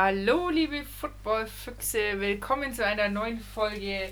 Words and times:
Hallo, 0.00 0.48
liebe 0.48 0.84
Footballfüchse, 0.84 2.20
willkommen 2.20 2.72
zu 2.72 2.86
einer 2.86 3.08
neuen 3.08 3.40
Folge 3.40 4.10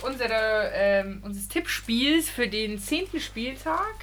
unserer, 0.00 0.72
ähm, 0.72 1.20
unseres 1.22 1.48
Tippspiels 1.48 2.30
für 2.30 2.48
den 2.48 2.78
10. 2.78 3.20
Spieltag. 3.20 3.94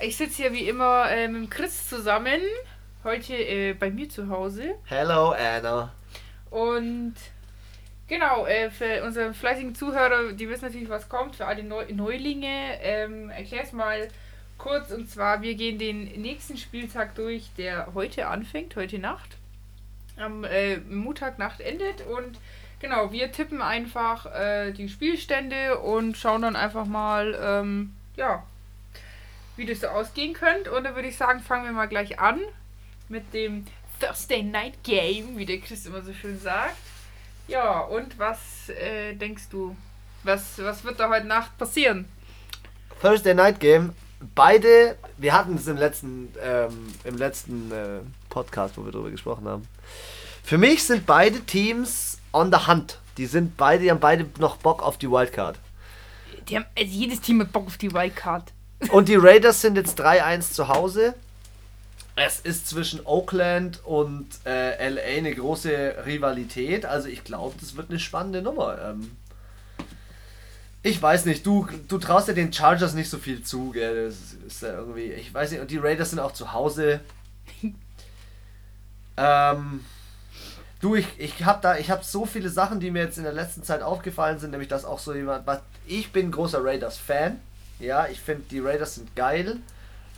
Ich 0.00 0.16
sitze 0.16 0.36
hier 0.36 0.52
wie 0.54 0.66
immer 0.66 1.10
äh, 1.10 1.28
mit 1.28 1.50
Chris 1.50 1.86
zusammen, 1.90 2.40
heute 3.04 3.34
äh, 3.34 3.74
bei 3.74 3.90
mir 3.90 4.08
zu 4.08 4.30
Hause. 4.30 4.76
Hello, 4.86 5.32
Anna. 5.32 5.92
Und 6.48 7.16
genau, 8.08 8.46
äh, 8.46 8.70
für 8.70 9.04
unsere 9.04 9.34
fleißigen 9.34 9.74
Zuhörer, 9.74 10.32
die 10.32 10.48
wissen 10.48 10.64
natürlich, 10.64 10.88
was 10.88 11.10
kommt. 11.10 11.36
Für 11.36 11.44
alle 11.44 11.64
Neu 11.64 11.84
Neulinge, 11.92 12.78
ähm, 12.80 13.28
erklär 13.28 13.64
es 13.64 13.72
mal 13.72 14.08
kurz. 14.56 14.90
Und 14.90 15.10
zwar, 15.10 15.42
wir 15.42 15.54
gehen 15.54 15.78
den 15.78 16.04
nächsten 16.22 16.56
Spieltag 16.56 17.14
durch, 17.14 17.50
der 17.58 17.92
heute 17.92 18.28
anfängt, 18.28 18.74
heute 18.76 18.98
Nacht 18.98 19.36
am 20.20 20.44
äh, 20.44 20.78
Montagnacht 20.78 21.60
endet. 21.60 22.06
Und 22.06 22.38
genau, 22.80 23.12
wir 23.12 23.32
tippen 23.32 23.62
einfach 23.62 24.26
äh, 24.26 24.72
die 24.72 24.88
Spielstände 24.88 25.78
und 25.78 26.16
schauen 26.16 26.42
dann 26.42 26.56
einfach 26.56 26.86
mal, 26.86 27.38
ähm, 27.42 27.94
ja, 28.16 28.42
wie 29.56 29.66
das 29.66 29.80
so 29.80 29.88
ausgehen 29.88 30.32
könnte. 30.32 30.72
Und 30.72 30.84
dann 30.84 30.94
würde 30.94 31.08
ich 31.08 31.16
sagen, 31.16 31.40
fangen 31.40 31.64
wir 31.64 31.72
mal 31.72 31.88
gleich 31.88 32.18
an 32.18 32.40
mit 33.08 33.34
dem 33.34 33.66
Thursday 34.00 34.42
Night 34.42 34.82
Game, 34.82 35.36
wie 35.36 35.46
der 35.46 35.58
Chris 35.58 35.86
immer 35.86 36.02
so 36.02 36.12
schön 36.12 36.38
sagt. 36.40 36.76
Ja, 37.48 37.80
und 37.80 38.18
was 38.18 38.68
äh, 38.68 39.14
denkst 39.14 39.48
du? 39.50 39.76
Was, 40.22 40.58
was 40.58 40.84
wird 40.84 41.00
da 41.00 41.08
heute 41.08 41.26
Nacht 41.26 41.56
passieren? 41.58 42.08
Thursday 43.00 43.34
Night 43.34 43.60
Game. 43.60 43.94
Beide, 44.34 44.96
wir 45.16 45.32
hatten 45.32 45.56
es 45.56 45.66
im 45.66 45.76
letzten, 45.76 46.28
ähm, 46.42 46.88
im 47.04 47.16
letzten 47.16 47.72
äh, 47.72 48.00
Podcast, 48.28 48.76
wo 48.76 48.84
wir 48.84 48.92
darüber 48.92 49.10
gesprochen 49.10 49.48
haben. 49.48 49.66
Für 50.42 50.58
mich 50.58 50.84
sind 50.84 51.06
beide 51.06 51.40
Teams 51.40 52.18
on 52.32 52.52
the 52.52 52.66
hunt. 52.66 52.98
Die 53.16 53.26
sind 53.26 53.56
beide, 53.56 53.82
die 53.84 53.90
haben 53.90 54.00
beide 54.00 54.26
noch 54.38 54.56
Bock 54.56 54.82
auf 54.82 54.98
die 54.98 55.10
Wildcard. 55.10 55.58
Die 56.48 56.56
haben, 56.56 56.66
also 56.76 56.90
jedes 56.90 57.20
Team 57.20 57.40
hat 57.40 57.52
Bock 57.52 57.66
auf 57.66 57.78
die 57.78 57.92
Wildcard. 57.92 58.52
Und 58.90 59.08
die 59.08 59.16
Raiders 59.16 59.60
sind 59.60 59.76
jetzt 59.76 60.00
3-1 60.00 60.52
zu 60.52 60.68
Hause. 60.68 61.14
Es 62.16 62.40
ist 62.40 62.68
zwischen 62.68 63.06
Oakland 63.06 63.80
und 63.84 64.26
äh, 64.44 64.88
LA 64.88 65.18
eine 65.18 65.34
große 65.34 66.04
Rivalität. 66.04 66.84
Also 66.84 67.08
ich 67.08 67.24
glaube, 67.24 67.54
das 67.58 67.76
wird 67.76 67.88
eine 67.88 67.98
spannende 67.98 68.42
Nummer. 68.42 68.78
Ähm, 68.82 69.16
ich 70.82 71.00
weiß 71.00 71.26
nicht, 71.26 71.44
du, 71.44 71.66
du 71.88 71.98
traust 71.98 72.28
ja 72.28 72.34
den 72.34 72.52
Chargers 72.52 72.94
nicht 72.94 73.10
so 73.10 73.18
viel 73.18 73.42
zu, 73.42 73.70
gell? 73.70 74.06
Das 74.06 74.32
ist 74.46 74.62
ja 74.62 74.72
irgendwie, 74.72 75.12
ich 75.12 75.32
weiß 75.32 75.50
nicht, 75.50 75.60
und 75.60 75.70
die 75.70 75.76
Raiders 75.76 76.10
sind 76.10 76.20
auch 76.20 76.32
zu 76.32 76.52
Hause. 76.52 77.00
ähm, 79.16 79.84
du, 80.80 80.94
ich, 80.94 81.06
ich 81.18 81.44
habe 81.44 81.60
da, 81.60 81.76
ich 81.76 81.90
habe 81.90 82.02
so 82.02 82.24
viele 82.24 82.48
Sachen, 82.48 82.80
die 82.80 82.90
mir 82.90 83.02
jetzt 83.02 83.18
in 83.18 83.24
der 83.24 83.32
letzten 83.32 83.62
Zeit 83.62 83.82
aufgefallen 83.82 84.38
sind, 84.38 84.52
nämlich 84.52 84.68
dass 84.68 84.86
auch 84.86 84.98
so 84.98 85.14
jemand, 85.14 85.46
was, 85.46 85.60
ich 85.86 86.12
bin 86.12 86.30
großer 86.30 86.64
Raiders-Fan. 86.64 87.38
Ja, 87.78 88.06
ich 88.06 88.20
finde, 88.20 88.44
die 88.50 88.60
Raiders 88.60 88.94
sind 88.94 89.14
geil. 89.14 89.58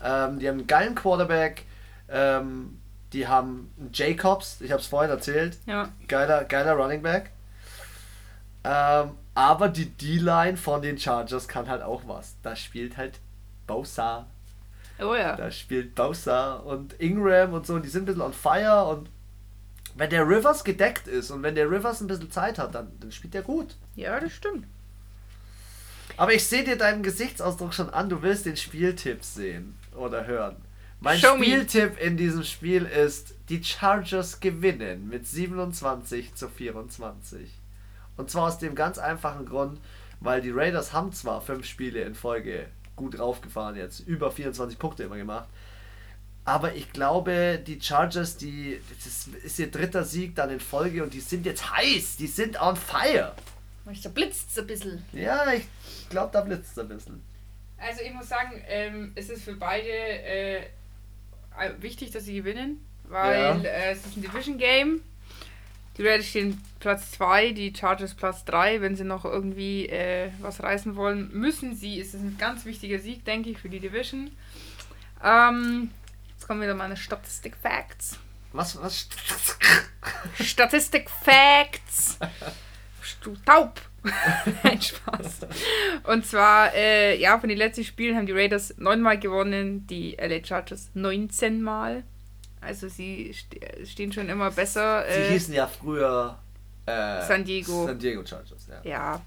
Ähm, 0.04 0.38
die 0.38 0.48
haben 0.48 0.58
einen 0.58 0.66
geilen 0.66 0.94
Quarterback. 0.94 1.64
Ähm, 2.08 2.78
die 3.12 3.26
haben 3.26 3.72
einen 3.78 3.90
Jacobs, 3.92 4.60
ich 4.60 4.70
habe 4.70 4.80
es 4.80 4.86
vorhin 4.86 5.10
erzählt. 5.10 5.58
Ja. 5.66 5.88
Geiler, 6.08 6.44
geiler 6.44 6.72
Running 6.72 7.02
Back. 7.02 7.30
Ähm, 8.64 9.12
aber 9.34 9.68
die 9.68 9.86
D-Line 9.86 10.56
von 10.56 10.82
den 10.82 10.98
Chargers 10.98 11.48
kann 11.48 11.68
halt 11.68 11.82
auch 11.82 12.02
was. 12.06 12.36
Da 12.42 12.54
spielt 12.54 12.96
halt 12.96 13.18
Bosa. 13.66 14.26
Oh 15.00 15.14
ja. 15.14 15.36
Da 15.36 15.50
spielt 15.50 15.94
Bosa 15.94 16.54
und 16.56 16.94
Ingram 17.00 17.54
und 17.54 17.66
so. 17.66 17.74
Und 17.74 17.84
die 17.84 17.88
sind 17.88 18.02
ein 18.02 18.06
bisschen 18.06 18.22
on 18.22 18.32
fire. 18.32 18.86
Und 18.88 19.08
wenn 19.96 20.10
der 20.10 20.28
Rivers 20.28 20.64
gedeckt 20.64 21.08
ist 21.08 21.30
und 21.30 21.42
wenn 21.42 21.54
der 21.54 21.70
Rivers 21.70 22.00
ein 22.00 22.06
bisschen 22.06 22.30
Zeit 22.30 22.58
hat, 22.58 22.74
dann, 22.74 22.92
dann 23.00 23.10
spielt 23.10 23.34
der 23.34 23.42
gut. 23.42 23.74
Ja, 23.96 24.20
das 24.20 24.32
stimmt. 24.32 24.66
Aber 26.16 26.34
ich 26.34 26.46
sehe 26.46 26.64
dir 26.64 26.76
deinen 26.76 27.02
Gesichtsausdruck 27.02 27.72
schon 27.72 27.90
an, 27.90 28.10
du 28.10 28.22
willst 28.22 28.44
den 28.44 28.56
Spieltipp 28.56 29.24
sehen 29.24 29.76
oder 29.96 30.26
hören. 30.26 30.56
Mein 31.00 31.18
Show 31.18 31.36
me. 31.36 31.46
Spieltipp 31.46 31.98
in 32.00 32.16
diesem 32.16 32.44
Spiel 32.44 32.84
ist, 32.84 33.34
die 33.48 33.64
Chargers 33.64 34.40
gewinnen 34.40 35.08
mit 35.08 35.26
27 35.26 36.34
zu 36.34 36.48
24. 36.48 37.50
Und 38.16 38.30
zwar 38.30 38.48
aus 38.48 38.58
dem 38.58 38.74
ganz 38.74 38.98
einfachen 38.98 39.46
Grund, 39.46 39.80
weil 40.20 40.40
die 40.40 40.50
Raiders 40.50 40.92
haben 40.92 41.12
zwar 41.12 41.40
fünf 41.40 41.66
Spiele 41.66 42.02
in 42.02 42.14
Folge 42.14 42.66
gut 42.96 43.18
raufgefahren 43.18 43.76
jetzt, 43.76 44.00
über 44.00 44.30
24 44.30 44.78
Punkte 44.78 45.04
immer 45.04 45.16
gemacht, 45.16 45.48
aber 46.44 46.74
ich 46.74 46.92
glaube, 46.92 47.60
die 47.64 47.80
Chargers, 47.80 48.36
die, 48.36 48.80
das 49.04 49.28
ist 49.44 49.58
ihr 49.58 49.70
dritter 49.70 50.04
Sieg 50.04 50.34
dann 50.34 50.50
in 50.50 50.60
Folge 50.60 51.02
und 51.02 51.14
die 51.14 51.20
sind 51.20 51.46
jetzt 51.46 51.74
heiß, 51.76 52.16
die 52.16 52.26
sind 52.26 52.60
on 52.60 52.76
fire. 52.76 53.32
Da 54.02 54.08
blitzt 54.10 54.58
ein 54.58 54.66
bisschen. 54.66 55.04
Ja, 55.12 55.52
ich 55.52 55.64
glaube, 56.10 56.30
da 56.32 56.40
blitzt 56.40 56.72
es 56.72 56.78
ein 56.78 56.88
bisschen. 56.88 57.22
Also 57.78 58.02
ich 58.02 58.12
muss 58.12 58.28
sagen, 58.28 58.62
ähm, 58.68 59.12
es 59.14 59.28
ist 59.30 59.42
für 59.44 59.54
beide 59.54 59.88
äh, 59.88 60.62
wichtig, 61.78 62.10
dass 62.10 62.24
sie 62.24 62.34
gewinnen, 62.34 62.84
weil 63.08 63.40
Ja. 63.40 63.58
äh, 63.62 63.92
es 63.92 64.04
ist 64.06 64.16
ein 64.16 64.22
Division 64.22 64.58
Game. 64.58 65.00
Die 65.98 66.06
Raiders 66.06 66.26
stehen 66.26 66.62
Platz 66.80 67.12
2, 67.12 67.52
die 67.52 67.74
Chargers 67.74 68.14
Platz 68.14 68.44
3. 68.46 68.80
Wenn 68.80 68.96
sie 68.96 69.04
noch 69.04 69.24
irgendwie 69.24 69.88
äh, 69.88 70.30
was 70.40 70.62
reißen 70.62 70.96
wollen, 70.96 71.30
müssen 71.32 71.76
sie. 71.76 72.00
Es 72.00 72.14
ist 72.14 72.22
ein 72.22 72.38
ganz 72.38 72.64
wichtiger 72.64 72.98
Sieg, 72.98 73.24
denke 73.24 73.50
ich, 73.50 73.58
für 73.58 73.68
die 73.68 73.80
Division. 73.80 74.30
Ähm, 75.22 75.90
jetzt 76.30 76.46
kommen 76.46 76.62
wieder 76.62 76.74
meine 76.74 76.96
Statistik 76.96 77.56
Facts. 77.56 78.18
Was, 78.52 78.80
was? 78.80 79.08
Statistik 80.40 81.10
Facts. 81.10 82.18
Du 83.22 83.36
taub? 83.46 83.80
Nein, 84.64 84.82
Spaß. 84.82 85.46
Und 86.04 86.26
zwar, 86.26 86.74
äh, 86.74 87.20
ja, 87.20 87.38
von 87.38 87.48
den 87.48 87.58
letzten 87.58 87.84
Spielen 87.84 88.16
haben 88.16 88.26
die 88.26 88.32
Raiders 88.32 88.74
neunmal 88.78 89.18
gewonnen, 89.18 89.86
die 89.86 90.16
LA 90.20 90.44
Chargers 90.44 90.90
19 90.94 91.62
Mal. 91.62 92.02
Also 92.62 92.88
sie 92.88 93.34
ste 93.34 93.58
stehen 93.84 94.12
schon 94.12 94.28
immer 94.28 94.50
besser. 94.50 95.04
Sie 95.08 95.18
Äh, 95.20 95.32
hießen 95.32 95.52
ja 95.54 95.66
früher 95.66 96.38
äh, 96.86 97.22
San 97.26 97.44
Diego. 97.44 97.86
San 97.86 97.98
Diego 97.98 98.24
Chargers, 98.24 98.68
ja. 98.68 98.80
ja, 98.88 99.20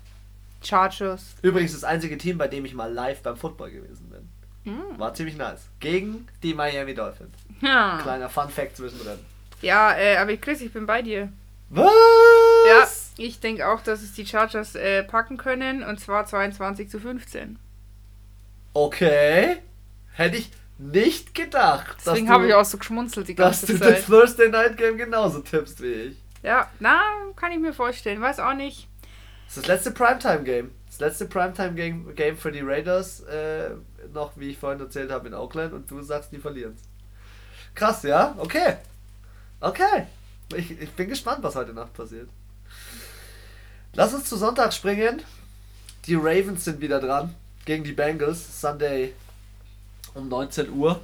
Chargers. 0.63 1.35
Übrigens 1.41 1.73
das 1.73 1.83
einzige 1.83 2.17
Team, 2.17 2.37
bei 2.37 2.47
dem 2.47 2.65
ich 2.65 2.73
mal 2.73 2.91
live 2.91 3.21
beim 3.21 3.35
Football 3.37 3.71
gewesen 3.71 4.09
bin. 4.09 4.29
Hm. 4.73 4.97
War 4.99 5.13
ziemlich 5.13 5.37
nice. 5.37 5.61
Gegen 5.79 6.27
die 6.41 6.53
Miami 6.53 6.95
Dolphins. 6.95 7.35
Ja, 7.61 7.99
Kleiner 8.01 8.29
Fun 8.29 8.49
Fact 8.49 8.77
zwischendrin. 8.77 9.19
ja 9.61 9.95
äh, 9.95 10.17
aber 10.17 10.35
Chris, 10.37 10.61
ich 10.61 10.73
bin 10.73 10.85
bei 10.85 11.01
dir. 11.01 11.29
Was? 11.69 11.91
Ja, 12.67 12.87
ich 13.17 13.39
denke 13.39 13.67
auch, 13.67 13.81
dass 13.81 14.01
es 14.01 14.13
die 14.13 14.25
Chargers 14.25 14.75
äh, 14.75 15.03
packen 15.03 15.37
können. 15.37 15.83
Und 15.83 15.99
zwar 15.99 16.25
22 16.25 16.89
zu 16.89 16.99
15. 16.99 17.57
Okay. 18.73 19.57
Hätte 20.13 20.37
ich 20.37 20.49
nicht 20.77 21.33
gedacht, 21.33 21.97
Deswegen 22.05 22.27
dass 22.27 22.33
habe 22.33 22.47
ich 22.47 22.53
auch 22.53 22.65
so 22.65 22.77
geschmunzelt 22.77 23.27
die 23.27 23.35
dass 23.35 23.61
ganze 23.61 23.73
du 23.73 23.79
das 23.79 23.87
Zeit. 23.87 24.05
Thursday 24.05 24.49
Night 24.49 24.77
Game 24.77 24.97
genauso 24.97 25.39
tippst 25.39 25.81
wie 25.81 25.91
ich. 25.93 26.17
Ja, 26.43 26.69
na, 26.79 27.01
kann 27.35 27.51
ich 27.51 27.59
mir 27.59 27.73
vorstellen. 27.73 28.21
Weiß 28.21 28.39
auch 28.39 28.53
nicht. 28.53 28.87
Das 29.47 29.57
ist 29.57 29.63
das 29.63 29.67
letzte 29.67 29.91
Primetime 29.91 30.43
Game. 30.43 30.71
Das 30.87 30.99
letzte 30.99 31.25
Primetime 31.25 31.73
Game, 31.73 32.15
Game 32.15 32.37
für 32.37 32.51
die 32.51 32.61
Raiders, 32.61 33.21
äh, 33.21 33.71
noch 34.13 34.31
wie 34.35 34.51
ich 34.51 34.57
vorhin 34.57 34.79
erzählt 34.79 35.11
habe 35.11 35.27
in 35.27 35.33
Oakland 35.33 35.73
und 35.73 35.89
du 35.89 36.01
sagst, 36.01 36.31
die 36.31 36.37
verlieren 36.37 36.75
Krass, 37.73 38.03
ja? 38.03 38.35
Okay. 38.37 38.77
Okay. 39.59 40.07
Ich, 40.55 40.79
ich 40.79 40.91
bin 40.91 41.09
gespannt, 41.09 41.43
was 41.43 41.55
heute 41.55 41.73
Nacht 41.73 41.93
passiert. 41.93 42.29
Lass 43.93 44.13
uns 44.13 44.29
zu 44.29 44.37
Sonntag 44.37 44.73
springen. 44.73 45.21
Die 46.05 46.15
Ravens 46.15 46.65
sind 46.65 46.79
wieder 46.81 46.99
dran 46.99 47.33
gegen 47.65 47.83
die 47.83 47.93
Bengals. 47.93 48.61
Sunday 48.61 49.13
um 50.15 50.27
19 50.29 50.71
Uhr. 50.71 51.01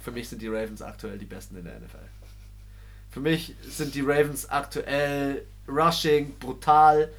Für 0.00 0.10
mich 0.10 0.28
sind 0.28 0.42
die 0.42 0.48
Ravens 0.48 0.82
aktuell 0.82 1.18
die 1.18 1.24
besten 1.26 1.56
in 1.56 1.64
der 1.64 1.74
NFL. 1.78 1.98
Für 3.10 3.20
mich 3.20 3.54
sind 3.68 3.94
die 3.94 4.00
Ravens 4.00 4.48
aktuell 4.48 5.44
rushing, 5.68 6.34
brutal, 6.38 7.10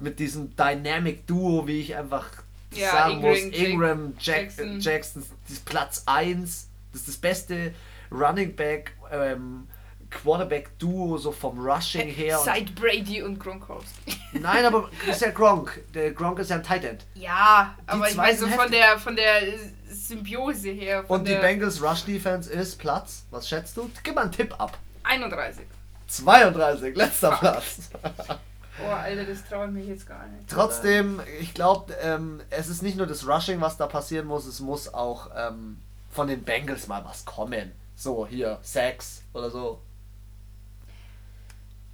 mit 0.00 0.18
diesem 0.18 0.54
Dynamic 0.56 1.26
Duo, 1.26 1.66
wie 1.66 1.80
ich 1.80 1.96
einfach 1.96 2.26
Ja, 2.74 2.90
sagen 2.92 3.20
muss. 3.20 3.38
Ingram, 3.38 3.54
Jack- 3.54 3.68
Ingram, 3.70 4.14
Jack, 4.18 4.36
Jackson. 4.56 4.80
Jackson, 4.80 5.22
das 5.44 5.52
ist 5.56 5.64
Platz 5.64 6.02
1. 6.06 6.68
Das 6.92 7.00
ist 7.02 7.08
das 7.08 7.16
beste 7.16 7.74
Running 8.10 8.54
Back, 8.56 8.92
ähm, 9.10 9.66
Quarterback 10.10 10.78
Duo, 10.78 11.18
so 11.18 11.32
vom 11.32 11.58
Rushing 11.58 12.08
her. 12.08 12.38
Seit 12.38 12.74
Brady 12.74 13.22
und 13.22 13.38
Gronkowski. 13.38 14.16
nein, 14.32 14.64
aber 14.64 14.88
ist 15.08 15.20
ja 15.20 15.30
Gronk. 15.30 15.82
Der 15.94 16.12
Gronk 16.12 16.38
ist 16.38 16.50
ja 16.50 16.56
ein 16.56 16.62
Tight 16.62 16.84
End. 16.84 17.04
Ja, 17.14 17.74
aber 17.86 18.08
ich 18.08 18.16
meine 18.16 18.36
so 18.36 18.46
von 18.46 18.70
der 18.70 18.98
von 18.98 19.16
der 19.16 19.42
Symbiose 19.90 20.70
her. 20.70 21.04
Und 21.08 21.28
die 21.28 21.34
Bengals 21.34 21.82
Rush 21.82 22.04
Defense 22.04 22.50
ist 22.50 22.76
Platz. 22.78 23.24
Was 23.30 23.48
schätzt 23.48 23.76
du? 23.76 23.90
Gib 24.02 24.14
mal 24.14 24.22
einen 24.22 24.32
Tipp 24.32 24.54
ab. 24.58 24.78
31. 25.04 25.64
32, 26.08 26.96
letzter 26.96 27.32
Platz. 27.32 27.90
Oh, 28.80 28.90
Alter, 28.90 29.24
das 29.24 29.44
traue 29.44 29.66
ich 29.66 29.72
mich 29.72 29.86
jetzt 29.88 30.06
gar 30.06 30.24
nicht. 30.28 30.48
Trotzdem, 30.48 31.20
ich 31.40 31.52
glaube, 31.52 31.92
ähm, 32.00 32.40
es 32.50 32.68
ist 32.68 32.82
nicht 32.82 32.96
nur 32.96 33.06
das 33.06 33.26
Rushing, 33.26 33.60
was 33.60 33.76
da 33.76 33.86
passieren 33.86 34.26
muss, 34.26 34.46
es 34.46 34.60
muss 34.60 34.94
auch 34.94 35.30
ähm, 35.36 35.78
von 36.10 36.28
den 36.28 36.44
Bengals 36.44 36.86
mal 36.86 37.04
was 37.04 37.24
kommen. 37.24 37.72
So, 37.96 38.26
hier, 38.26 38.58
Sacks 38.62 39.22
oder 39.32 39.50
so. 39.50 39.80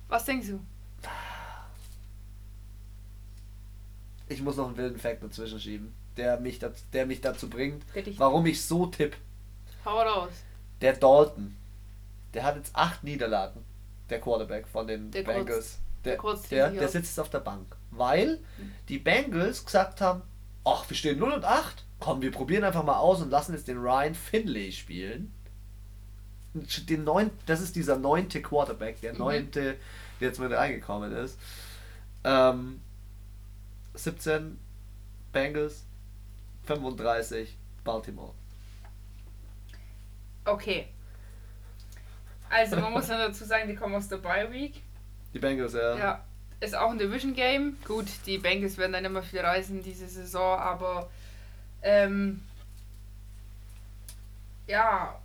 Was 0.09 0.25
denkst 0.25 0.49
du? 0.49 0.61
Ich 4.29 4.41
muss 4.43 4.57
noch 4.57 4.67
einen 4.69 4.77
wilden 4.77 4.99
Fact 4.99 5.23
dazwischen 5.23 5.61
schieben, 5.61 5.95
der 6.17 6.41
mich, 6.41 6.59
dat, 6.59 6.75
der 6.93 7.07
mich 7.07 7.21
dazu 7.21 7.49
bringt, 7.51 7.85
warum 8.19 8.47
ich 8.47 8.63
so 8.65 8.87
tipp. 8.87 9.17
Hau 9.85 10.01
raus. 10.01 10.31
Der 10.81 10.95
Dalton, 10.95 11.55
der 12.33 12.45
hat 12.45 12.57
jetzt 12.57 12.75
acht 12.75 13.05
Niederlagen, 13.05 13.61
der 14.09 14.21
Quarterback 14.21 14.67
von 14.67 14.87
den 14.87 15.11
Der 15.11 15.23
Bengals. 15.23 15.47
kurz- 15.47 15.79
der, 16.05 16.13
der 16.13 16.19
kurz 16.19 16.49
der, 16.49 16.71
der 16.71 16.89
sitzt 16.89 17.09
jetzt 17.11 17.21
auf 17.21 17.31
der 17.31 17.41
Bank, 17.41 17.77
weil 17.91 18.39
die 18.89 18.99
Bengals 18.99 19.65
gesagt 19.65 20.01
haben, 20.01 20.23
ach, 20.65 20.89
wir 20.89 20.97
stehen 20.97 21.19
0 21.19 21.33
und 21.33 21.45
8, 21.45 21.85
komm, 22.01 22.23
wir 22.23 22.31
probieren 22.33 22.65
einfach 22.65 22.83
mal 22.85 22.99
aus 22.99 23.21
und 23.21 23.31
lassen 23.31 23.53
jetzt 23.55 23.69
den 23.69 23.79
Ryan 23.79 24.15
Finley 24.15 24.73
spielen. 24.73 25.33
Den 26.55 27.05
neun, 27.05 27.31
das 27.47 27.61
ist 27.61 27.75
dieser 27.77 27.97
neunte 27.97 28.41
Quarterback, 28.41 29.01
der 29.01 29.13
Mhm. 29.13 29.19
neunte, 29.19 29.77
der 30.21 30.29
jetzt 30.29 30.39
mit 30.39 30.53
reingekommen 30.53 31.13
ist. 31.13 31.39
Ähm, 32.23 32.81
17 33.95 34.59
Bengals, 35.33 35.85
35 36.65 37.57
Baltimore. 37.83 38.33
Okay. 40.45 40.87
Also 42.51 42.77
man 42.77 42.93
muss 42.93 43.09
dann 43.09 43.19
dazu 43.19 43.45
sagen, 43.45 43.69
die 43.69 43.75
kommen 43.75 43.95
aus 43.95 44.09
der 44.09 44.19
Bye 44.19 44.51
Week. 44.53 44.83
Die 45.33 45.39
Bengals, 45.39 45.73
ja. 45.73 45.97
Ja. 45.97 46.25
Ist 46.61 46.75
auch 46.77 46.91
ein 46.91 46.99
Division 46.99 47.35
Game. 47.35 47.77
Gut, 47.85 48.07
die 48.27 48.39
Bengals 48.39 48.79
werden 48.79 48.93
dann 48.93 49.05
immer 49.05 49.23
viel 49.23 49.41
reisen 49.41 49.83
diese 49.83 50.07
Saison, 50.09 50.59
aber 50.59 51.11
ähm, 51.83 52.43
ja, 54.67 55.19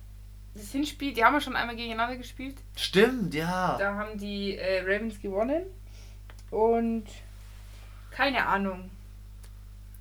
das 0.60 0.70
Hinspiel, 0.72 1.12
die 1.12 1.24
haben 1.24 1.34
ja 1.34 1.40
schon 1.40 1.56
einmal 1.56 1.76
gegeneinander 1.76 2.16
gespielt. 2.16 2.56
Stimmt, 2.76 3.34
ja. 3.34 3.76
Da 3.78 3.94
haben 3.94 4.18
die 4.18 4.56
äh, 4.56 4.80
Ravens 4.82 5.20
gewonnen. 5.20 5.62
Und 6.50 7.06
keine 8.10 8.46
Ahnung. 8.46 8.90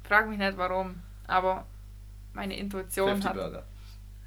Frag 0.04 0.28
mich 0.28 0.40
nicht 0.40 0.58
warum. 0.58 1.02
Aber 1.28 1.66
meine 2.34 2.58
Intuition 2.58 3.22
50 3.22 3.30
hat, 3.30 3.64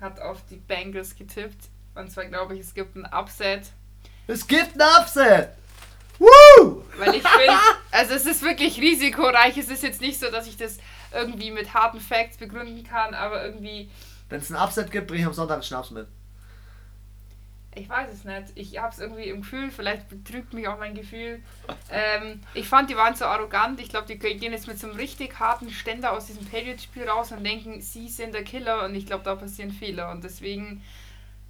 hat 0.00 0.20
auf 0.20 0.44
die 0.50 0.56
Bengals 0.56 1.14
getippt. 1.14 1.68
Und 1.94 2.10
zwar 2.10 2.24
glaube 2.26 2.54
ich, 2.54 2.60
es 2.60 2.74
gibt 2.74 2.96
ein 2.96 3.04
Upset. 3.06 3.72
Es 4.26 4.46
gibt 4.46 4.80
ein 4.80 5.00
Upset! 5.00 5.50
Woo! 6.18 6.84
Weil 6.98 7.16
ich 7.16 7.26
finde, 7.26 7.58
also 7.90 8.14
es 8.14 8.26
ist 8.26 8.42
wirklich 8.42 8.80
risikoreich. 8.80 9.56
Es 9.58 9.68
ist 9.68 9.82
jetzt 9.82 10.00
nicht 10.00 10.20
so, 10.20 10.30
dass 10.30 10.46
ich 10.46 10.56
das 10.56 10.78
irgendwie 11.12 11.50
mit 11.50 11.74
harten 11.74 12.00
Facts 12.00 12.36
begründen 12.36 12.84
kann, 12.84 13.14
aber 13.14 13.44
irgendwie, 13.44 13.90
Wenn 14.28 14.40
es 14.40 14.50
ein 14.50 14.56
Upset 14.56 14.90
gibt, 14.90 15.08
bringe 15.08 15.22
ich 15.22 15.26
am 15.26 15.32
Sonntag 15.32 15.54
einen 15.54 15.62
Schnaps 15.62 15.90
mit. 15.90 16.06
Ich 17.74 17.88
weiß 17.88 18.12
es 18.12 18.24
nicht. 18.24 18.52
Ich 18.54 18.78
habe 18.78 18.92
es 18.92 18.98
irgendwie 18.98 19.28
im 19.28 19.40
Gefühl, 19.40 19.70
vielleicht 19.70 20.08
betrügt 20.08 20.52
mich 20.52 20.68
auch 20.68 20.78
mein 20.78 20.94
Gefühl. 20.94 21.42
Ähm, 21.90 22.40
ich 22.54 22.68
fand, 22.68 22.90
die 22.90 22.96
waren 22.96 23.14
so 23.14 23.24
arrogant. 23.24 23.80
Ich 23.80 23.88
glaube, 23.88 24.06
die 24.06 24.18
gehen 24.18 24.52
jetzt 24.52 24.68
mit 24.68 24.78
so 24.78 24.88
einem 24.88 24.96
richtig 24.96 25.38
harten 25.40 25.70
Ständer 25.70 26.12
aus 26.12 26.26
diesem 26.26 26.44
Patriots-Spiel 26.44 27.08
raus 27.08 27.32
und 27.32 27.44
denken, 27.44 27.80
sie 27.80 28.08
sind 28.08 28.34
der 28.34 28.44
Killer 28.44 28.84
und 28.84 28.94
ich 28.94 29.06
glaube, 29.06 29.24
da 29.24 29.34
passieren 29.34 29.70
Fehler. 29.70 30.10
Und 30.10 30.22
deswegen, 30.22 30.82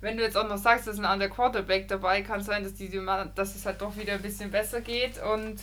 wenn 0.01 0.17
du 0.17 0.23
jetzt 0.23 0.37
auch 0.37 0.49
noch 0.49 0.59
sagst, 0.59 0.87
dass 0.87 0.99
ein 0.99 1.05
anderer 1.05 1.31
Quarterback 1.31 1.89
dabei 1.89 2.23
kann 2.23 2.43
sein, 2.43 2.63
dass, 2.63 2.75
die, 2.75 2.89
dass 3.35 3.57
es 3.57 3.67
halt 3.67 3.81
doch 3.81 3.97
wieder 3.97 4.15
ein 4.15 4.23
bisschen 4.23 4.51
besser 4.51 4.81
geht 4.81 5.21
und 5.23 5.61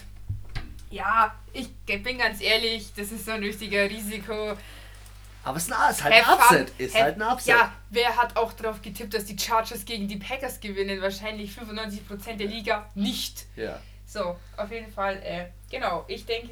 ja, 0.91 1.35
ich 1.53 1.69
bin 1.85 2.17
ganz 2.17 2.41
ehrlich, 2.41 2.91
das 2.95 3.11
ist 3.11 3.25
so 3.25 3.31
ein 3.31 3.43
richtiger 3.43 3.87
Risiko. 3.89 4.57
Aber 5.43 5.57
es 5.57 5.63
ist, 5.67 5.71
ein, 5.73 5.91
ist 5.91 6.03
halt 6.03 6.13
ein 6.13 6.25
Have 6.27 6.41
fun. 6.43 6.57
Upset. 6.61 6.71
Ist 6.79 6.95
Have- 6.95 7.03
halt 7.03 7.15
ein 7.15 7.21
Upset. 7.21 7.47
Ja, 7.55 7.73
wer 7.89 8.15
hat 8.17 8.35
auch 8.35 8.53
darauf 8.53 8.81
getippt, 8.81 9.13
dass 9.13 9.25
die 9.25 9.37
Chargers 9.37 9.85
gegen 9.85 10.07
die 10.07 10.17
Packers 10.17 10.59
gewinnen? 10.59 11.01
Wahrscheinlich 11.01 11.51
95% 11.51 12.35
der 12.37 12.47
Liga 12.47 12.89
nicht. 12.95 13.45
ja. 13.55 13.79
So, 14.05 14.35
auf 14.57 14.71
jeden 14.71 14.91
Fall, 14.91 15.17
äh, 15.23 15.45
genau, 15.69 16.03
ich 16.07 16.25
denke, 16.25 16.51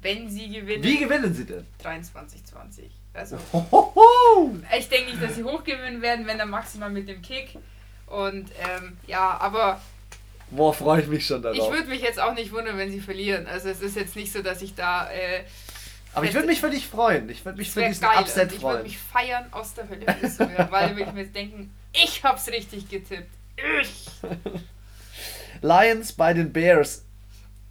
wenn 0.00 0.28
sie 0.28 0.48
gewinnen, 0.48 0.82
Wie 0.82 0.98
gewinnen 0.98 1.32
sie 1.32 1.44
denn? 1.46 1.64
23-20. 1.80 2.90
Also, 3.14 3.38
Hohoho! 3.52 4.56
ich 4.76 4.88
denke 4.88 5.10
nicht, 5.12 5.22
dass 5.22 5.36
sie 5.36 5.44
hochgewinnen 5.44 6.02
werden, 6.02 6.26
wenn 6.26 6.38
dann 6.38 6.50
maximal 6.50 6.90
mit 6.90 7.08
dem 7.08 7.22
Kick. 7.22 7.56
Und 8.06 8.50
ähm, 8.60 8.96
ja, 9.06 9.38
aber 9.40 9.80
Boah, 10.50 10.74
freue 10.74 11.02
ich 11.02 11.06
mich 11.06 11.24
schon 11.24 11.40
darauf. 11.40 11.56
ich 11.56 11.70
würde 11.72 11.88
mich 11.88 12.02
jetzt 12.02 12.18
auch 12.18 12.34
nicht 12.34 12.50
wundern, 12.52 12.76
wenn 12.76 12.90
sie 12.90 13.00
verlieren. 13.00 13.46
Also 13.46 13.68
es 13.68 13.80
ist 13.80 13.94
jetzt 13.94 14.16
nicht 14.16 14.32
so, 14.32 14.42
dass 14.42 14.60
ich 14.60 14.74
da 14.74 15.08
äh, 15.10 15.44
Aber 16.14 16.26
ich 16.26 16.34
würde 16.34 16.46
mich 16.46 16.60
für 16.60 16.70
dich 16.70 16.86
freuen. 16.86 17.28
Ich 17.30 17.44
würde 17.44 17.58
mich 17.58 17.70
für 17.70 17.84
diesen 17.86 18.02
geil. 18.02 18.18
Upset 18.20 18.42
und 18.44 18.56
ich 18.56 18.62
würde 18.62 18.72
freuen. 18.74 18.82
mich 18.82 18.98
feiern 18.98 19.46
aus 19.50 19.74
der 19.74 19.88
Hölle, 19.88 20.06
weil 20.70 20.98
ich 20.98 21.12
mir 21.12 21.22
jetzt 21.22 21.34
denken, 21.34 21.72
ich 21.92 22.22
hab's 22.22 22.48
richtig 22.48 22.88
getippt. 22.88 23.30
Ich. 23.80 24.10
Lions 25.62 26.12
bei 26.12 26.34
den 26.34 26.52
Bears. 26.52 27.04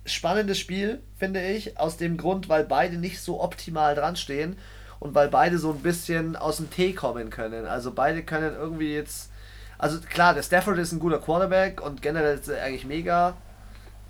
Spannendes 0.05 0.57
Spiel, 0.57 1.01
finde 1.19 1.45
ich, 1.45 1.77
aus 1.79 1.97
dem 1.97 2.17
Grund, 2.17 2.49
weil 2.49 2.63
beide 2.63 2.97
nicht 2.97 3.21
so 3.21 3.39
optimal 3.41 3.93
dran 3.93 4.15
stehen 4.15 4.57
und 4.99 5.13
weil 5.13 5.27
beide 5.27 5.59
so 5.59 5.71
ein 5.71 5.81
bisschen 5.81 6.35
aus 6.35 6.57
dem 6.57 6.71
Tee 6.71 6.93
kommen 6.93 7.29
können. 7.29 7.65
Also 7.65 7.91
beide 7.91 8.23
können 8.23 8.55
irgendwie 8.55 8.93
jetzt. 8.93 9.29
Also 9.77 9.99
klar, 9.99 10.33
der 10.33 10.43
Stafford 10.43 10.77
ist 10.79 10.91
ein 10.91 10.99
guter 10.99 11.19
Quarterback 11.19 11.81
und 11.81 12.01
generell 12.01 12.37
ist 12.37 12.47
er 12.47 12.63
eigentlich 12.63 12.85
mega. 12.85 13.35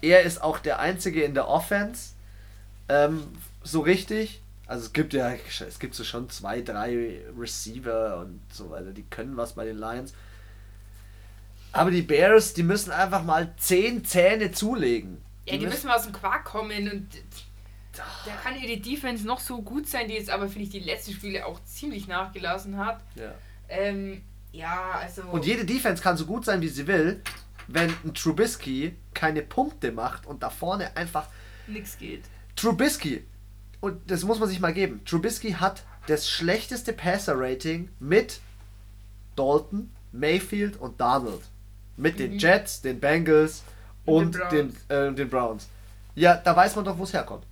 Er 0.01 0.23
ist 0.23 0.41
auch 0.41 0.59
der 0.59 0.79
Einzige 0.79 1.23
in 1.23 1.33
der 1.33 1.47
Offense. 1.47 2.13
Ähm, 2.91 3.27
so 3.63 3.79
richtig. 3.79 4.41
Also 4.67 4.85
es 4.85 4.93
gibt 4.93 5.13
ja, 5.13 5.31
es 5.31 5.79
gibt 5.79 5.95
so 5.95 6.03
schon 6.03 6.29
zwei, 6.29 6.61
drei 6.61 7.21
Receiver 7.37 8.17
und 8.17 8.41
so 8.51 8.69
weiter, 8.69 8.91
die 8.91 9.03
können 9.03 9.35
was 9.35 9.53
bei 9.53 9.65
den 9.65 9.77
Lions. 9.77 10.13
Aber 11.73 11.91
die 11.91 12.01
Bears, 12.01 12.53
die 12.53 12.63
müssen 12.63 12.91
einfach 12.91 13.23
mal 13.23 13.53
zehn 13.57 14.03
Zähne 14.03 14.51
zulegen. 14.51 15.21
Ja, 15.45 15.57
die 15.57 15.67
müssen 15.67 15.87
mal 15.87 15.97
aus 15.97 16.03
dem 16.03 16.13
Quark 16.13 16.45
kommen 16.45 16.89
und 16.89 17.07
da 17.93 18.31
kann 18.43 18.61
ihre 18.61 18.79
Defense 18.79 19.25
noch 19.25 19.39
so 19.39 19.61
gut 19.61 19.87
sein, 19.87 20.07
die 20.07 20.13
jetzt 20.13 20.29
aber, 20.29 20.47
finde 20.47 20.63
ich, 20.63 20.69
die 20.69 20.79
letzten 20.79 21.13
Spiele 21.13 21.45
auch 21.45 21.61
ziemlich 21.65 22.07
nachgelassen 22.07 22.77
hat. 22.77 23.01
Ja. 23.15 23.33
Ähm, 23.67 24.21
ja, 24.53 24.91
also. 25.01 25.23
Und 25.23 25.45
jede 25.45 25.65
Defense 25.65 26.01
kann 26.01 26.15
so 26.17 26.25
gut 26.25 26.45
sein, 26.45 26.61
wie 26.61 26.69
sie 26.69 26.87
will, 26.87 27.21
wenn 27.67 27.93
ein 28.05 28.13
Trubisky 28.13 28.95
keine 29.13 29.41
Punkte 29.41 29.91
macht 29.91 30.25
und 30.25 30.43
da 30.43 30.49
vorne 30.49 30.95
einfach. 30.95 31.27
nix 31.67 31.97
geht. 31.97 32.23
Trubisky, 32.55 33.25
und 33.79 34.09
das 34.09 34.23
muss 34.23 34.39
man 34.39 34.49
sich 34.49 34.59
mal 34.59 34.73
geben, 34.73 35.03
Trubisky 35.05 35.53
hat 35.53 35.83
das 36.07 36.29
schlechteste 36.29 36.93
Passer-Rating 36.93 37.89
mit 37.99 38.39
Dalton, 39.35 39.91
Mayfield 40.11 40.77
und 40.77 40.99
Donald. 40.99 41.41
Mit 41.97 42.19
den 42.19 42.39
Jets, 42.39 42.81
den 42.81 42.99
Bengals 42.99 43.63
und 44.05 44.39
Und 44.39 44.51
den 44.51 44.75
den, 44.89 44.97
äh, 44.97 45.13
den 45.13 45.29
Browns. 45.29 45.67
Ja, 46.15 46.35
da 46.35 46.55
weiß 46.55 46.75
man 46.75 46.85
doch, 46.85 46.97
wo 46.97 47.03
es 47.03 47.13
herkommt. 47.13 47.45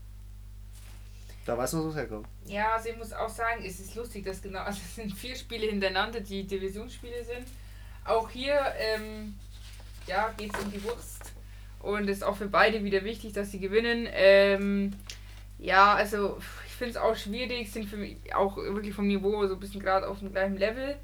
Da 1.46 1.58
weiß 1.58 1.74
man, 1.74 1.86
wo 1.86 1.90
es 1.90 1.96
herkommt. 1.96 2.28
Ja, 2.46 2.74
also 2.74 2.90
ich 2.90 2.98
muss 2.98 3.14
auch 3.14 3.30
sagen, 3.30 3.64
es 3.66 3.80
ist 3.80 3.96
lustig, 3.96 4.26
dass 4.26 4.42
genau, 4.42 4.60
also 4.66 4.80
es 4.84 4.96
sind 4.96 5.14
vier 5.14 5.36
Spiele 5.36 5.68
hintereinander, 5.68 6.20
die 6.20 6.46
Divisionsspiele 6.46 7.24
sind. 7.24 7.48
Auch 8.06 8.30
hier, 8.30 8.60
ähm, 8.78 9.36
ja, 10.08 10.34
geht 10.38 10.54
es 10.54 10.64
um 10.64 10.72
die 10.72 10.84
Wurst. 10.84 11.22
Und 11.80 12.10
es 12.10 12.18
ist 12.18 12.24
auch 12.24 12.36
für 12.36 12.48
beide 12.48 12.84
wieder 12.84 13.04
wichtig, 13.04 13.34
dass 13.34 13.52
sie 13.52 13.60
gewinnen. 13.60 14.08
Ähm, 14.12 14.94
ja, 15.58 15.94
also 15.94 16.38
ich 16.68 16.74
finde 16.74 16.92
es 16.92 16.98
auch 16.98 17.16
schwierig, 17.16 17.72
sind 17.72 17.88
für 17.90 17.98
mich 17.98 18.18
auch 18.34 18.58
wirklich 18.58 18.94
vom 18.94 19.08
Niveau 19.08 19.46
so 19.48 19.54
ein 19.54 19.60
bisschen 19.60 19.82
gerade 19.82 20.08
auf 20.08 20.20
dem 20.20 20.32
gleichen 20.32 20.58
Level. 20.58 20.96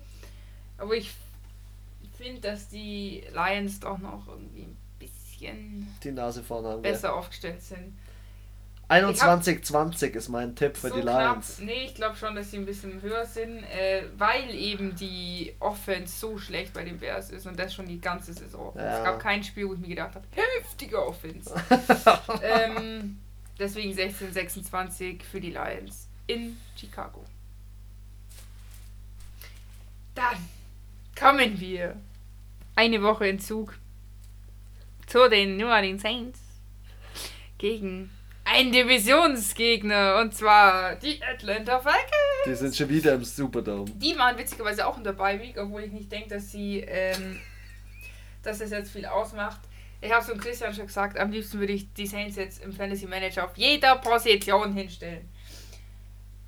Aber 0.77 0.96
ich 0.96 1.13
finde, 2.17 2.41
dass 2.41 2.70
die 2.70 3.24
Lions 3.34 3.79
doch 3.79 3.98
noch 3.98 4.27
irgendwie 4.27 4.63
ein 4.63 4.77
bisschen 5.00 5.88
Die 6.03 6.12
Nase 6.12 6.44
vorne 6.44 6.70
haben. 6.70 6.82
besser 6.82 7.15
aufgestellt 7.15 7.62
sind. 7.62 7.94
21-20 8.89 10.10
ist 10.10 10.30
mein 10.30 10.56
Tipp 10.56 10.77
für 10.77 10.89
so 10.89 10.96
die 10.96 11.01
knapp. 11.01 11.34
Lions. 11.34 11.60
Nee, 11.60 11.86
ich 11.86 11.96
glaube 11.96 12.15
schon, 12.15 12.36
dass 12.36 12.51
sie 12.51 12.58
ein 12.58 12.65
bisschen 12.65 13.01
höher 13.01 13.25
sind, 13.25 13.63
äh, 13.63 14.04
weil 14.18 14.50
eben 14.54 14.96
die 14.96 15.56
Offense 15.60 16.20
so 16.20 16.38
schlecht 16.38 16.74
bei 16.74 16.84
den 16.84 17.00
Bears 17.00 17.32
ist 17.32 17.48
und 17.48 17.58
das 17.58 17.74
schon 17.74 17.88
die 17.88 18.00
ganze 18.00 18.34
Saison. 18.34 18.74
Ja. 18.75 19.00
Es 19.00 19.04
gab 19.04 19.20
kein 19.20 19.44
Spiel, 19.44 19.68
wo 19.68 19.74
ich 19.74 19.80
mir 19.80 19.89
gedacht 19.89 20.13
habe, 20.13 20.25
heftige 20.32 21.04
Offense. 21.04 21.51
ähm, 22.44 23.20
deswegen 23.58 23.92
16-26 23.98 25.24
für 25.24 25.42
die 25.42 25.51
Lions 25.51 26.08
in 26.27 26.58
Chicago. 26.75 27.25
Dann 30.13 30.38
kommen 31.20 31.60
wir 31.60 31.96
eine 32.75 33.01
Woche 33.01 33.27
in 33.27 33.39
Zug 33.39 33.77
zu 35.08 35.27
den 35.30 35.58
New 35.58 35.68
Orleans 35.68 36.01
Saints 36.01 36.39
gegen 37.58 38.12
einen 38.56 38.72
Divisionsgegner 38.72 40.20
und 40.22 40.34
zwar 40.34 40.96
die 40.96 41.22
Atlanta 41.22 41.80
Falcons. 41.80 42.46
Die 42.46 42.56
sind 42.56 42.76
schon 42.76 42.88
wieder 42.88 43.14
im 43.14 43.24
Superdome. 43.24 43.92
Die 43.96 44.18
waren 44.18 44.38
witzigerweise 44.38 44.88
auch 44.88 44.98
in 44.98 45.04
der 45.04 45.12
Bye 45.12 45.42
Week, 45.42 45.58
obwohl 45.58 45.84
ich 45.84 45.92
nicht 45.92 46.10
denke, 46.10 46.30
dass 46.30 46.52
sie, 46.52 46.80
ähm, 46.80 47.42
dass 48.44 48.60
das 48.60 48.72
jetzt 48.72 48.92
viel 48.92 49.06
ausmacht. 49.06 49.60
Ich 50.00 50.12
habe 50.12 50.24
so 50.24 50.36
Christian 50.36 50.74
schon 50.74 50.88
gesagt, 50.88 51.20
am 51.20 51.32
liebsten 51.32 51.60
würde 51.60 51.74
ich 51.74 51.92
die 51.94 52.08
Saints 52.08 52.38
jetzt 52.38 52.64
im 52.64 52.72
Fantasy 52.72 53.08
Manager 53.08 53.46
auf 53.46 53.58
jeder 53.58 53.98
Position 53.98 54.74
hinstellen. 54.74 55.30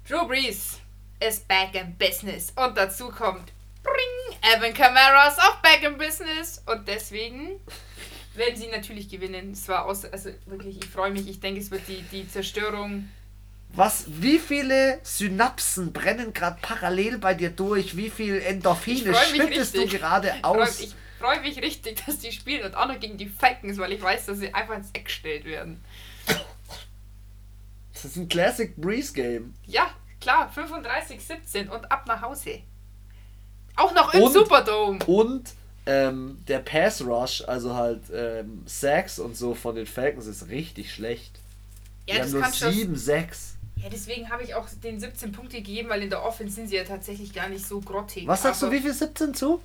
Drew 0.07 0.25
Brees 0.27 0.79
ist 1.19 1.45
back 1.47 1.75
in 1.75 1.97
business 1.97 2.53
und 2.55 2.77
dazu 2.77 3.09
kommt 3.09 3.51
Bring, 3.83 4.55
Evan 4.55 4.73
Kamara 4.73 5.27
ist 5.27 5.39
auch 5.39 5.57
back 5.57 5.83
in 5.83 5.97
business 5.97 6.63
und 6.67 6.87
deswegen 6.87 7.59
werden 8.37 8.55
sie 8.55 8.67
natürlich 8.67 9.09
gewinnen. 9.09 9.51
Es 9.51 9.67
war 9.67 9.85
aus, 9.85 10.05
also 10.05 10.29
wirklich, 10.45 10.77
ich 10.77 10.89
freue 10.89 11.11
mich. 11.11 11.27
Ich 11.27 11.39
denke, 11.39 11.59
es 11.59 11.71
wird 11.71 11.87
die, 11.87 12.01
die 12.11 12.29
Zerstörung. 12.29 13.09
Was, 13.73 14.05
wie 14.07 14.39
viele 14.39 14.99
Synapsen 15.03 15.91
brennen 15.91 16.33
gerade 16.33 16.57
parallel 16.61 17.17
bei 17.17 17.33
dir 17.33 17.49
durch? 17.49 17.97
Wie 17.97 18.09
viel 18.09 18.41
Endorphine 18.41 19.13
schüttest 19.15 19.75
du 19.75 19.85
gerade 19.87 20.33
aus? 20.41 20.79
Ich 20.79 20.95
freue 21.19 21.41
mich 21.41 21.61
richtig, 21.61 22.01
dass 22.05 22.19
die 22.19 22.31
spielen 22.31 22.65
und 22.65 22.75
auch 22.75 22.87
noch 22.87 22.99
gegen 22.99 23.17
die 23.17 23.27
Falcons, 23.27 23.77
weil 23.77 23.91
ich 23.91 24.01
weiß, 24.01 24.27
dass 24.27 24.39
sie 24.39 24.53
einfach 24.53 24.75
ins 24.75 24.89
Eck 24.93 25.05
gestellt 25.05 25.45
werden. 25.45 25.83
Das 27.93 28.05
ist 28.05 28.15
ein 28.15 28.29
Classic 28.29 28.75
Breeze 28.75 29.11
Game. 29.11 29.55
Ja, 29.65 29.89
klar, 30.21 30.51
35-17 30.55 31.69
und 31.69 31.91
ab 31.91 32.05
nach 32.07 32.21
Hause. 32.21 32.61
Auch 33.75 33.93
noch 33.93 34.13
im 34.13 34.23
und, 34.23 34.33
Superdome. 34.33 35.03
Und 35.05 35.53
ähm, 35.87 36.37
der 36.47 36.59
Pass 36.59 37.01
Rush, 37.01 37.43
also 37.47 37.73
halt 37.73 38.01
ähm, 38.13 38.63
Sacks 38.65 39.19
und 39.19 39.35
so 39.35 39.55
von 39.55 39.75
den 39.75 39.85
Falcons 39.85 40.27
ist 40.27 40.49
richtig 40.49 40.93
schlecht. 40.93 41.39
Ja, 42.07 42.15
Die 42.15 42.31
das 42.31 42.33
haben 42.33 42.53
nur 42.61 42.71
7, 42.71 42.95
6. 42.95 43.55
Ja, 43.77 43.89
deswegen 43.89 44.29
habe 44.29 44.43
ich 44.43 44.55
auch 44.55 44.67
den 44.83 44.99
17 44.99 45.31
Punkte 45.31 45.57
gegeben, 45.57 45.89
weil 45.89 46.01
in 46.01 46.09
der 46.09 46.23
Offense 46.23 46.55
sind 46.55 46.67
sie 46.67 46.75
ja 46.75 46.83
tatsächlich 46.83 47.33
gar 47.33 47.47
nicht 47.47 47.65
so 47.65 47.79
grottig. 47.79 48.27
Was 48.27 48.41
sagst 48.41 48.61
du, 48.61 48.71
wie 48.71 48.79
viel 48.79 48.93
17 48.93 49.33
zu? 49.33 49.61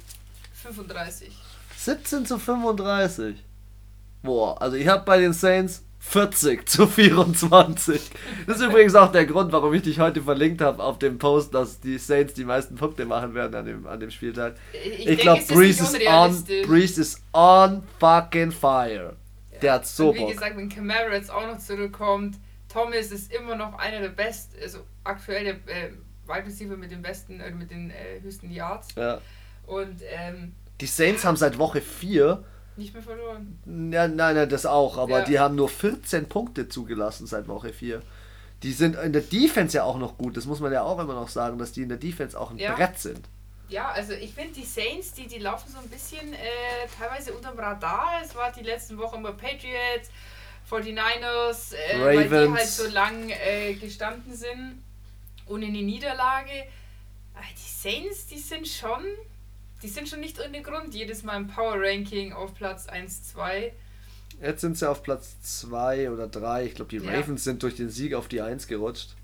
35. 0.62 1.33
17 1.76 2.26
zu 2.26 2.38
35. 2.38 3.37
Boah, 4.23 4.61
also 4.61 4.76
ich 4.76 4.87
habe 4.87 5.05
bei 5.05 5.19
den 5.19 5.33
Saints 5.33 5.83
40 6.03 6.69
zu 6.69 6.87
24. 6.87 8.11
Das 8.47 8.59
ist 8.59 8.63
übrigens 8.63 8.95
auch 8.95 9.13
der 9.13 9.25
Grund, 9.25 9.53
warum 9.53 9.73
ich 9.73 9.83
dich 9.83 10.01
heute 10.01 10.21
verlinkt 10.21 10.61
habe 10.61 10.83
auf 10.83 10.99
dem 10.99 11.17
Post, 11.19 11.55
dass 11.55 11.81
die 11.81 11.97
Saints 11.97 12.35
die 12.35 12.45
meisten 12.45 12.75
Punkte 12.75 13.07
machen 13.07 13.35
werden 13.35 13.55
an 13.55 13.65
dem, 13.65 13.87
an 13.87 14.01
dem 14.01 14.11
Spieltag. 14.11 14.57
Ich, 14.73 15.09
ich 15.09 15.19
glaube, 15.21 15.43
Breeze 15.49 15.83
ist 15.83 16.07
on, 16.07 16.45
Breeze 16.67 17.01
ist 17.01 17.23
on 17.33 17.83
fucking 17.99 18.51
fire. 18.51 19.17
Ja. 19.53 19.59
Der 19.61 19.73
hat 19.75 19.87
so 19.87 20.11
Und 20.11 20.17
Wie 20.17 20.21
Bock. 20.21 20.33
gesagt, 20.33 20.57
wenn 20.57 20.69
Camara 20.69 21.15
jetzt 21.15 21.31
auch 21.31 21.47
noch 21.47 21.59
zurückkommt, 21.59 22.37
Thomas 22.69 23.13
ist 23.13 23.33
immer 23.33 23.55
noch 23.55 23.79
einer 23.79 24.01
der 24.01 24.09
besten, 24.09 24.57
also 24.61 24.81
aktuell 25.05 25.45
der 25.45 25.55
äh, 25.75 25.91
Wide 26.27 26.47
Receiver 26.47 26.77
mit 26.77 26.91
den 26.91 27.01
besten, 27.01 27.41
äh, 27.41 27.51
mit 27.53 27.71
den 27.71 27.91
äh, 27.91 28.21
höchsten 28.21 28.51
Yards. 28.51 28.89
Ja. 28.97 29.21
Und 29.67 30.03
ähm, 30.11 30.53
die 30.81 30.87
Saints 30.87 31.25
haben 31.25 31.37
seit 31.37 31.59
Woche 31.59 31.81
4 31.81 32.43
nicht 32.76 32.95
mehr 32.95 33.02
verloren. 33.02 33.59
Ja, 33.67 34.09
nein, 34.09 34.35
nein, 34.35 34.49
das 34.49 34.67
auch, 34.67 34.99
aber 34.99 35.21
ja. 35.21 35.25
die 35.25 35.38
haben 35.38 35.55
nur 35.55 35.69
14 35.69 36.29
Punkte 36.29 36.69
zugelassen 36.69 37.26
seit 37.26 37.49
Woche 37.49 37.73
4. 37.73 38.02
Die 38.62 38.73
sind 38.73 38.97
in 38.97 39.12
der 39.12 39.23
Defense 39.23 39.76
ja 39.76 39.85
auch 39.85 39.99
noch 39.99 40.17
gut, 40.17 40.37
das 40.37 40.47
muss 40.47 40.61
man 40.61 40.73
ja 40.73 40.83
auch 40.83 40.99
immer 40.99 41.14
noch 41.14 41.29
sagen, 41.29 41.59
dass 41.59 41.73
die 41.73 41.83
in 41.83 41.88
der 41.88 41.99
Defense 41.99 42.38
auch 42.38 42.50
ein 42.50 42.59
ja. 42.59 42.75
Brett 42.75 42.99
sind. 42.99 43.29
Ja, 43.69 43.91
also 43.91 44.12
ich 44.12 44.35
finde 44.35 44.52
die 44.52 44.64
Saints, 44.64 45.12
die, 45.14 45.26
die 45.26 45.38
laufen 45.38 45.71
so 45.73 45.79
ein 45.79 45.88
bisschen 45.88 46.33
äh, 46.35 46.37
teilweise 46.99 47.33
unterm 47.33 47.59
Radar. 47.59 48.21
Es 48.23 48.35
war 48.35 48.52
die 48.52 48.62
letzten 48.62 48.99
Wochen 48.99 49.17
immer 49.17 49.33
Patriots, 49.33 50.11
49ers, 50.71 51.75
äh, 51.75 52.00
weil 52.00 52.29
die 52.29 52.52
halt 52.52 52.69
so 52.69 52.87
lang 52.88 53.31
äh, 53.31 53.75
gestanden 53.75 54.35
sind 54.35 54.83
ohne 55.47 55.67
eine 55.67 55.83
Niederlage. 55.83 56.64
Aber 57.35 57.45
die 57.50 57.91
Saints, 57.91 58.26
die 58.26 58.38
sind 58.38 58.67
schon 58.67 59.05
die 59.83 59.89
sind 59.89 60.09
schon 60.09 60.21
nicht 60.21 60.41
ohne 60.41 60.62
Grund 60.62 60.95
jedes 60.95 61.23
Mal 61.23 61.37
im 61.37 61.49
Power 61.49 61.75
Ranking 61.77 62.33
auf 62.33 62.55
Platz 62.55 62.87
1, 62.87 63.33
2. 63.33 63.73
Jetzt 64.41 64.61
sind 64.61 64.79
sie 64.79 64.89
auf 64.89 65.03
Platz 65.03 65.41
2 65.43 66.11
oder 66.11 66.29
3. 66.29 66.67
Ich 66.67 66.75
glaube, 66.75 66.91
die 66.91 67.05
ja. 67.05 67.12
Ravens 67.12 67.45
sind 67.45 67.62
durch 67.62 67.77
den 67.77 67.91
Sieg 67.91 68.15
auf 68.15 68.29
die 68.29 68.41
1 68.41 68.67
gerutscht. 68.67 69.15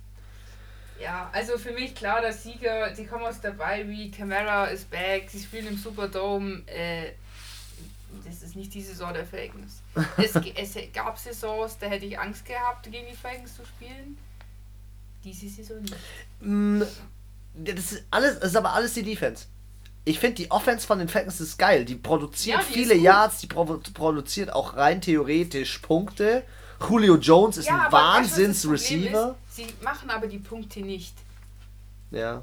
Ja, 1.00 1.31
also 1.33 1.59
für 1.59 1.73
mich 1.73 1.95
klar, 1.95 2.21
der 2.21 2.33
Sieger, 2.33 2.91
die 2.91 3.07
kommen 3.07 3.25
aus 3.25 3.41
dabei 3.41 3.88
wie 3.88 4.11
Camara 4.11 4.67
ist 4.67 4.91
back, 4.91 5.31
sie 5.31 5.41
spielen 5.41 5.69
im 5.69 5.79
Superdome. 5.79 6.62
Äh, 6.67 7.12
das 8.25 8.43
ist 8.43 8.57
nicht 8.57 8.75
die 8.75 8.83
Saison 8.83 9.15
der 9.15 9.25
Falcons. 9.25 9.81
es, 10.17 10.35
es 10.35 10.93
gab 10.93 11.17
Saisons, 11.17 11.79
da 11.79 11.87
hätte 11.87 12.07
ich 12.07 12.19
Angst 12.19 12.45
gehabt, 12.45 12.91
gegen 12.91 13.07
die 13.09 13.17
Falcons 13.17 13.55
zu 13.57 13.65
spielen. 13.65 14.19
Diese 15.23 15.49
Saison 15.49 15.81
nicht. 15.83 15.97
Mm, 16.41 16.83
das 17.55 17.93
ist 17.93 18.05
alles, 18.11 18.41
das 18.41 18.50
ist 18.50 18.57
aber 18.57 18.73
alles 18.73 18.95
die 18.95 19.05
Defense 19.05 19.47
ich 20.09 20.19
finde 20.19 20.37
die 20.37 20.50
Offense 20.50 20.87
von 20.87 20.99
den 20.99 21.09
Falcons 21.09 21.41
ist 21.41 21.59
geil. 21.59 21.85
Die 21.85 21.95
produziert 21.95 22.61
ja, 22.61 22.65
die 22.67 22.73
viele 22.73 22.95
Yards, 22.95 23.38
die 23.38 23.47
pro 23.47 23.65
produziert 23.65 24.53
auch 24.53 24.77
rein 24.77 25.00
theoretisch 25.00 25.79
Punkte. 25.79 26.45
Julio 26.88 27.17
Jones 27.17 27.59
ist 27.59 27.67
ja, 27.67 27.87
ein 27.87 27.93
Wahnsinns-Receiver. 27.93 29.37
Sie 29.50 29.67
machen 29.83 30.09
aber 30.11 30.27
die 30.27 30.38
Punkte 30.38 30.81
nicht. 30.81 31.15
Ja. 32.11 32.43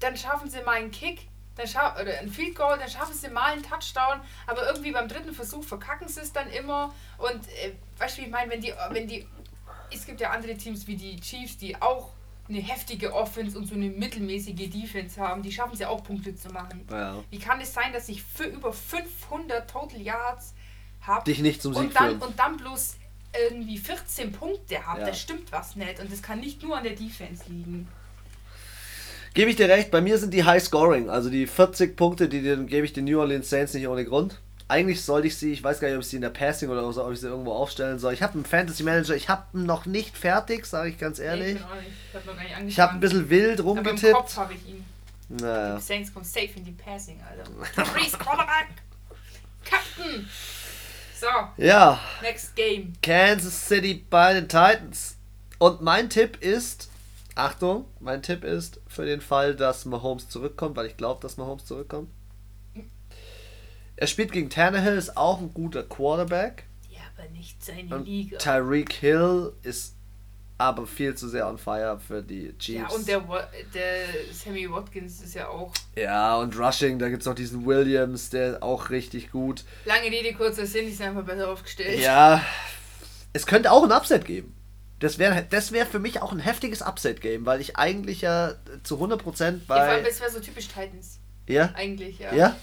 Dann 0.00 0.16
schaffen 0.16 0.50
sie 0.50 0.60
mal 0.62 0.76
einen 0.76 0.90
Kick, 0.90 1.28
dann 1.56 1.68
scha 1.68 1.94
oder 2.00 2.18
ein 2.18 2.28
Field 2.28 2.56
Goal, 2.56 2.78
dann 2.78 2.88
schaffen 2.88 3.14
sie 3.14 3.28
mal 3.28 3.52
einen 3.52 3.62
Touchdown, 3.62 4.20
aber 4.46 4.66
irgendwie 4.66 4.90
beim 4.90 5.06
dritten 5.06 5.32
Versuch 5.32 5.62
verkacken 5.62 6.08
sie 6.08 6.20
es 6.20 6.32
dann 6.32 6.50
immer. 6.50 6.92
Und 7.18 7.46
äh, 7.62 7.72
weißt 7.98 8.16
du, 8.18 8.22
wie 8.22 8.26
ich 8.26 8.32
meine, 8.32 8.50
wenn 8.50 8.60
die, 8.60 8.72
wenn 8.90 9.06
die, 9.06 9.26
es 9.92 10.04
gibt 10.04 10.20
ja 10.20 10.30
andere 10.30 10.56
Teams 10.56 10.86
wie 10.88 10.96
die 10.96 11.20
Chiefs, 11.20 11.58
die 11.58 11.80
auch 11.80 12.10
eine 12.48 12.58
heftige 12.58 13.12
Offense 13.14 13.56
und 13.56 13.66
so 13.66 13.74
eine 13.74 13.88
mittelmäßige 13.88 14.68
Defense 14.68 15.20
haben, 15.20 15.42
die 15.42 15.50
schaffen 15.50 15.74
es 15.74 15.80
ja 15.80 15.88
auch 15.88 16.02
Punkte 16.04 16.34
zu 16.34 16.48
machen. 16.48 16.86
Ja. 16.90 17.22
Wie 17.30 17.38
kann 17.38 17.60
es 17.60 17.72
sein, 17.72 17.92
dass 17.92 18.08
ich 18.08 18.22
für 18.22 18.44
über 18.44 18.72
500 18.72 19.68
Total 19.68 20.00
Yards 20.00 20.54
habe 21.00 21.24
dich 21.24 21.40
nicht 21.40 21.62
zum 21.62 21.74
Sieg 21.74 21.84
und 21.84 21.96
dann, 21.96 22.18
und 22.18 22.38
dann 22.38 22.56
bloß 22.56 22.96
irgendwie 23.50 23.78
14 23.78 24.32
Punkte 24.32 24.86
habe? 24.86 25.00
Ja. 25.00 25.06
Da 25.06 25.14
stimmt 25.14 25.52
was 25.52 25.76
nicht 25.76 26.00
und 26.00 26.12
das 26.12 26.22
kann 26.22 26.40
nicht 26.40 26.62
nur 26.62 26.76
an 26.76 26.84
der 26.84 26.94
Defense 26.94 27.44
liegen. 27.48 27.88
Gebe 29.32 29.50
ich 29.50 29.56
dir 29.56 29.68
recht, 29.68 29.90
bei 29.90 30.00
mir 30.00 30.18
sind 30.18 30.32
die 30.32 30.44
High 30.44 30.62
Scoring, 30.62 31.10
also 31.10 31.28
die 31.30 31.46
40 31.46 31.96
Punkte, 31.96 32.28
die 32.28 32.40
gebe 32.40 32.84
ich 32.84 32.92
den 32.92 33.06
New 33.06 33.18
Orleans 33.18 33.48
Saints 33.50 33.74
nicht 33.74 33.88
ohne 33.88 34.04
Grund 34.04 34.40
eigentlich 34.66 35.02
sollte 35.02 35.26
ich 35.26 35.36
sie, 35.36 35.52
ich 35.52 35.62
weiß 35.62 35.80
gar 35.80 35.88
nicht, 35.88 35.96
ob 35.96 36.02
ich 36.02 36.08
sie 36.08 36.16
in 36.16 36.22
der 36.22 36.30
Passing 36.30 36.70
oder 36.70 36.90
so, 36.92 37.04
ob 37.04 37.12
ich 37.12 37.20
sie 37.20 37.28
irgendwo 37.28 37.52
aufstellen 37.52 37.98
soll. 37.98 38.14
Ich 38.14 38.22
habe 38.22 38.34
einen 38.34 38.44
Fantasy 38.44 38.82
Manager, 38.82 39.14
ich 39.14 39.28
habe 39.28 39.44
ihn 39.52 39.66
noch 39.66 39.84
nicht 39.84 40.16
fertig, 40.16 40.64
sage 40.64 40.90
ich 40.90 40.98
ganz 40.98 41.18
ehrlich. 41.18 41.54
Nee, 41.54 41.60
ich, 42.08 42.14
habe 42.14 42.26
noch 42.26 42.34
gar 42.34 42.42
nicht 42.42 42.52
angefangen. 42.52 42.68
Ich 42.68 42.80
habe 42.80 42.92
ein 42.94 43.00
bisschen 43.00 43.30
wild 43.30 43.62
rumgetippt. 43.62 44.04
Aber 44.04 44.08
im 44.08 44.14
Kopf 44.14 44.36
habe 44.36 44.54
ich 44.54 44.68
ihn. 44.68 44.84
Naja. 45.28 45.76
Die 45.76 45.82
Saints 45.82 46.12
kommen 46.12 46.24
safe 46.24 46.50
in 46.56 46.64
die 46.64 46.72
Passing, 46.72 47.20
Alter. 47.22 47.84
Freeze, 47.86 48.16
Quarterback! 48.16 48.68
Captain! 49.64 50.28
So. 51.18 51.26
Ja. 51.56 52.00
Next 52.22 52.54
Game. 52.54 52.92
Kansas 53.02 53.68
City 53.68 54.04
bei 54.08 54.34
den 54.34 54.48
Titans. 54.48 55.16
Und 55.58 55.80
mein 55.80 56.10
Tipp 56.10 56.42
ist, 56.42 56.90
Achtung, 57.34 57.86
mein 58.00 58.22
Tipp 58.22 58.44
ist 58.44 58.80
für 58.86 59.06
den 59.06 59.20
Fall, 59.20 59.54
dass 59.54 59.84
Mahomes 59.84 60.28
zurückkommt, 60.28 60.76
weil 60.76 60.86
ich 60.86 60.96
glaube, 60.96 61.22
dass 61.22 61.36
Mahomes 61.36 61.64
zurückkommt. 61.64 62.10
Er 63.96 64.06
spielt 64.06 64.32
gegen 64.32 64.50
Tannehill, 64.50 64.96
ist 64.96 65.16
auch 65.16 65.40
ein 65.40 65.52
guter 65.54 65.82
Quarterback. 65.82 66.64
Ja, 66.90 67.00
aber 67.16 67.28
nicht 67.30 67.64
seine 67.64 67.94
und 67.94 68.06
Liga. 68.06 68.38
Tyreek 68.38 68.92
Hill 68.92 69.52
ist 69.62 69.94
aber 70.58 70.86
viel 70.86 71.14
zu 71.14 71.28
sehr 71.28 71.48
on 71.48 71.58
fire 71.58 71.98
für 71.98 72.22
die 72.22 72.56
Chiefs. 72.58 72.90
Ja, 72.90 72.96
und 72.96 73.08
der, 73.08 73.20
der 73.74 74.06
Sammy 74.32 74.70
Watkins 74.70 75.20
ist 75.20 75.34
ja 75.34 75.48
auch. 75.48 75.72
Ja, 75.96 76.36
und 76.36 76.56
Rushing, 76.58 76.98
da 76.98 77.08
gibt 77.08 77.22
es 77.22 77.26
noch 77.26 77.34
diesen 77.34 77.66
Williams, 77.66 78.30
der 78.30 78.62
auch 78.62 78.90
richtig 78.90 79.30
gut. 79.30 79.64
Lange 79.84 80.10
Rede, 80.10 80.32
kurzer 80.34 80.66
Sinn, 80.66 80.86
die 80.86 80.92
sind 80.92 81.06
einfach 81.06 81.24
besser 81.24 81.50
aufgestellt. 81.50 82.00
Ja, 82.00 82.44
es 83.32 83.46
könnte 83.46 83.72
auch 83.72 83.82
ein 83.82 83.92
Upset 83.92 84.24
geben. 84.24 84.54
Das 85.00 85.18
wäre 85.18 85.44
das 85.50 85.72
wär 85.72 85.86
für 85.86 85.98
mich 85.98 86.22
auch 86.22 86.32
ein 86.32 86.38
heftiges 86.38 86.80
Upset-Game, 86.82 87.44
weil 87.46 87.60
ich 87.60 87.76
eigentlich 87.76 88.20
ja 88.20 88.54
zu 88.84 88.96
100% 88.96 89.60
bei. 89.66 89.76
Ja, 89.76 89.84
vor 89.84 89.94
allem, 89.94 90.04
das 90.04 90.20
wäre 90.20 90.30
so 90.30 90.40
typisch 90.40 90.68
Titans. 90.68 91.18
Ja? 91.46 91.72
Eigentlich, 91.74 92.20
ja. 92.20 92.32
Ja? 92.32 92.56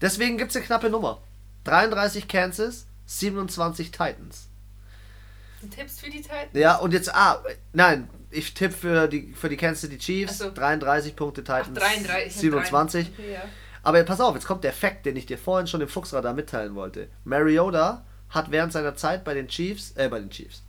Deswegen 0.00 0.38
gibt 0.38 0.50
es 0.50 0.56
eine 0.56 0.64
knappe 0.64 0.90
Nummer. 0.90 1.20
33 1.64 2.28
Kansas, 2.28 2.86
27 3.06 3.90
Titans. 3.90 4.48
Du 5.62 5.68
tippst 5.68 6.00
für 6.00 6.10
die 6.10 6.20
Titans? 6.20 6.50
Ja, 6.52 6.76
und 6.76 6.92
jetzt, 6.92 7.14
ah, 7.14 7.42
nein, 7.72 8.08
ich 8.30 8.52
tippe 8.54 8.74
für 8.74 9.08
die, 9.08 9.32
für 9.32 9.48
die 9.48 9.56
Kansas 9.56 9.80
City 9.82 9.98
Chiefs, 9.98 10.38
so. 10.38 10.50
33 10.50 11.16
Punkte 11.16 11.42
Titans, 11.42 11.78
Ach, 11.80 11.94
33, 11.94 12.34
27. 12.34 13.10
Okay, 13.12 13.32
ja. 13.32 13.42
Aber 13.82 14.02
pass 14.02 14.20
auf, 14.20 14.34
jetzt 14.34 14.46
kommt 14.46 14.64
der 14.64 14.72
Fakt, 14.72 15.06
den 15.06 15.16
ich 15.16 15.26
dir 15.26 15.38
vorhin 15.38 15.66
schon 15.66 15.80
im 15.80 15.88
Fuchsradar 15.88 16.34
mitteilen 16.34 16.74
wollte. 16.74 17.08
Mariota 17.24 18.04
hat 18.30 18.50
während 18.50 18.72
seiner 18.72 18.96
Zeit 18.96 19.24
bei 19.24 19.34
den 19.34 19.48
Chiefs, 19.48 19.92
äh, 19.96 20.08
bei 20.08 20.20
den 20.20 20.30
Chiefs, 20.30 20.62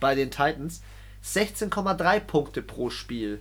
bei 0.00 0.14
den 0.14 0.30
Titans 0.30 0.82
16,3 1.24 2.20
Punkte 2.20 2.62
pro 2.62 2.90
Spiel 2.90 3.40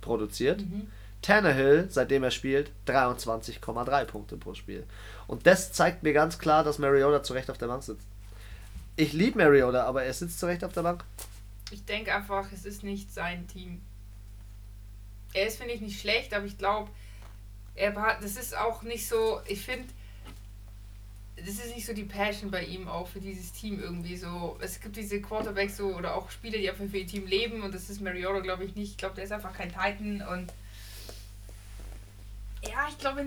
produziert. 0.00 0.60
Mhm. 0.60 0.88
Tannehill, 1.22 1.86
seitdem 1.90 2.22
er 2.22 2.30
spielt, 2.30 2.70
23,3 2.86 4.04
Punkte 4.04 4.36
pro 4.36 4.54
Spiel. 4.54 4.86
Und 5.26 5.46
das 5.46 5.72
zeigt 5.72 6.02
mir 6.02 6.12
ganz 6.12 6.38
klar, 6.38 6.64
dass 6.64 6.78
Mariota 6.78 7.22
zu 7.22 7.32
Recht 7.34 7.50
auf 7.50 7.58
der 7.58 7.66
Bank 7.66 7.82
sitzt. 7.82 8.06
Ich 8.96 9.12
liebe 9.12 9.38
Mariota, 9.38 9.84
aber 9.84 10.04
er 10.04 10.12
sitzt 10.14 10.38
zu 10.40 10.46
Recht 10.46 10.64
auf 10.64 10.72
der 10.72 10.82
Bank. 10.82 11.04
Ich 11.70 11.84
denke 11.84 12.14
einfach, 12.14 12.50
es 12.52 12.64
ist 12.64 12.82
nicht 12.82 13.12
sein 13.12 13.46
Team. 13.48 13.82
Er 15.34 15.46
ist, 15.46 15.58
finde 15.58 15.74
ich, 15.74 15.80
nicht 15.80 16.00
schlecht, 16.00 16.32
aber 16.34 16.46
ich 16.46 16.56
glaube, 16.56 16.90
das 18.20 18.36
ist 18.36 18.56
auch 18.56 18.82
nicht 18.82 19.06
so, 19.06 19.40
ich 19.46 19.64
finde, 19.64 19.86
das 21.36 21.50
ist 21.50 21.74
nicht 21.74 21.86
so 21.86 21.92
die 21.92 22.04
Passion 22.04 22.50
bei 22.50 22.64
ihm 22.64 22.88
auch 22.88 23.06
für 23.06 23.20
dieses 23.20 23.52
Team 23.52 23.80
irgendwie 23.80 24.16
so. 24.16 24.58
Es 24.60 24.80
gibt 24.80 24.96
diese 24.96 25.20
Quarterbacks 25.20 25.76
so 25.76 25.94
oder 25.94 26.16
auch 26.16 26.30
Spieler, 26.30 26.58
die 26.58 26.68
einfach 26.68 26.86
für 26.86 26.98
ihr 26.98 27.06
Team 27.06 27.26
leben 27.26 27.62
und 27.62 27.72
das 27.74 27.90
ist 27.90 28.00
Mariota, 28.00 28.40
glaube 28.40 28.64
ich, 28.64 28.74
nicht. 28.74 28.92
Ich 28.92 28.96
glaube, 28.96 29.14
der 29.14 29.24
ist 29.24 29.32
einfach 29.32 29.52
kein 29.52 29.68
Titan 29.68 30.22
und 30.22 30.52
ja, 32.62 32.86
ich 32.88 32.98
glaube, 32.98 33.24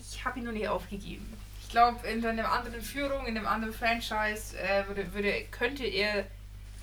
ich 0.00 0.24
habe 0.24 0.38
ihn 0.38 0.44
noch 0.44 0.52
nicht 0.52 0.68
aufgegeben. 0.68 1.32
Ich 1.62 1.70
glaube, 1.70 2.06
in 2.06 2.24
einer 2.24 2.50
anderen 2.50 2.80
Führung, 2.80 3.26
in 3.26 3.36
einem 3.36 3.46
anderen 3.46 3.74
Franchise 3.74 4.56
äh, 4.58 4.86
würde, 4.86 5.12
würde, 5.14 5.44
könnte 5.50 5.84
er. 5.84 6.24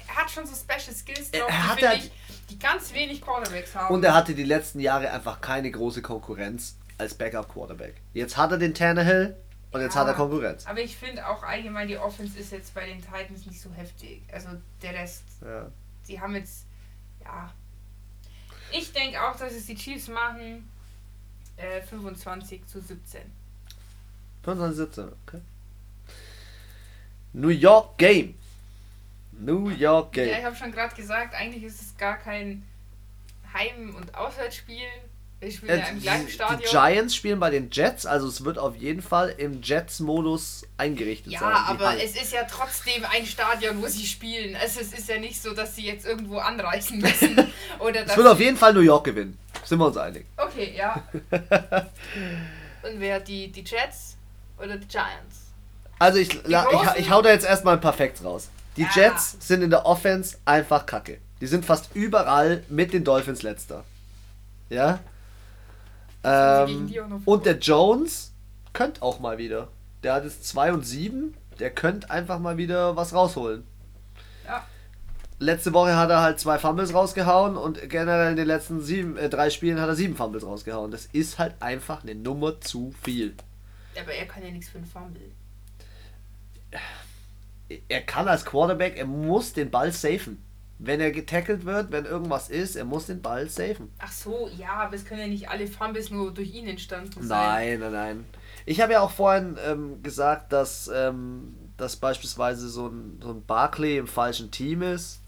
Er 0.06 0.16
hat 0.18 0.30
schon 0.30 0.46
so 0.46 0.54
Special 0.54 0.94
Skills 0.94 1.32
drauf, 1.32 1.50
Er 1.50 1.56
die, 1.56 1.64
hat 1.70 1.80
ja- 1.82 1.94
ich, 1.94 2.12
die 2.50 2.60
ganz 2.60 2.94
wenig 2.94 3.22
Quarterbacks 3.22 3.74
haben. 3.74 3.94
Und 3.96 4.04
er 4.04 4.14
hatte 4.14 4.36
die 4.36 4.44
letzten 4.44 4.82
Jahre 4.82 5.10
einfach 5.12 5.40
keine 5.40 5.72
große 5.72 6.02
Konkurrenz 6.02 6.76
als 6.98 7.14
Backup-Quarterback. 7.14 7.96
Jetzt 8.14 8.36
hat 8.36 8.52
er 8.52 8.58
den 8.58 8.74
Tannehill 8.74 9.36
und 9.72 9.80
jetzt 9.82 9.96
Ja. 9.96 10.02
hat 10.02 10.08
er 10.08 10.14
Konkurrenz. 10.16 10.66
Aber 10.68 10.82
ich 10.82 10.98
finde 10.98 11.26
auch 11.28 11.42
allgemein, 11.42 11.88
die 11.88 11.98
Offense 11.98 12.38
ist 12.38 12.52
jetzt 12.52 12.74
bei 12.74 12.86
den 12.86 13.02
Titans 13.02 13.46
nicht 13.46 13.62
so 13.62 13.72
heftig. 13.74 14.22
Also 14.32 14.50
der 14.82 14.94
Rest, 14.94 15.24
Ja. 15.42 15.72
sie 16.04 16.20
haben 16.20 16.36
jetzt, 16.36 16.66
ja. 17.24 17.50
Ich 18.72 18.92
denke 18.92 19.22
auch, 19.24 19.38
dass 19.38 19.54
es 19.54 19.66
die 19.68 19.76
Chiefs 19.76 20.10
machen. 20.10 20.70
Äh, 21.58 21.82
25 21.82 22.66
zu 22.68 22.82
17. 22.82 23.22
25, 24.44 24.78
17, 24.78 25.04
okay. 25.28 25.42
New 27.34 27.50
York 27.50 27.98
Game. 27.98 28.36
New 29.32 29.70
York 29.70 30.16
Ja, 30.18 30.24
ich 30.24 30.32
Game. 30.32 30.46
habe 30.46 30.56
schon 30.56 30.72
gerade 30.72 30.96
gesagt, 30.96 31.34
eigentlich 31.36 31.64
ist 31.64 31.82
es 31.82 31.98
gar 31.98 32.18
kein 32.18 32.64
Heim- 33.54 33.96
und 33.96 34.14
Auswärtsspiel. 34.16 34.86
Wir 35.40 35.52
spielen 35.52 35.80
ja 35.80 35.86
Äh, 35.86 35.90
im 35.90 35.96
die, 35.98 36.02
gleichen 36.04 36.26
die 36.28 36.32
Stadion. 36.32 36.70
Giants 36.70 37.16
spielen 37.16 37.40
bei 37.40 37.50
den 37.50 37.70
Jets, 37.72 38.06
also 38.06 38.28
es 38.28 38.46
wird 38.46 38.58
auf 38.58 38.76
jeden 38.78 39.02
Fall 39.02 39.30
im 39.38 39.62
Jets-Modus 39.62 40.66
eingerichtet 40.78 41.34
Ja, 41.34 41.40
sein. 41.40 41.50
die 41.52 41.70
aber 41.72 41.90
Halle. 41.90 42.04
es 42.04 42.16
ist 42.16 42.32
ja 42.32 42.44
trotzdem 42.46 43.04
ein 43.12 43.26
Stadion, 43.26 43.82
wo 43.82 43.88
sie 43.88 44.06
spielen. 44.06 44.56
Also 44.56 44.80
es 44.80 44.94
ist 44.94 45.10
ja 45.10 45.18
nicht 45.20 45.42
so, 45.42 45.54
dass 45.54 45.76
sie 45.76 45.86
jetzt 45.86 46.06
irgendwo 46.06 46.38
anreisen 46.38 47.00
müssen. 47.00 47.36
Oder 47.80 48.06
es 48.06 48.16
wird 48.16 48.28
auf 48.28 48.40
jeden 48.40 48.56
Fall 48.58 48.74
New 48.74 48.80
York 48.82 49.04
gewinnen. 49.06 49.38
Sind 49.64 49.80
wir 49.80 49.88
uns 49.88 49.98
einig. 49.98 50.26
Okay, 50.38 50.74
ja. 50.76 51.04
Und 51.32 53.00
wer 53.00 53.20
die, 53.20 53.52
die 53.52 53.62
Jets 53.64 54.18
oder 54.58 54.78
die 54.78 54.88
Giants? 54.88 55.52
Also 56.00 56.20
ich, 56.20 56.46
la, 56.48 56.68
ich, 56.72 57.02
ich 57.02 57.12
hau 57.12 57.22
da 57.22 57.30
jetzt 57.30 57.46
erstmal 57.46 57.76
ein 57.76 57.82
paar 57.82 57.94
Facts 57.94 58.24
raus. 58.24 58.50
Die 58.76 58.82
Ja. 58.82 58.90
Jets 58.96 59.38
sind 59.40 59.62
in 59.62 59.70
der 59.70 59.86
Offense 59.86 60.38
einfach 60.46 60.86
kacke. 60.86 61.20
Die 61.40 61.48
sind 61.48 61.66
fast 61.66 61.90
überall 61.94 62.64
mit 62.70 62.94
den 62.94 63.04
Dolphins 63.04 63.42
letzter. 63.42 63.84
Ja? 64.70 65.00
Ähm, 66.24 66.92
und 67.26 67.46
der 67.46 67.58
Jones 67.60 68.32
könnte 68.74 69.02
auch 69.02 69.20
mal 69.20 69.38
wieder. 69.38 69.68
Der 70.04 70.14
hat 70.16 70.24
jetzt 70.24 70.48
2 70.48 70.74
und 70.74 70.84
7. 70.86 71.36
Der 71.60 71.70
könnte 71.70 72.10
einfach 72.10 72.40
mal 72.40 72.58
wieder 72.58 72.96
was 72.96 73.14
rausholen. 73.14 73.66
Letzte 75.44 75.74
Woche 75.74 75.98
hat 75.98 76.10
er 76.10 76.22
halt 76.22 76.40
zwei 76.40 76.58
Fumbles 76.58 76.94
rausgehauen 76.94 77.58
und 77.58 77.90
generell 77.90 78.32
in 78.32 78.38
den 78.38 78.48
letzten 78.48 78.80
sieben, 78.80 79.18
äh, 79.18 79.28
drei 79.28 79.50
Spielen 79.50 79.78
hat 79.82 79.90
er 79.90 79.96
sieben 79.96 80.16
Fumbles 80.16 80.46
rausgehauen. 80.46 80.90
Das 80.90 81.08
ist 81.08 81.38
halt 81.38 81.56
einfach 81.60 82.02
eine 82.04 82.16
Nummer 82.16 82.62
zu 82.62 82.94
viel. 83.04 83.36
Aber 84.00 84.14
er 84.14 84.26
kann 84.26 84.42
ja 84.42 84.52
nichts 84.52 84.70
für 84.70 84.78
einen 84.78 84.88
Fumble. 84.88 85.32
er 87.90 88.02
kann 88.04 88.30
als 88.30 88.46
Quarterback, 88.46 88.98
er 88.98 89.06
muss 89.06 89.52
den 89.52 89.70
Ball 89.70 89.92
safen. 89.92 90.42
Wenn 90.80 91.02
er 91.02 91.12
getackelt 91.12 91.66
wird, 91.66 91.92
wenn 91.92 92.06
irgendwas 92.06 92.50
ist, 92.50 92.78
er 92.78 92.86
muss 92.86 93.08
den 93.08 93.22
Ball 93.22 93.50
safen. 93.50 93.92
Ach 94.00 94.14
so, 94.14 94.50
ja, 94.58 94.72
aber 94.72 94.96
es 94.96 95.04
können 95.04 95.20
ja 95.20 95.28
nicht 95.28 95.50
alle 95.50 95.68
Fumbles 95.68 96.10
nur 96.10 96.34
durch 96.34 96.54
ihn 96.54 96.68
entstanden 96.68 97.22
sein. 97.22 97.28
Nein, 97.28 97.80
nein, 97.82 97.92
nein. 97.92 98.26
Ich 98.66 98.80
habe 98.80 98.94
ja 98.94 99.02
auch 99.02 99.12
vorhin 99.12 99.58
ähm, 99.68 100.02
gesagt, 100.04 100.54
dass, 100.54 100.90
ähm, 100.94 101.54
dass 101.76 101.98
beispielsweise 101.98 102.70
so 102.70 102.88
ein, 102.88 103.20
so 103.22 103.32
ein 103.32 103.44
Barkley 103.46 103.98
im 103.98 104.08
falschen 104.08 104.50
Team 104.50 104.82
ist. 104.82 105.20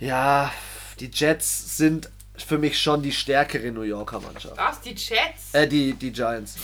Ja, 0.00 0.52
die 1.00 1.10
Jets 1.12 1.76
sind 1.76 2.10
für 2.36 2.58
mich 2.58 2.78
schon 2.80 3.02
die 3.02 3.12
stärkere 3.12 3.70
New 3.72 3.82
Yorker 3.82 4.20
Mannschaft. 4.20 4.56
Was, 4.56 4.80
die 4.80 4.90
Jets? 4.90 5.52
Äh, 5.54 5.66
die, 5.68 5.94
die 5.94 6.12
Giants. 6.12 6.56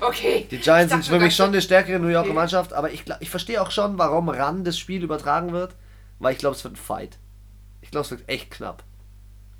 Okay. 0.00 0.46
Die 0.50 0.58
Giants 0.58 0.92
Ich 0.94 1.04
sind 1.04 1.14
für 1.14 1.18
mich 1.18 1.34
schon 1.34 1.48
eine 1.48 1.62
stärkere 1.62 1.98
New 1.98 2.08
Yorker 2.08 2.28
Okay. 2.28 2.34
Mannschaft, 2.34 2.72
aber 2.72 2.92
ich, 2.92 3.04
ich 3.20 3.30
verstehe 3.30 3.60
auch 3.62 3.70
schon, 3.70 3.98
warum 3.98 4.28
ran 4.28 4.62
das 4.64 4.78
Spiel 4.78 5.02
übertragen 5.02 5.52
wird, 5.52 5.74
weil 6.18 6.32
ich 6.32 6.38
glaube, 6.38 6.54
es 6.56 6.62
wird 6.64 6.74
ein 6.74 6.76
Fight. 6.76 7.18
Ich 7.80 7.90
glaube, 7.90 8.04
es 8.04 8.10
wird 8.10 8.28
echt 8.28 8.50
knapp. 8.50 8.82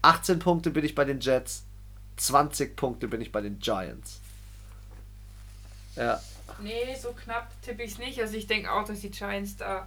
18 0.02 0.38
Punkte 0.38 0.70
bin 0.70 0.84
ich 0.84 0.94
bei 0.94 1.04
den 1.04 1.20
Jets, 1.20 1.64
20 2.18 2.76
Punkte 2.76 3.08
bin 3.08 3.20
ich 3.20 3.32
bei 3.32 3.40
den 3.40 3.58
Giants. 3.58 4.20
Ja, 5.96 6.20
Nee, 6.60 6.96
so 7.00 7.12
knapp 7.12 7.50
tippe 7.62 7.82
ich 7.82 7.92
es 7.92 7.98
nicht. 7.98 8.20
Also 8.20 8.34
ich 8.36 8.46
denke 8.46 8.72
auch, 8.72 8.84
dass 8.84 9.00
die 9.00 9.10
Giants 9.10 9.56
da, 9.56 9.86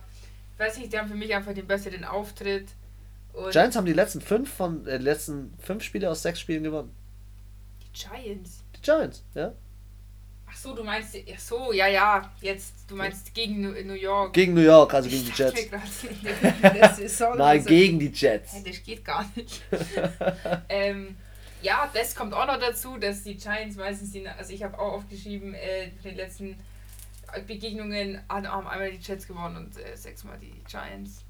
weiß 0.58 0.78
nicht, 0.78 0.94
die 0.94 1.00
haben 1.00 1.08
für 1.08 1.16
mich 1.16 1.34
einfach 1.34 1.54
den 1.54 1.66
besseren 1.68 2.04
Auftritt. 2.04 2.68
Und 3.34 3.52
Giants 3.52 3.76
haben 3.78 3.86
die 3.86 3.94
letzten 3.94 4.22
fünf 4.22 4.52
von 4.54 4.86
äh, 4.88 4.98
letzten 4.98 5.54
fünf 5.60 5.84
Spiele 5.84 6.10
aus 6.10 6.22
sechs 6.22 6.40
Spielen 6.40 6.64
gewonnen. 6.64 6.92
die 7.82 7.92
Giants. 8.00 8.64
Die 8.76 8.82
Giants, 8.82 9.24
ja. 9.34 9.54
Ach 10.52 10.56
so, 10.56 10.74
du 10.74 10.84
meinst, 10.84 11.16
ach 11.16 11.40
so, 11.40 11.72
ja, 11.72 11.88
ja, 11.88 12.32
jetzt, 12.42 12.74
du 12.88 12.96
meinst 12.96 13.34
gegen 13.36 13.62
New 13.62 13.72
New 13.84 13.94
York. 13.94 14.34
Gegen 14.34 14.56
New 14.56 14.62
York, 14.62 14.92
also 14.94 15.08
gegen 15.08 15.24
die 15.26 15.30
Ich 15.30 15.38
dachte 15.38 15.62
Jets. 16.76 16.98
Saison 16.98 17.30
Nein, 17.38 17.58
also- 17.60 17.70
gegen 17.70 18.00
die 18.00 18.08
Jets. 18.12 18.54
Hä, 18.54 18.64
das 18.66 18.84
geht 18.84 19.06
gar 19.06 19.30
nicht. 19.36 19.62
ähm, 20.70 21.16
ja, 21.62 21.90
das 21.94 22.16
kommt 22.16 22.34
auch 22.34 22.48
noch 22.48 22.60
dazu, 22.60 22.98
dass 22.98 23.24
die 23.24 23.36
Giants 23.36 23.76
meistens, 23.76 24.12
die, 24.12 24.28
also 24.28 24.52
ich 24.52 24.64
habe 24.64 24.78
auch 24.80 24.94
aufgeschrieben, 24.94 25.54
äh, 25.54 25.92
den 26.04 26.16
letzten 26.16 26.58
Begegnungen 27.46 28.20
haben 28.28 28.48
haben 28.48 28.68
einmal 28.68 28.92
die 28.92 28.98
Jets 28.98 29.28
gewonnen 29.28 29.56
und 29.56 29.78
äh, 29.78 29.96
sechsmal 29.96 30.40
die 30.40 30.64
Giants. 30.68 31.24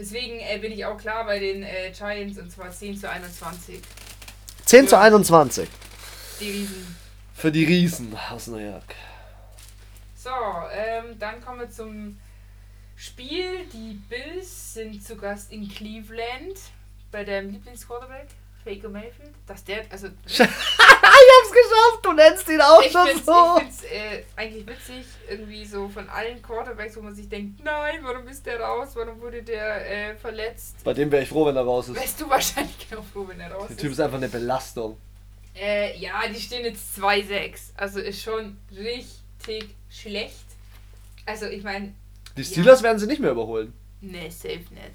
Deswegen 0.00 0.40
äh, 0.40 0.56
bin 0.56 0.72
ich 0.72 0.82
auch 0.86 0.96
klar 0.96 1.26
bei 1.26 1.38
den 1.38 1.62
äh, 1.62 1.90
Giants 1.94 2.38
und 2.38 2.50
zwar 2.50 2.70
10 2.70 2.96
zu 2.96 3.10
21. 3.10 3.82
10 4.64 4.88
zu 4.88 4.98
21 4.98 5.68
Die 6.40 6.50
Riesen. 6.50 6.96
für 7.34 7.52
die 7.52 7.64
Riesen 7.64 8.16
aus 8.30 8.46
New 8.46 8.56
York. 8.56 8.94
So, 10.16 10.30
ähm, 10.72 11.18
dann 11.18 11.44
kommen 11.44 11.60
wir 11.60 11.70
zum 11.70 12.18
Spiel. 12.96 13.66
Die 13.74 14.00
Bills 14.08 14.72
sind 14.72 15.04
zu 15.06 15.16
Gast 15.16 15.52
in 15.52 15.68
Cleveland 15.68 16.56
bei 17.12 17.22
deinem 17.22 17.50
Lieblingsquarterback, 17.50 18.28
Faker 18.64 18.88
Mayfield. 18.88 19.34
Dass 19.46 19.64
der, 19.64 19.84
also 19.90 20.08
geschafft, 21.50 22.04
du 22.04 22.12
nennst 22.12 22.48
ihn 22.48 22.60
auch 22.60 22.82
ich 22.82 22.92
schon 22.92 23.06
find's, 23.06 23.26
so. 23.26 23.32
ich 23.56 23.62
find's 23.62 23.82
äh, 23.84 24.22
eigentlich 24.36 24.66
witzig, 24.66 25.04
irgendwie 25.28 25.64
so 25.64 25.88
von 25.88 26.08
allen 26.08 26.40
Quarterbacks, 26.42 26.96
wo 26.96 27.02
man 27.02 27.14
sich 27.14 27.28
denkt, 27.28 27.62
nein, 27.64 27.98
warum 28.02 28.26
ist 28.28 28.44
der 28.46 28.60
raus, 28.60 28.90
warum 28.94 29.20
wurde 29.20 29.42
der 29.42 30.10
äh, 30.10 30.16
verletzt? 30.16 30.76
Bei 30.84 30.92
dem 30.94 31.10
wäre 31.12 31.22
ich 31.22 31.28
froh, 31.28 31.46
wenn 31.46 31.56
er 31.56 31.62
raus 31.62 31.88
ist. 31.88 31.96
Wärst 31.96 32.20
du 32.20 32.28
wahrscheinlich 32.30 32.88
genau 32.88 33.02
froh, 33.02 33.26
wenn 33.28 33.40
er 33.40 33.52
raus 33.52 33.66
Der 33.68 33.76
Typ 33.76 33.86
ist. 33.86 33.92
ist 33.98 34.00
einfach 34.00 34.16
eine 34.18 34.28
Belastung. 34.28 34.96
Äh, 35.54 35.98
ja, 35.98 36.12
die 36.32 36.40
stehen 36.40 36.64
jetzt 36.64 36.96
2-6. 36.98 37.72
Also 37.76 37.98
ist 38.00 38.22
schon 38.22 38.56
richtig 38.76 39.74
schlecht. 39.90 40.34
Also 41.26 41.46
ich 41.46 41.62
meine, 41.62 41.92
Die 42.36 42.44
Steelers 42.44 42.82
werden 42.82 42.98
sie 42.98 43.06
nicht 43.06 43.20
mehr 43.20 43.32
überholen. 43.32 43.72
ne, 44.00 44.30
safe 44.30 44.58
nicht. 44.72 44.94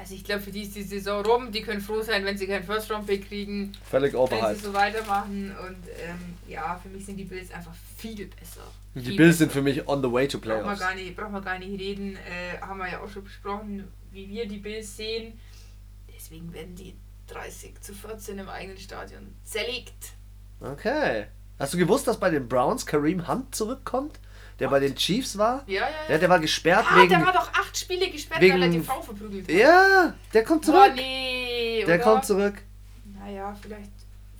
Also 0.00 0.14
ich 0.14 0.24
glaube, 0.24 0.40
für 0.40 0.50
die 0.50 0.62
ist 0.62 0.74
die 0.74 0.82
Saison 0.82 1.22
rum. 1.24 1.52
Die 1.52 1.60
können 1.60 1.80
froh 1.82 2.00
sein, 2.00 2.24
wenn 2.24 2.38
sie 2.38 2.46
keinen 2.46 2.64
First-Round-Pick 2.64 3.28
kriegen, 3.28 3.72
Völlig 3.90 4.14
wenn 4.14 4.20
overhyped. 4.20 4.56
sie 4.58 4.64
so 4.64 4.72
weitermachen. 4.72 5.54
Und 5.66 5.76
ähm, 6.02 6.34
ja, 6.48 6.80
für 6.82 6.88
mich 6.88 7.04
sind 7.04 7.18
die 7.18 7.24
Bills 7.24 7.52
einfach 7.52 7.74
viel 7.98 8.26
besser. 8.26 8.62
Die 8.94 9.00
Viel 9.00 9.16
Bills 9.18 9.36
besser. 9.36 9.38
sind 9.38 9.52
für 9.52 9.62
mich 9.62 9.86
on 9.86 10.02
the 10.02 10.10
way 10.10 10.26
to 10.26 10.38
Braucht 10.38 10.48
man 10.48 10.62
playoffs. 10.62 10.80
gar 10.80 10.94
nicht, 10.94 11.14
braucht 11.16 11.32
man 11.32 11.44
gar 11.44 11.58
nicht 11.58 11.78
reden. 11.78 12.16
Äh, 12.16 12.58
haben 12.62 12.78
wir 12.78 12.88
ja 12.90 13.00
auch 13.00 13.10
schon 13.10 13.24
besprochen, 13.24 13.86
wie 14.10 14.26
wir 14.28 14.48
die 14.48 14.56
Bills 14.56 14.96
sehen. 14.96 15.38
Deswegen 16.16 16.50
werden 16.54 16.74
die 16.74 16.94
30 17.28 17.80
zu 17.82 17.92
14 17.94 18.38
im 18.38 18.48
eigenen 18.48 18.78
Stadion 18.78 19.34
zerlegt. 19.44 20.14
Okay. 20.60 21.26
Hast 21.58 21.74
du 21.74 21.78
gewusst, 21.78 22.06
dass 22.08 22.18
bei 22.18 22.30
den 22.30 22.48
Browns 22.48 22.86
Kareem 22.86 23.28
Hunt 23.28 23.54
zurückkommt? 23.54 24.18
Der 24.60 24.68
bei 24.68 24.78
den 24.78 24.94
Chiefs 24.94 25.36
war? 25.38 25.64
Ja, 25.66 25.72
ja, 25.72 25.80
Ja, 25.80 26.12
ja. 26.14 26.18
der 26.18 26.28
war 26.28 26.38
gesperrt 26.38 26.84
Ah, 26.88 26.96
wegen. 26.98 27.08
der 27.08 27.24
war 27.24 27.32
doch 27.32 27.52
acht 27.52 27.76
Spiele 27.76 28.10
gesperrt, 28.10 28.40
wegen- 28.40 28.54
weil 28.54 28.62
er 28.64 28.68
die 28.68 28.80
Frau 28.80 29.00
verprügelt 29.02 29.48
hat. 29.48 29.54
Ja, 29.54 30.14
der 30.34 30.44
kommt 30.44 30.64
zurück. 30.66 30.92
nee, 30.94 31.84
der 31.86 31.96
oder? 31.96 32.04
kommt 32.04 32.24
zurück. 32.26 32.54
Naja, 33.18 33.56
vielleicht, 33.60 33.90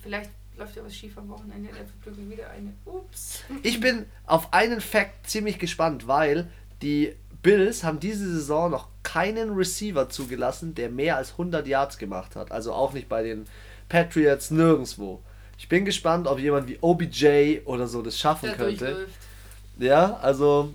vielleicht 0.01 0.29
läuft 0.57 0.75
ja 0.75 0.83
was 0.85 0.93
schief 0.95 1.17
am 1.17 1.27
Wochenende, 1.29 1.69
der 1.73 1.85
verprügelt 1.85 2.29
wieder 2.31 2.49
eine. 2.51 2.71
Ups. 2.85 3.43
Ich 3.63 3.79
bin 3.79 4.05
auf 4.27 4.53
einen 4.53 4.79
Fact 4.79 5.27
ziemlich 5.29 5.57
gespannt, 5.59 6.07
weil 6.07 6.49
die 6.81 7.15
Bills 7.41 7.83
haben 7.83 7.99
diese 7.99 8.31
Saison 8.31 8.69
noch 8.69 8.89
keinen 9.01 9.55
Receiver 9.55 10.07
zugelassen, 10.09 10.75
der 10.75 10.89
mehr 10.89 11.17
als 11.17 11.31
100 11.31 11.65
Yards 11.65 11.97
gemacht 11.97 12.35
hat. 12.35 12.51
Also 12.51 12.71
auch 12.73 12.93
nicht 12.93 13.09
bei 13.09 13.23
den 13.23 13.47
Patriots, 13.89 14.51
nirgendwo. 14.51 15.23
Ich 15.57 15.67
bin 15.67 15.83
gespannt, 15.85 16.27
ob 16.27 16.37
jemand 16.39 16.67
wie 16.67 16.77
OBJ 16.81 17.61
oder 17.65 17.87
so 17.87 18.01
das 18.03 18.17
schaffen 18.19 18.47
Der 18.49 18.55
könnte. 18.57 18.85
durchläuft. 18.85 19.13
Ja, 19.77 20.17
also 20.17 20.73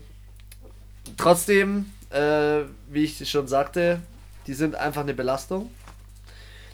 trotzdem, 1.16 1.92
äh, 2.10 2.62
wie 2.88 3.04
ich 3.04 3.28
schon 3.30 3.48
sagte, 3.48 4.00
die 4.46 4.54
sind 4.54 4.74
einfach 4.74 5.02
eine 5.02 5.14
Belastung. 5.14 5.70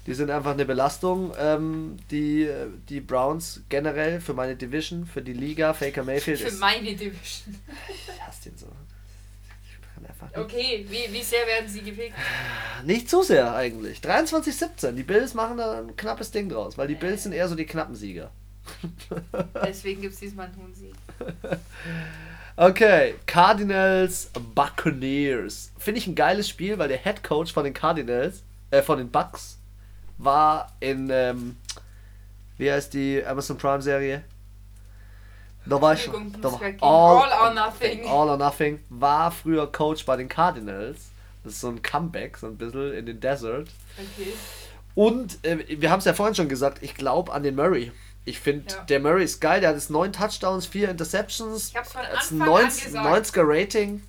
Die 0.06 0.14
sind 0.14 0.30
einfach 0.30 0.52
eine 0.52 0.64
Belastung. 0.64 1.32
Ähm, 1.38 1.96
die, 2.10 2.48
die 2.88 3.00
Browns 3.00 3.62
generell 3.68 4.20
für 4.20 4.34
meine 4.34 4.56
Division, 4.56 5.06
für 5.06 5.22
die 5.22 5.32
Liga, 5.32 5.74
Faker 5.74 6.02
Mayfield 6.02 6.40
Für 6.40 6.48
ist. 6.48 6.60
meine 6.60 6.94
Division. 6.94 7.54
Ich 7.88 8.20
hasse 8.20 8.50
den 8.50 8.58
so. 8.58 8.66
Okay, 10.34 10.84
wie, 10.88 11.12
wie 11.12 11.22
sehr 11.22 11.46
werden 11.46 11.68
sie 11.68 11.82
gepickt? 11.82 12.16
Nicht 12.84 13.08
zu 13.08 13.22
sehr 13.22 13.54
eigentlich. 13.54 13.98
23-17. 13.98 14.92
Die 14.92 15.02
Bills 15.02 15.34
machen 15.34 15.58
da 15.58 15.78
ein 15.78 15.96
knappes 15.96 16.30
Ding 16.30 16.48
draus, 16.48 16.76
weil 16.76 16.88
die 16.88 16.94
Bills 16.94 17.22
sind 17.22 17.32
eher 17.32 17.48
so 17.48 17.54
die 17.54 17.66
knappen 17.66 17.94
Sieger. 17.94 18.30
Deswegen 19.64 20.02
gibt 20.02 20.14
es 20.14 20.20
diesmal 20.20 20.46
einen 20.46 20.56
Huhnsieg. 20.56 20.94
Okay, 22.56 23.14
Cardinals 23.26 24.30
Buccaneers. 24.54 25.72
Finde 25.78 25.98
ich 25.98 26.06
ein 26.06 26.14
geiles 26.14 26.48
Spiel, 26.48 26.78
weil 26.78 26.88
der 26.88 26.98
Head 26.98 27.24
Coach 27.24 27.52
von 27.52 27.64
den 27.64 27.72
Cardinals, 27.72 28.42
äh, 28.70 28.82
von 28.82 28.98
den 28.98 29.10
Bucks, 29.10 29.58
war 30.18 30.72
in, 30.80 31.08
ähm, 31.10 31.56
wie 32.58 32.70
heißt 32.70 32.92
die 32.92 33.24
Amazon 33.24 33.56
Prime 33.56 33.80
Serie? 33.80 34.24
Da 35.64 35.80
war 35.80 35.94
ich 35.94 36.06
da 36.06 36.52
war 36.52 36.60
weggehen. 36.60 36.82
All 36.82 37.30
or 37.40 37.54
Nothing. 37.54 38.06
All 38.06 38.28
or 38.28 38.36
Nothing 38.36 38.80
war 38.90 39.30
früher 39.30 39.70
Coach 39.70 40.04
bei 40.04 40.16
den 40.16 40.28
Cardinals. 40.28 41.10
Das 41.44 41.54
ist 41.54 41.60
so 41.60 41.68
ein 41.68 41.82
Comeback, 41.82 42.36
so 42.36 42.48
ein 42.48 42.56
bisschen 42.56 42.92
in 42.92 43.06
den 43.06 43.20
Desert. 43.20 43.68
Okay. 43.96 44.32
Und 44.94 45.44
äh, 45.44 45.80
wir 45.80 45.90
haben 45.90 46.00
es 46.00 46.04
ja 46.04 46.14
vorhin 46.14 46.34
schon 46.34 46.48
gesagt, 46.48 46.82
ich 46.82 46.94
glaube 46.94 47.32
an 47.32 47.42
den 47.42 47.54
Murray. 47.54 47.92
Ich 48.24 48.38
finde, 48.38 48.72
Ja. 48.72 48.84
der 48.84 49.00
Murray 49.00 49.24
ist 49.24 49.40
geil. 49.40 49.60
Der 49.60 49.70
hat 49.70 49.76
jetzt 49.76 49.90
neun 49.90 50.12
Touchdowns, 50.12 50.66
vier 50.66 50.88
Interceptions. 50.90 51.68
Ich 51.70 51.76
hab's 51.76 51.92
von 51.92 52.02
Anfang 52.02 52.40
an 52.42 52.46
90, 52.46 52.84
gesagt. 52.84 53.06
90er 53.06 53.42
Rating. 53.44 54.02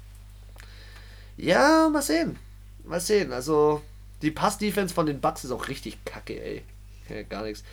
Ja, 1.38 1.90
mal 1.92 2.02
sehen. 2.02 2.38
Mal 2.84 3.00
sehen. 3.00 3.32
Also, 3.34 3.82
die 4.22 4.32
Pass-Defense 4.32 4.94
von 4.94 5.06
den 5.06 5.20
Bucks 5.20 5.44
ist 5.44 5.52
auch 5.52 5.68
richtig 5.68 6.04
kacke, 6.06 6.40
ey. 6.42 6.64
Ja, 7.10 7.24
gar 7.24 7.44
nichts. 7.44 7.64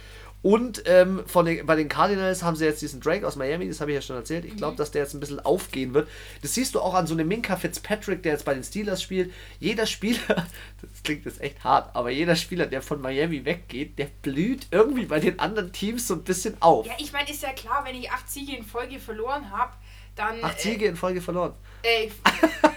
Und 0.42 0.82
ähm, 0.86 1.22
von 1.26 1.44
den, 1.44 1.66
bei 1.66 1.76
den 1.76 1.88
Cardinals 1.90 2.42
haben 2.42 2.56
sie 2.56 2.64
jetzt 2.64 2.80
diesen 2.80 3.00
Drake 3.00 3.26
aus 3.26 3.36
Miami, 3.36 3.68
das 3.68 3.80
habe 3.82 3.90
ich 3.90 3.96
ja 3.96 4.00
schon 4.00 4.16
erzählt. 4.16 4.46
Ich 4.46 4.52
Mhm. 4.54 4.56
glaube, 4.56 4.76
dass 4.78 4.90
der 4.90 5.02
jetzt 5.02 5.12
ein 5.12 5.20
bisschen 5.20 5.38
aufgehen 5.40 5.92
wird. 5.92 6.08
Das 6.40 6.54
siehst 6.54 6.74
du 6.74 6.80
auch 6.80 6.94
an 6.94 7.06
so 7.06 7.12
einem 7.12 7.28
Minka 7.28 7.56
Fitzpatrick, 7.56 8.22
der 8.22 8.32
jetzt 8.32 8.46
bei 8.46 8.54
den 8.54 8.64
Steelers 8.64 9.02
spielt. 9.02 9.32
Jeder 9.58 9.84
Spieler, 9.86 10.18
das 10.80 11.02
klingt 11.04 11.26
jetzt 11.26 11.42
echt 11.42 11.62
hart, 11.62 11.94
aber 11.94 12.08
jeder 12.10 12.36
Spieler, 12.36 12.66
der 12.66 12.80
von 12.80 13.02
Miami 13.02 13.44
weggeht, 13.44 13.98
der 13.98 14.06
blüht 14.22 14.66
irgendwie 14.70 15.04
bei 15.04 15.20
den 15.20 15.38
anderen 15.38 15.72
Teams 15.72 16.06
so 16.08 16.14
ein 16.14 16.22
bisschen 16.24 16.56
auf. 16.60 16.86
Ja, 16.86 16.94
ich 16.98 17.12
meine, 17.12 17.28
ist 17.30 17.42
ja 17.42 17.52
klar, 17.52 17.84
wenn 17.84 17.94
ich 17.96 18.10
acht 18.10 18.30
Siege 18.30 18.56
in 18.56 18.64
Folge 18.64 18.98
verloren 18.98 19.50
habe, 19.50 19.72
dann. 20.16 20.42
Acht 20.42 20.58
Siege 20.60 20.86
in 20.86 20.96
Folge 20.96 21.20
verloren. 21.20 21.52
Äh, 21.82 22.04
äh, 22.06 22.10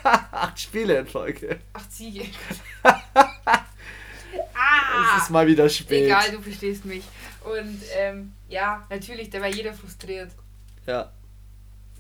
Acht 0.04 0.60
Spiele 0.60 0.98
in 1.00 1.08
Folge. 1.08 1.60
acht 1.72 1.92
Siege. 1.92 2.26
Es 4.36 4.40
ah! 4.56 5.18
ist 5.18 5.30
mal 5.30 5.46
wieder 5.46 5.68
spät. 5.70 6.06
Egal, 6.06 6.32
du 6.32 6.42
verstehst 6.42 6.86
mich. 6.86 7.04
Und 7.46 7.82
ähm, 7.98 8.34
ja, 8.50 8.86
natürlich, 8.90 9.30
da 9.30 9.42
war 9.42 9.48
jeder 9.48 9.74
frustriert. 9.74 10.32
Ja. 10.86 11.12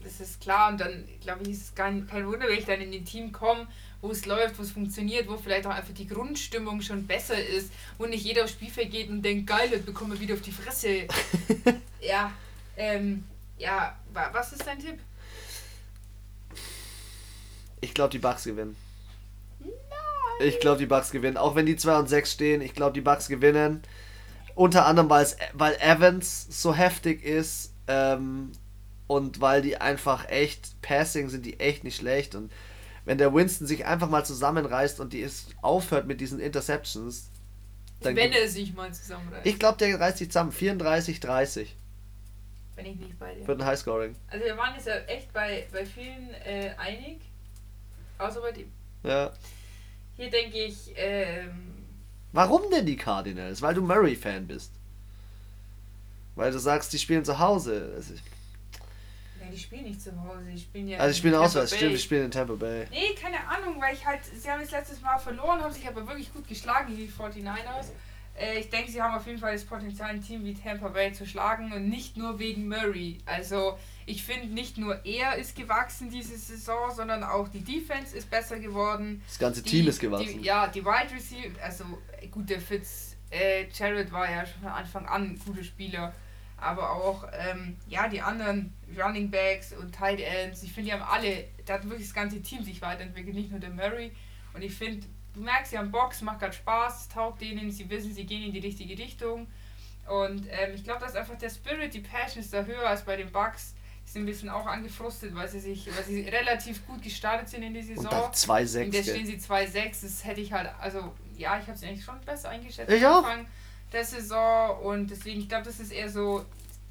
Das 0.03 0.19
ist 0.19 0.41
klar. 0.41 0.69
Und 0.71 0.79
dann, 0.81 1.03
glaube 1.21 1.43
ich, 1.43 1.49
ist 1.49 1.61
es 1.63 1.75
kein, 1.75 2.07
kein 2.07 2.25
Wunder, 2.27 2.47
wenn 2.47 2.57
ich 2.59 2.65
dann 2.65 2.81
in 2.81 2.93
ein 2.93 3.05
Team 3.05 3.31
komme, 3.31 3.67
wo 4.01 4.11
es 4.11 4.25
läuft, 4.25 4.57
wo 4.59 4.63
es 4.63 4.71
funktioniert, 4.71 5.29
wo 5.29 5.37
vielleicht 5.37 5.65
auch 5.65 5.71
einfach 5.71 5.93
die 5.93 6.07
Grundstimmung 6.07 6.81
schon 6.81 7.07
besser 7.07 7.41
ist, 7.41 7.71
wo 7.97 8.05
nicht 8.05 8.23
jeder 8.25 8.43
aufs 8.43 8.53
Spielfeld 8.53 8.91
geht 8.91 9.09
und 9.09 9.21
denkt, 9.21 9.47
geil, 9.47 9.69
jetzt 9.71 9.85
bekommen 9.85 10.11
wir 10.13 10.19
wieder 10.19 10.33
auf 10.33 10.41
die 10.41 10.51
Fresse. 10.51 11.07
ja, 12.01 12.31
ähm, 12.75 13.23
ja, 13.57 13.97
wa- 14.13 14.29
was 14.33 14.51
ist 14.53 14.65
dein 14.67 14.79
Tipp? 14.79 14.99
Ich 17.81 17.93
glaube, 17.93 18.11
die 18.11 18.19
Bucks 18.19 18.43
gewinnen. 18.45 18.75
Ich 20.41 20.59
glaube, 20.59 20.79
die 20.79 20.85
Bucks 20.85 21.11
gewinnen. 21.11 21.37
Auch 21.37 21.55
wenn 21.55 21.65
die 21.65 21.75
2 21.75 21.99
und 21.99 22.07
6 22.09 22.31
stehen, 22.31 22.61
ich 22.61 22.73
glaube, 22.73 22.93
die 22.93 23.01
Bucks 23.01 23.27
gewinnen. 23.27 23.83
Unter 24.55 24.85
anderem, 24.85 25.09
weil, 25.09 25.23
es, 25.23 25.35
weil 25.53 25.75
Evans 25.79 26.61
so 26.61 26.75
heftig 26.75 27.23
ist 27.23 27.73
ähm, 27.87 28.51
und 29.07 29.41
weil 29.41 29.61
die 29.61 29.77
einfach 29.77 30.29
echt, 30.29 30.81
Passing 30.81 31.29
sind 31.29 31.45
die 31.45 31.59
echt 31.59 31.83
nicht 31.83 31.95
schlecht. 31.95 32.35
Und 32.35 32.51
wenn 33.05 33.17
der 33.17 33.33
Winston 33.33 33.67
sich 33.67 33.85
einfach 33.85 34.09
mal 34.09 34.25
zusammenreißt 34.25 34.99
und 34.99 35.13
die 35.13 35.19
ist, 35.19 35.47
aufhört 35.61 36.07
mit 36.07 36.21
diesen 36.21 36.39
Interceptions, 36.39 37.29
dann 38.01 38.15
wenn 38.15 38.31
er 38.31 38.47
sich 38.47 38.73
mal 38.73 38.93
zusammenreißt. 38.93 39.45
ich 39.45 39.59
glaube, 39.59 39.77
der 39.77 39.99
reißt 39.99 40.17
sich 40.17 40.29
zusammen. 40.29 40.51
34-30 40.51 41.67
Bin 42.75 42.85
ich 42.85 42.95
nicht 42.97 43.17
bei 43.17 43.33
dir. 43.33 43.47
wird 43.47 43.61
ein 43.61 43.65
Highscoring. 43.65 44.15
Also 44.27 44.45
wir 44.45 44.57
waren 44.57 44.75
jetzt 44.75 44.87
ja 44.87 44.95
echt 45.07 45.31
bei, 45.33 45.67
bei 45.71 45.85
vielen 45.85 46.33
äh, 46.45 46.73
einig, 46.77 47.21
außer 48.17 48.41
bei 48.41 48.51
dem. 48.51 48.71
Ja. 49.03 49.31
Hier 50.15 50.29
denke 50.29 50.57
ich, 50.65 50.93
ähm, 50.95 51.72
Warum 52.33 52.63
denn 52.71 52.85
die 52.85 52.97
Cardinals? 52.97 53.61
Weil 53.61 53.75
du 53.75 53.81
Murray-Fan 53.81 54.47
bist. 54.47 54.71
Weil 56.35 56.51
du 56.51 56.59
sagst, 56.59 56.91
die 56.91 56.99
spielen 56.99 57.23
zu 57.23 57.37
Hause. 57.37 57.93
Also, 57.95 58.15
ja, 58.15 59.51
die 59.51 59.59
spielen 59.59 59.83
nicht 59.83 60.01
zu 60.01 60.11
Hause, 60.19 60.43
die 60.51 60.59
spielen 60.59 60.87
ja 60.87 60.97
also 60.97 61.13
die 61.13 61.19
spielen 61.19 61.35
auswärts, 61.35 61.75
stimmt, 61.75 61.93
die 61.93 61.99
spielen 61.99 62.25
in 62.25 62.31
Tampa 62.31 62.55
Bay. 62.55 62.87
Nee, 62.89 63.13
keine 63.13 63.45
Ahnung, 63.47 63.79
weil 63.79 63.93
ich 63.93 64.03
halt, 64.05 64.21
sie 64.25 64.49
haben 64.49 64.61
das 64.61 64.71
letztes 64.71 65.01
Mal 65.01 65.17
verloren, 65.19 65.61
haben 65.61 65.71
sich 65.71 65.87
aber 65.87 66.07
wirklich 66.07 66.33
gut 66.33 66.47
geschlagen, 66.47 66.95
die 66.95 67.07
49ers. 67.07 67.91
Äh, 68.35 68.59
ich 68.59 68.69
denke, 68.69 68.91
sie 68.91 69.01
haben 69.01 69.15
auf 69.15 69.25
jeden 69.27 69.39
Fall 69.39 69.53
das 69.53 69.63
Potenzial, 69.63 70.09
ein 70.09 70.21
Team 70.21 70.43
wie 70.43 70.53
Tampa 70.53 70.87
Bay 70.89 71.13
zu 71.13 71.25
schlagen 71.25 71.71
und 71.71 71.87
nicht 71.89 72.17
nur 72.17 72.39
wegen 72.39 72.67
Murray. 72.67 73.19
Also, 73.25 73.77
ich 74.05 74.23
finde, 74.23 74.47
nicht 74.47 74.77
nur 74.77 75.05
er 75.05 75.35
ist 75.35 75.55
gewachsen 75.55 76.09
diese 76.09 76.37
Saison, 76.37 76.91
sondern 76.91 77.23
auch 77.23 77.47
die 77.47 77.61
Defense 77.63 78.15
ist 78.15 78.29
besser 78.29 78.59
geworden. 78.59 79.21
Das 79.27 79.39
ganze 79.39 79.61
Die- 79.61 79.69
Team 79.69 79.87
ist 79.87 79.99
gewachsen. 79.99 80.39
Die, 80.39 80.45
ja, 80.45 80.67
die 80.67 80.83
Wide 80.83 81.13
Receiver, 81.13 81.61
also 81.63 81.83
äh, 82.21 82.27
gut, 82.27 82.49
der 82.49 82.59
Fitz 82.59 83.15
äh, 83.29 83.67
Jared 83.71 84.11
war 84.11 84.29
ja 84.29 84.45
schon 84.45 84.61
von 84.61 84.71
Anfang 84.71 85.05
an 85.05 85.23
ein 85.23 85.39
guter 85.45 85.63
Spieler. 85.63 86.13
Aber 86.57 86.91
auch, 86.91 87.25
ähm, 87.33 87.75
ja, 87.89 88.07
die 88.07 88.21
anderen 88.21 88.73
Running 88.97 89.29
Backs 89.29 89.73
und 89.73 89.93
Tight 89.93 90.21
Ends, 90.21 90.63
ich 90.63 90.71
finde, 90.71 90.91
die 90.91 90.93
haben 90.93 91.01
alle, 91.03 91.45
da 91.65 91.73
hat 91.73 91.83
wirklich 91.83 92.07
das 92.07 92.13
ganze 92.13 92.41
Team 92.41 92.63
sich 92.63 92.81
weiterentwickelt, 92.81 93.35
nicht 93.35 93.51
nur 93.51 93.59
der 93.59 93.71
Murray. 93.71 94.11
Und 94.53 94.61
ich 94.61 94.73
finde, 94.73 95.05
du 95.33 95.41
merkst, 95.41 95.71
sie 95.71 95.77
haben 95.77 95.91
Box, 95.91 96.21
macht 96.21 96.39
gerade 96.39 96.53
Spaß, 96.53 97.01
es 97.01 97.09
taugt 97.09 97.41
denen, 97.41 97.71
sie 97.71 97.89
wissen, 97.89 98.13
sie 98.13 98.25
gehen 98.25 98.43
in 98.43 98.51
die 98.53 98.59
richtige 98.59 98.97
Richtung. 98.97 99.47
Und 100.07 100.47
ähm, 100.49 100.73
ich 100.75 100.83
glaube, 100.83 100.99
dass 100.99 101.15
einfach 101.15 101.37
der 101.37 101.49
Spirit, 101.49 101.93
die 101.93 102.01
Passion 102.01 102.43
ist 102.43 102.53
da 102.53 102.63
höher 102.63 102.87
als 102.87 103.03
bei 103.03 103.15
den 103.15 103.31
Bucks. 103.31 103.73
Die 104.05 104.11
sind 104.11 104.23
ein 104.23 104.25
bisschen 104.25 104.49
auch 104.49 104.65
angefrustet, 104.65 105.33
weil 105.33 105.47
sie 105.47 105.61
sich, 105.61 105.87
weil 105.95 106.03
sie 106.03 106.21
relativ 106.23 106.85
gut 106.85 107.01
gestartet 107.01 107.47
sind 107.47 107.63
in 107.63 107.73
die 107.73 107.81
Saison. 107.81 108.05
Und 108.05 108.11
dann 108.11 108.31
2-6. 108.31 108.85
Und 108.85 108.93
jetzt 108.93 109.05
gell? 109.05 109.15
stehen 109.15 109.25
sie 109.25 109.37
2-6. 109.37 110.01
Das 110.01 110.25
hätte 110.25 110.41
ich 110.41 110.51
halt, 110.51 110.69
also 110.79 111.13
ja, 111.37 111.57
ich 111.57 111.67
habe 111.67 111.77
sie 111.77 111.87
eigentlich 111.87 112.03
schon 112.03 112.19
besser 112.21 112.49
eingeschätzt 112.49 112.91
Ich 112.91 113.05
am 113.05 113.13
auch. 113.13 113.17
Anfang 113.29 113.45
der 113.93 114.03
Saison. 114.03 114.77
Und 114.79 115.09
deswegen, 115.09 115.39
ich 115.39 115.47
glaube, 115.47 115.63
das 115.63 115.79
ist 115.79 115.93
eher 115.93 116.09
so, 116.09 116.45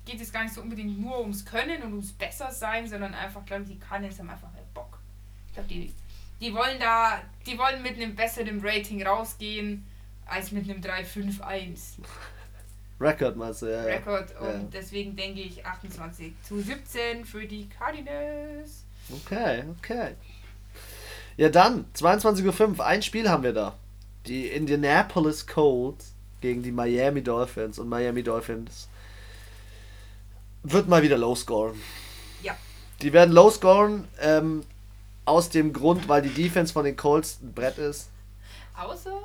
geht 0.07 0.20
es 0.20 0.33
gar 0.33 0.44
nicht 0.44 0.55
so 0.55 0.62
unbedingt 0.62 0.98
nur 0.98 1.20
ums 1.20 1.44
Können 1.44 1.83
und 1.83 1.92
ums 1.92 2.12
Bessersein, 2.12 2.88
sondern 2.88 3.12
einfach, 3.12 3.44
glaube 3.44 3.64
ich, 3.64 3.68
die 3.68 3.78
Cardinals 3.78 4.18
haben 4.18 4.31
einfach 4.31 4.50
mehr 4.52 4.64
Bock. 4.72 4.98
Ich 5.48 5.55
glaube, 5.55 5.68
die, 5.68 5.92
die 6.42 6.52
wollen 6.52 6.78
da, 6.78 7.22
die 7.46 7.57
wollen 7.57 7.83
mit 7.83 7.96
einem 7.96 8.14
besseren 8.14 8.61
Rating 8.62 9.07
rausgehen 9.07 9.87
als 10.26 10.50
mit 10.50 10.68
einem 10.68 10.81
3-5-1 10.83 11.98
Record 13.00 13.37
du, 13.62 13.66
ja. 13.66 13.85
Und 14.40 14.46
Ja. 14.46 14.68
deswegen 14.72 15.16
denke 15.16 15.40
ich 15.40 15.64
28 15.64 16.33
zu 16.42 16.61
17 16.61 17.24
für 17.24 17.46
die 17.46 17.68
Cardinals. 17.68 18.85
Okay, 19.11 19.64
okay. 19.78 20.14
Ja, 21.37 21.48
dann, 21.48 21.87
22.05 21.94 22.78
Uhr, 22.78 22.87
ein 22.87 23.02
Spiel 23.02 23.28
haben 23.28 23.42
wir 23.42 23.52
da. 23.52 23.76
Die 24.26 24.46
Indianapolis 24.46 25.46
Colts 25.46 26.12
gegen 26.40 26.62
die 26.62 26.70
Miami 26.70 27.22
Dolphins. 27.22 27.78
Und 27.78 27.88
Miami 27.88 28.22
Dolphins 28.22 28.88
wird 30.62 30.88
mal 30.88 31.02
wieder 31.02 31.18
low 31.18 31.35
scoren. 31.35 31.81
Ja. 32.42 32.57
Die 33.00 33.12
werden 33.12 33.33
low 33.33 33.50
scoren, 33.50 34.07
ähm, 34.20 34.64
aus 35.25 35.51
dem 35.51 35.73
Grund, 35.73 36.09
weil 36.09 36.23
die 36.23 36.31
Defense 36.31 36.73
von 36.73 36.85
den 36.85 36.97
Colts 36.97 37.39
ein 37.43 37.53
Brett 37.53 37.79
ist. 37.79 38.11
Außer 38.77 39.19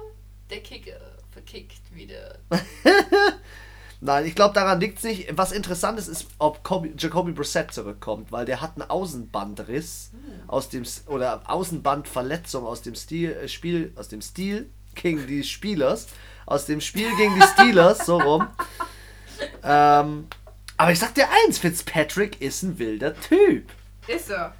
der 0.50 0.62
Kicker 0.62 1.00
verkickt 1.32 1.94
wieder. 1.94 2.40
Nein, 4.00 4.26
ich 4.26 4.36
glaube, 4.36 4.54
daran 4.54 4.80
liegt 4.80 5.00
es 5.00 5.04
nicht. 5.04 5.36
Was 5.36 5.52
interessant 5.52 5.98
ist, 5.98 6.08
ist, 6.08 6.28
ob 6.38 6.64
Kobe, 6.64 6.94
Jacoby 6.96 7.32
Brissett 7.32 7.74
zurückkommt, 7.74 8.32
weil 8.32 8.46
der 8.46 8.62
hat 8.62 8.74
einen 8.76 8.90
Außenbandriss 8.90 10.12
aus 10.46 10.70
dem 10.70 10.84
oder 11.08 11.42
Außenbandverletzung 11.50 12.66
aus 12.66 12.84
dem 12.84 12.94
Stil, 12.94 13.32
äh, 13.32 13.48
Spiel, 13.48 13.94
aus 13.96 14.08
dem 14.08 14.22
Stil 14.22 14.70
gegen 14.94 15.26
die 15.26 15.44
Steelers, 15.44 16.08
aus 16.46 16.66
dem 16.66 16.80
Spiel 16.80 17.10
gegen 17.18 17.36
die 17.36 17.42
Steelers, 17.42 18.06
so 18.06 18.20
rum. 18.20 18.48
Ähm, 19.64 20.28
aber 20.78 20.92
ich 20.92 20.98
sag 20.98 21.14
dir 21.14 21.28
eins, 21.46 21.60
Fitzpatrick 21.60 22.42
ist 22.42 22.64
ein 22.64 22.80
wilder 22.80 23.14
Typ. 23.22 23.70
Ist 24.08 24.32
er. 24.32 24.56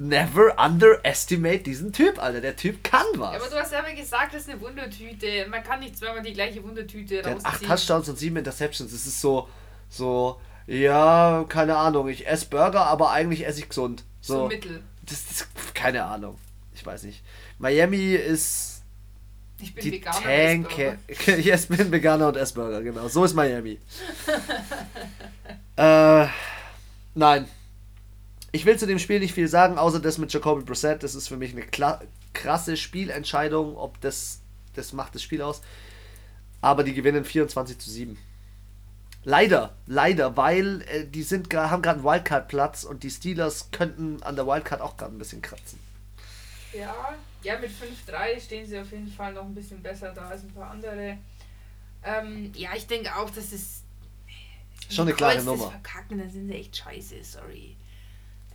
Never 0.00 0.54
underestimate 0.58 1.58
diesen 1.64 1.92
Typ, 1.92 2.22
Alter. 2.22 2.40
Der 2.40 2.54
Typ 2.54 2.84
kann 2.84 3.04
was. 3.16 3.34
Aber 3.34 3.50
du 3.50 3.56
hast 3.56 3.70
selber 3.70 3.92
gesagt, 3.92 4.32
das 4.32 4.42
ist 4.42 4.50
eine 4.50 4.60
Wundertüte. 4.60 5.46
Man 5.50 5.62
kann 5.64 5.80
nicht 5.80 5.98
zweimal 5.98 6.22
die 6.22 6.32
gleiche 6.32 6.62
Wundertüte 6.62 7.22
Der 7.22 7.32
hat 7.32 7.44
acht 7.44 7.54
rausziehen. 7.54 7.68
Touchdowns 7.68 8.08
und 8.08 8.18
sieben 8.18 8.36
Interceptions. 8.36 8.92
Das 8.92 9.06
ist 9.06 9.20
so, 9.20 9.48
so, 9.88 10.40
ja, 10.68 11.44
keine 11.48 11.76
Ahnung. 11.76 12.08
Ich 12.08 12.28
esse 12.28 12.46
Burger, 12.46 12.86
aber 12.86 13.10
eigentlich 13.10 13.44
esse 13.44 13.58
ich 13.58 13.68
gesund. 13.68 14.04
So 14.20 14.34
So, 14.42 14.46
mittel. 14.46 14.82
das 15.02 15.20
ist 15.32 15.48
keine 15.74 16.04
Ahnung. 16.04 16.38
Ich 16.74 16.86
weiß 16.86 17.02
nicht. 17.02 17.22
Miami 17.58 18.12
ist 18.14 18.82
Ich 19.60 19.74
bin 19.74 19.82
die 19.82 19.92
Veganer. 19.92 20.20
Tanke. 20.22 20.98
Ich 21.08 21.50
esse- 21.50 21.74
bin 21.76 21.90
Veganer 21.90 22.28
und 22.28 22.36
esse 22.36 22.54
Burger, 22.54 22.82
genau. 22.82 23.08
So 23.08 23.24
ist 23.24 23.34
Miami. 23.34 23.80
äh, 25.76 26.26
nein. 27.14 27.48
Ich 28.58 28.64
will 28.64 28.76
zu 28.76 28.88
dem 28.88 28.98
Spiel 28.98 29.20
nicht 29.20 29.34
viel 29.34 29.46
sagen, 29.46 29.78
außer 29.78 30.00
das 30.00 30.18
mit 30.18 30.32
Jacoby 30.32 30.64
Brissett. 30.64 31.04
Das 31.04 31.14
ist 31.14 31.28
für 31.28 31.36
mich 31.36 31.52
eine 31.52 31.64
krasse 32.32 32.76
Spielentscheidung, 32.76 33.76
ob 33.76 34.00
das, 34.00 34.40
das 34.74 34.92
macht 34.92 35.14
das 35.14 35.22
Spiel 35.22 35.42
aus. 35.42 35.62
Aber 36.60 36.82
die 36.82 36.92
gewinnen 36.92 37.24
24 37.24 37.78
zu 37.78 37.88
7. 37.88 38.18
Leider, 39.22 39.76
leider, 39.86 40.36
weil 40.36 40.82
äh, 40.88 41.06
die 41.06 41.22
sind 41.22 41.54
haben 41.54 41.82
gerade 41.82 42.00
einen 42.00 42.04
Wildcard-Platz 42.04 42.82
und 42.82 43.04
die 43.04 43.10
Steelers 43.10 43.68
könnten 43.70 44.24
an 44.24 44.34
der 44.34 44.48
Wildcard 44.48 44.80
auch 44.80 44.96
gerade 44.96 45.14
ein 45.14 45.18
bisschen 45.18 45.40
kratzen. 45.40 45.78
Ja, 46.72 47.14
ja, 47.44 47.60
mit 47.60 47.70
5-3 47.70 48.40
stehen 48.40 48.66
sie 48.66 48.76
auf 48.76 48.90
jeden 48.90 49.06
Fall 49.06 49.34
noch 49.34 49.44
ein 49.44 49.54
bisschen 49.54 49.80
besser 49.84 50.12
da 50.12 50.30
als 50.30 50.42
ein 50.42 50.52
paar 50.52 50.72
andere. 50.72 51.16
Ähm, 52.02 52.50
ja, 52.56 52.70
ich 52.74 52.88
denke 52.88 53.14
auch, 53.14 53.30
dass 53.30 53.52
es. 53.52 53.84
Schon 54.90 55.06
eine 55.06 55.14
klare 55.14 55.44
Nummer. 55.44 55.70
Verkacken, 55.70 56.18
dann 56.18 56.28
sind 56.28 56.48
sie 56.48 56.54
echt 56.54 56.76
scheiße, 56.76 57.22
sorry. 57.22 57.76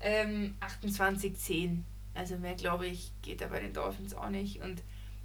Ähm, 0.03 0.55
28-10. 0.61 1.79
Also 2.13 2.35
mehr, 2.37 2.53
glaube 2.55 2.85
ich, 2.85 3.11
geht 3.21 3.41
da 3.41 3.47
bei 3.47 3.59
den 3.59 3.73
Dolphins 3.73 4.13
auch 4.13 4.29
nicht. 4.29 4.61
Und 4.61 4.81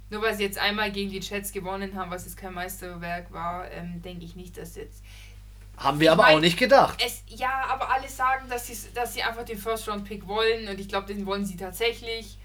nur 0.09 0.21
weil 0.23 0.33
sie 0.35 0.43
jetzt 0.43 0.57
einmal 0.57 0.91
gegen 0.91 1.11
die 1.11 1.19
Jets 1.19 1.51
gewonnen 1.51 1.95
haben, 1.95 2.09
was 2.09 2.25
jetzt 2.25 2.37
kein 2.37 2.53
Meisterwerk 2.53 3.31
war, 3.31 3.69
ähm, 3.71 4.01
denke 4.01 4.25
ich 4.25 4.35
nicht, 4.35 4.57
dass 4.57 4.75
jetzt. 4.75 5.03
Haben 5.77 5.99
wir 5.99 6.11
aber 6.11 6.23
mein- 6.23 6.37
auch 6.37 6.41
nicht 6.41 6.57
gedacht. 6.57 6.99
Es, 7.05 7.23
ja, 7.27 7.65
aber 7.69 7.91
alle 7.91 8.09
sagen, 8.09 8.49
dass 8.49 8.67
sie, 8.67 8.75
dass 8.95 9.13
sie 9.13 9.21
einfach 9.21 9.45
den 9.45 9.57
First-Round-Pick 9.57 10.27
wollen 10.27 10.67
und 10.67 10.79
ich 10.79 10.87
glaube, 10.89 11.07
den 11.13 11.25
wollen 11.25 11.45
sie 11.45 11.57
tatsächlich. 11.57 12.37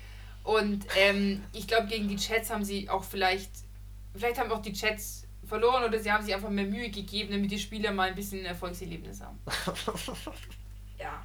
Und 0.45 0.85
ähm, 0.99 1.43
ich 1.53 1.67
glaube, 1.67 1.87
gegen 1.87 2.07
die 2.09 2.17
Jets 2.17 2.51
haben 2.51 2.65
sie 2.65 2.91
auch 2.91 3.03
vielleicht, 3.03 3.51
vielleicht 4.15 4.39
haben 4.39 4.53
auch 4.53 4.61
die 4.61 4.73
Jets 4.73 5.27
verloren 5.49 5.85
oder 5.85 5.99
sie 5.99 6.13
haben 6.13 6.23
sich 6.25 6.35
einfach 6.35 6.51
mehr 6.51 6.67
Mühe 6.67 6.91
gegeben, 6.91 7.31
damit 7.33 7.51
die 7.51 7.59
Spieler 7.59 7.93
mal 7.93 8.09
ein 8.11 8.15
bisschen 8.15 8.41
ein 8.41 8.47
Erfolgserlebnis 8.47 9.21
haben. 9.23 9.39
Ja. 10.99 11.25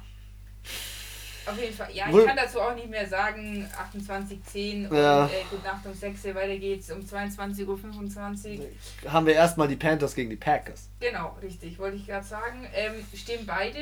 Auf 1.46 1.58
jeden 1.58 1.74
Fall. 1.74 1.88
Ja, 1.92 2.08
ich 2.08 2.26
kann 2.26 2.36
dazu 2.36 2.60
auch 2.60 2.74
nicht 2.74 2.88
mehr 2.90 3.06
sagen. 3.08 3.66
28.10 3.94 4.88
und 4.88 4.96
Ja. 4.96 5.26
äh, 5.26 5.30
gute 5.50 5.62
Nacht 5.64 5.84
um 5.86 5.94
6 5.94 6.24
Uhr, 6.26 6.34
weiter 6.34 6.56
geht's 6.58 6.90
um 6.90 7.00
22.25 7.00 8.58
Uhr. 8.60 9.10
Haben 9.10 9.26
wir 9.26 9.34
erstmal 9.34 9.68
die 9.68 9.76
Panthers 9.76 10.14
gegen 10.14 10.30
die 10.30 10.36
Packers. 10.36 10.88
Genau, 11.00 11.36
richtig, 11.42 11.78
wollte 11.78 11.96
ich 11.96 12.06
gerade 12.06 12.26
sagen. 12.26 12.66
Ähm, 12.74 12.94
stehen 13.14 13.46
beide, 13.46 13.78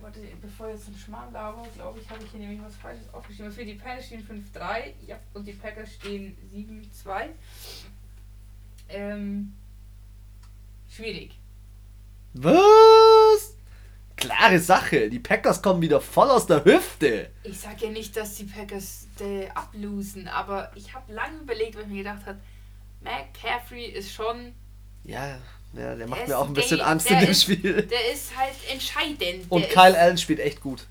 warte, 0.00 0.20
bevor 0.42 0.68
ich 0.68 0.74
jetzt 0.74 0.88
einen 0.88 0.98
Schmarrn 0.98 1.32
laber, 1.32 1.66
glaube 1.76 2.00
ich, 2.00 2.10
habe 2.10 2.22
ich 2.24 2.30
hier 2.30 2.40
nämlich 2.40 2.60
was 2.62 2.74
Falsches 2.76 3.12
aufgeschrieben. 3.12 3.52
Für 3.52 3.64
die 3.64 3.74
Panthers 3.74 4.06
stehen 4.06 4.26
5-3 4.54 4.92
ja, 5.06 5.16
und 5.32 5.46
die 5.46 5.52
Packers 5.52 5.92
stehen 5.94 6.36
7-2. 6.52 7.28
Ähm, 8.88 9.52
schwierig. 10.90 11.38
Was? 12.34 12.58
Klare 14.24 14.58
Sache. 14.58 15.08
Die 15.10 15.18
Packers 15.18 15.60
kommen 15.62 15.80
wieder 15.82 16.00
voll 16.00 16.30
aus 16.30 16.46
der 16.46 16.64
Hüfte. 16.64 17.30
Ich 17.42 17.58
sage 17.60 17.86
ja 17.86 17.90
nicht, 17.90 18.16
dass 18.16 18.34
die 18.36 18.44
Packers 18.44 19.06
äh, 19.20 19.48
ablosen, 19.54 20.28
aber 20.28 20.70
ich 20.74 20.92
habe 20.94 21.12
lange 21.12 21.38
überlegt, 21.38 21.76
weil 21.76 21.82
ich 21.82 21.88
mir 21.88 22.02
gedacht 22.04 22.26
habe, 22.26 22.38
McCaffrey 23.02 23.84
ist 23.86 24.12
schon, 24.12 24.54
Ja, 25.04 25.38
ja 25.74 25.94
der 25.94 26.06
macht 26.08 26.26
mir 26.26 26.38
auch 26.38 26.46
ein 26.48 26.54
bisschen 26.54 26.78
der- 26.78 26.86
Angst 26.88 27.08
der 27.10 27.18
in 27.18 27.24
dem 27.26 27.30
ist- 27.30 27.42
Spiel. 27.42 27.82
der 27.82 28.12
ist 28.12 28.36
halt 28.36 28.54
entscheidend. 28.70 29.46
Und 29.50 29.68
Kyle 29.70 29.90
ist, 29.90 29.96
Allen 29.96 30.18
spielt 30.18 30.40
echt 30.40 30.60
gut. 30.60 30.86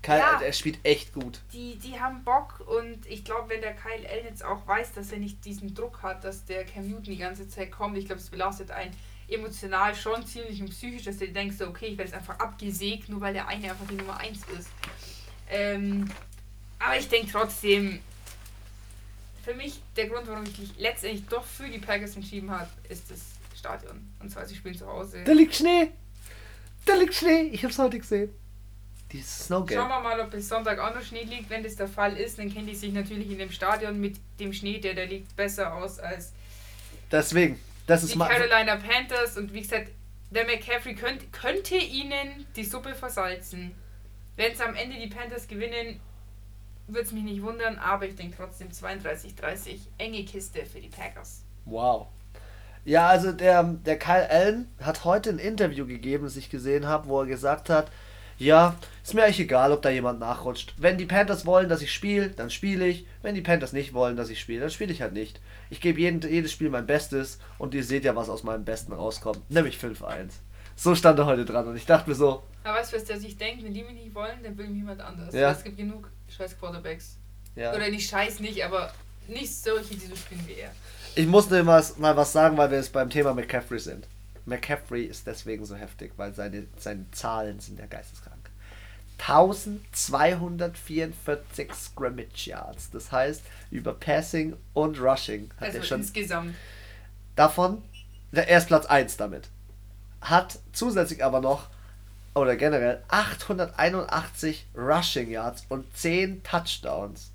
Kyle, 0.00 0.18
Ja. 0.18 0.40
er 0.40 0.52
spielt 0.52 0.78
echt 0.84 1.12
gut. 1.12 1.40
die, 1.52 1.76
die 1.76 2.00
haben 2.00 2.22
Bock 2.24 2.60
und 2.66 3.04
ich 3.06 3.24
glaube, 3.24 3.50
wenn 3.50 3.60
der 3.60 3.74
Kyle 3.74 4.08
Allen 4.08 4.24
jetzt 4.26 4.44
auch 4.44 4.66
weiß, 4.66 4.92
dass 4.92 5.10
er 5.12 5.18
nicht 5.18 5.44
diesen 5.44 5.74
Druck 5.74 6.02
hat, 6.02 6.22
dass 6.24 6.44
der 6.44 6.64
Cam 6.64 6.86
Newton 6.88 7.02
die 7.04 7.18
ganze 7.18 7.48
Zeit 7.48 7.70
kommt, 7.72 7.98
ich 7.98 8.06
glaube, 8.06 8.20
es 8.20 8.30
belastet 8.30 8.70
einen 8.70 8.92
emotional 9.28 9.94
schon 9.94 10.24
ziemlich 10.26 10.60
und 10.60 10.70
psychisch, 10.70 11.04
dass 11.04 11.18
du 11.18 11.28
denkst, 11.28 11.60
okay, 11.60 11.86
ich 11.86 11.98
werde 11.98 12.10
jetzt 12.10 12.14
einfach 12.18 12.38
abgesägt, 12.38 13.08
nur 13.08 13.20
weil 13.20 13.34
der 13.34 13.46
eine 13.46 13.70
einfach 13.70 13.86
die 13.86 13.96
Nummer 13.96 14.18
1 14.18 14.38
ist. 14.58 14.68
Ähm, 15.50 16.10
aber 16.78 16.98
ich 16.98 17.08
denke 17.08 17.30
trotzdem, 17.30 18.00
für 19.44 19.54
mich 19.54 19.80
der 19.96 20.08
Grund, 20.08 20.26
warum 20.28 20.44
ich 20.44 20.58
mich 20.58 20.70
letztendlich 20.78 21.26
doch 21.26 21.44
für 21.44 21.68
die 21.68 21.78
Packers 21.78 22.16
entschieden 22.16 22.50
habe, 22.50 22.68
ist 22.88 23.10
das 23.10 23.20
Stadion. 23.56 24.12
Und 24.20 24.30
zwar, 24.30 24.46
sie 24.46 24.54
spielen 24.54 24.76
zu 24.76 24.86
Hause. 24.86 25.24
Da 25.24 25.32
liegt 25.32 25.54
Schnee. 25.54 25.90
Da 26.84 26.94
liegt 26.94 27.14
Schnee. 27.14 27.50
Ich 27.52 27.64
hab's 27.64 27.78
heute 27.78 27.98
gesehen. 27.98 28.30
Dieses 29.10 29.46
Snow 29.46 29.66
Schauen 29.70 29.88
wir 29.88 30.00
mal, 30.00 30.20
ob 30.20 30.30
bis 30.30 30.48
Sonntag 30.48 30.78
auch 30.78 30.94
noch 30.94 31.02
Schnee 31.02 31.22
liegt. 31.22 31.48
Wenn 31.48 31.62
das 31.62 31.76
der 31.76 31.88
Fall 31.88 32.16
ist, 32.18 32.38
dann 32.38 32.52
kennen 32.52 32.66
die 32.66 32.74
sich 32.74 32.92
natürlich 32.92 33.30
in 33.30 33.38
dem 33.38 33.50
Stadion 33.50 33.98
mit 33.98 34.16
dem 34.38 34.52
Schnee, 34.52 34.78
der 34.78 34.94
da 34.94 35.04
liegt, 35.04 35.34
besser 35.34 35.74
aus 35.74 35.98
als 35.98 36.32
Deswegen. 37.10 37.58
Das 37.88 38.04
ist 38.04 38.14
die. 38.14 38.18
Carolina 38.18 38.76
Panthers. 38.76 39.36
Und 39.36 39.52
wie 39.52 39.62
gesagt, 39.62 39.90
der 40.30 40.44
McCaffrey 40.44 40.94
könnt, 40.94 41.32
könnte 41.32 41.74
ihnen 41.74 42.46
die 42.54 42.64
Suppe 42.64 42.94
versalzen. 42.94 43.74
Wenn 44.36 44.52
es 44.52 44.60
am 44.60 44.76
Ende 44.76 44.96
die 44.96 45.08
Panthers 45.08 45.48
gewinnen, 45.48 46.00
würde 46.86 47.02
es 47.02 47.12
mich 47.12 47.24
nicht 47.24 47.42
wundern, 47.42 47.76
aber 47.78 48.06
ich 48.06 48.14
denke 48.14 48.36
trotzdem 48.36 48.68
32-30. 48.68 49.78
Enge 49.96 50.24
Kiste 50.24 50.64
für 50.64 50.80
die 50.80 50.88
Packers. 50.88 51.42
Wow. 51.64 52.08
Ja, 52.84 53.08
also 53.08 53.32
der, 53.32 53.62
der 53.64 53.98
Kyle 53.98 54.30
Allen 54.30 54.68
hat 54.80 55.04
heute 55.04 55.30
ein 55.30 55.38
Interview 55.38 55.86
gegeben, 55.86 56.24
das 56.24 56.36
ich 56.36 56.50
gesehen 56.50 56.86
habe, 56.86 57.08
wo 57.08 57.20
er 57.20 57.26
gesagt 57.26 57.68
hat, 57.68 57.90
ja, 58.38 58.76
ist 59.02 59.14
mir 59.14 59.24
eigentlich 59.24 59.40
egal, 59.40 59.72
ob 59.72 59.82
da 59.82 59.90
jemand 59.90 60.20
nachrutscht. 60.20 60.74
Wenn 60.76 60.98
die 60.98 61.06
Panthers 61.06 61.44
wollen, 61.46 61.68
dass 61.68 61.82
ich 61.82 61.92
spiele, 61.92 62.28
dann 62.30 62.50
spiele 62.50 62.86
ich. 62.86 63.06
Wenn 63.22 63.34
die 63.34 63.40
Panthers 63.40 63.72
nicht 63.72 63.94
wollen, 63.94 64.16
dass 64.16 64.30
ich 64.30 64.40
spiele, 64.40 64.60
dann 64.60 64.70
spiele 64.70 64.92
ich 64.92 65.02
halt 65.02 65.12
nicht. 65.12 65.40
Ich 65.70 65.80
gebe 65.80 66.00
jedes 66.00 66.52
Spiel 66.52 66.70
mein 66.70 66.86
Bestes 66.86 67.38
und 67.58 67.74
ihr 67.74 67.84
seht 67.84 68.04
ja, 68.04 68.14
was 68.16 68.28
aus 68.28 68.42
meinem 68.44 68.64
Besten 68.64 68.92
rauskommt. 68.92 69.50
Nämlich 69.50 69.76
5-1. 69.76 70.30
So 70.76 70.94
stand 70.94 71.18
er 71.18 71.26
heute 71.26 71.44
dran 71.44 71.66
und 71.66 71.76
ich 71.76 71.86
dachte 71.86 72.08
mir 72.08 72.14
so, 72.14 72.42
Aber 72.62 72.78
weißt 72.78 72.92
du, 72.92 72.96
was 72.96 73.04
der 73.04 73.18
sich 73.18 73.36
denkt? 73.36 73.64
Wenn 73.64 73.74
die 73.74 73.82
mich 73.82 73.94
nicht 73.94 74.14
wollen, 74.14 74.42
dann 74.44 74.56
will 74.56 74.68
mich 74.68 74.78
jemand 74.78 75.00
anders. 75.00 75.34
Ja. 75.34 75.50
Es 75.50 75.64
gibt 75.64 75.76
genug 75.76 76.08
scheiß 76.28 76.58
Quarterbacks. 76.58 77.16
ja. 77.56 77.74
Oder 77.74 77.88
nicht 77.88 78.08
scheiß 78.08 78.38
nicht, 78.40 78.64
aber 78.64 78.92
nicht 79.26 79.52
solche, 79.52 79.94
die 79.96 80.06
so 80.06 80.14
spielen 80.14 80.44
wie 80.46 80.60
er. 80.60 80.70
Ich 81.16 81.26
muss 81.26 81.50
nur 81.50 81.62
mal, 81.64 81.84
mal 81.96 82.16
was 82.16 82.32
sagen, 82.32 82.56
weil 82.56 82.70
wir 82.70 82.78
jetzt 82.78 82.92
beim 82.92 83.10
Thema 83.10 83.34
McCaffrey 83.34 83.80
sind. 83.80 84.06
McCaffrey 84.48 85.04
ist 85.04 85.26
deswegen 85.26 85.64
so 85.64 85.76
heftig, 85.76 86.12
weil 86.16 86.34
seine, 86.34 86.66
seine 86.78 87.10
Zahlen 87.12 87.60
sind 87.60 87.78
ja 87.78 87.86
geisteskrank. 87.86 88.50
1244 89.18 91.72
Scrimmage 91.74 92.46
Yards. 92.46 92.90
Das 92.90 93.10
heißt, 93.12 93.42
über 93.70 93.94
Passing 93.94 94.56
und 94.74 95.00
Rushing 95.00 95.50
hat 95.56 95.68
Also 95.68 95.78
er 95.78 95.84
schon 95.84 96.00
insgesamt. 96.00 96.54
davon, 97.36 97.82
der 98.32 98.48
er 98.48 98.58
ist 98.58 98.66
Platz 98.68 98.86
1 98.86 99.16
damit. 99.16 99.48
Hat 100.20 100.58
zusätzlich 100.72 101.24
aber 101.24 101.40
noch, 101.40 101.68
oder 102.34 102.56
generell, 102.56 103.02
881 103.08 104.66
Rushing 104.76 105.30
Yards 105.30 105.64
und 105.68 105.84
10 105.96 106.42
Touchdowns. 106.42 107.30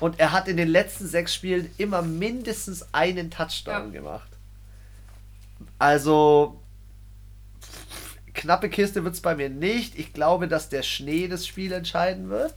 Und 0.00 0.18
er 0.20 0.32
hat 0.32 0.48
in 0.48 0.56
den 0.58 0.68
letzten 0.68 1.06
sechs 1.06 1.34
Spielen 1.34 1.70
immer 1.78 2.02
mindestens 2.02 2.86
einen 2.92 3.30
Touchdown 3.30 3.92
Ja. 3.92 4.00
gemacht. 4.00 4.28
Also, 5.78 6.60
knappe 8.34 8.68
Kiste 8.68 9.04
wird 9.04 9.14
es 9.14 9.20
bei 9.20 9.34
mir 9.34 9.48
nicht. 9.48 9.98
Ich 9.98 10.12
glaube, 10.12 10.48
dass 10.48 10.68
der 10.68 10.82
Schnee 10.82 11.28
das 11.28 11.46
Spiel 11.46 11.72
entscheiden 11.72 12.28
wird. 12.28 12.54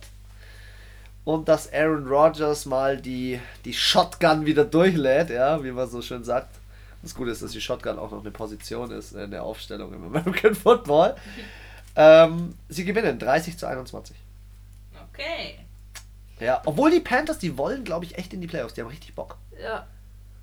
Und 1.23 1.47
dass 1.47 1.73
Aaron 1.73 2.07
Rodgers 2.07 2.65
mal 2.67 2.97
die, 2.97 3.39
die 3.65 3.73
Shotgun 3.73 4.45
wieder 4.45 4.63
durchlädt, 4.63 5.31
ja, 5.31 5.63
wie 5.63 5.71
man 5.71 5.89
so 5.89 6.01
schön 6.03 6.23
sagt. 6.23 6.55
Das 7.01 7.15
Gute 7.15 7.31
ist, 7.31 7.41
dass 7.41 7.51
die 7.51 7.61
Shotgun 7.61 7.97
auch 7.97 8.11
noch 8.11 8.21
eine 8.21 8.31
Position 8.31 8.91
ist 8.91 9.13
in 9.13 9.31
der 9.31 9.43
Aufstellung 9.43 9.93
im 9.93 10.05
American 10.05 10.55
Football. 10.55 11.15
Ähm, 11.95 12.55
sie 12.69 12.85
gewinnen 12.85 13.17
30 13.17 13.57
zu 13.57 13.67
21. 13.67 14.15
Okay. 15.11 15.59
Ja, 16.39 16.61
obwohl 16.65 16.91
die 16.91 16.99
Panthers, 16.99 17.39
die 17.39 17.57
wollen, 17.57 17.83
glaube 17.83 18.05
ich, 18.05 18.17
echt 18.17 18.33
in 18.33 18.41
die 18.41 18.47
Playoffs. 18.47 18.73
Die 18.73 18.81
haben 18.81 18.89
richtig 18.89 19.15
Bock. 19.15 19.37
Ja. 19.61 19.87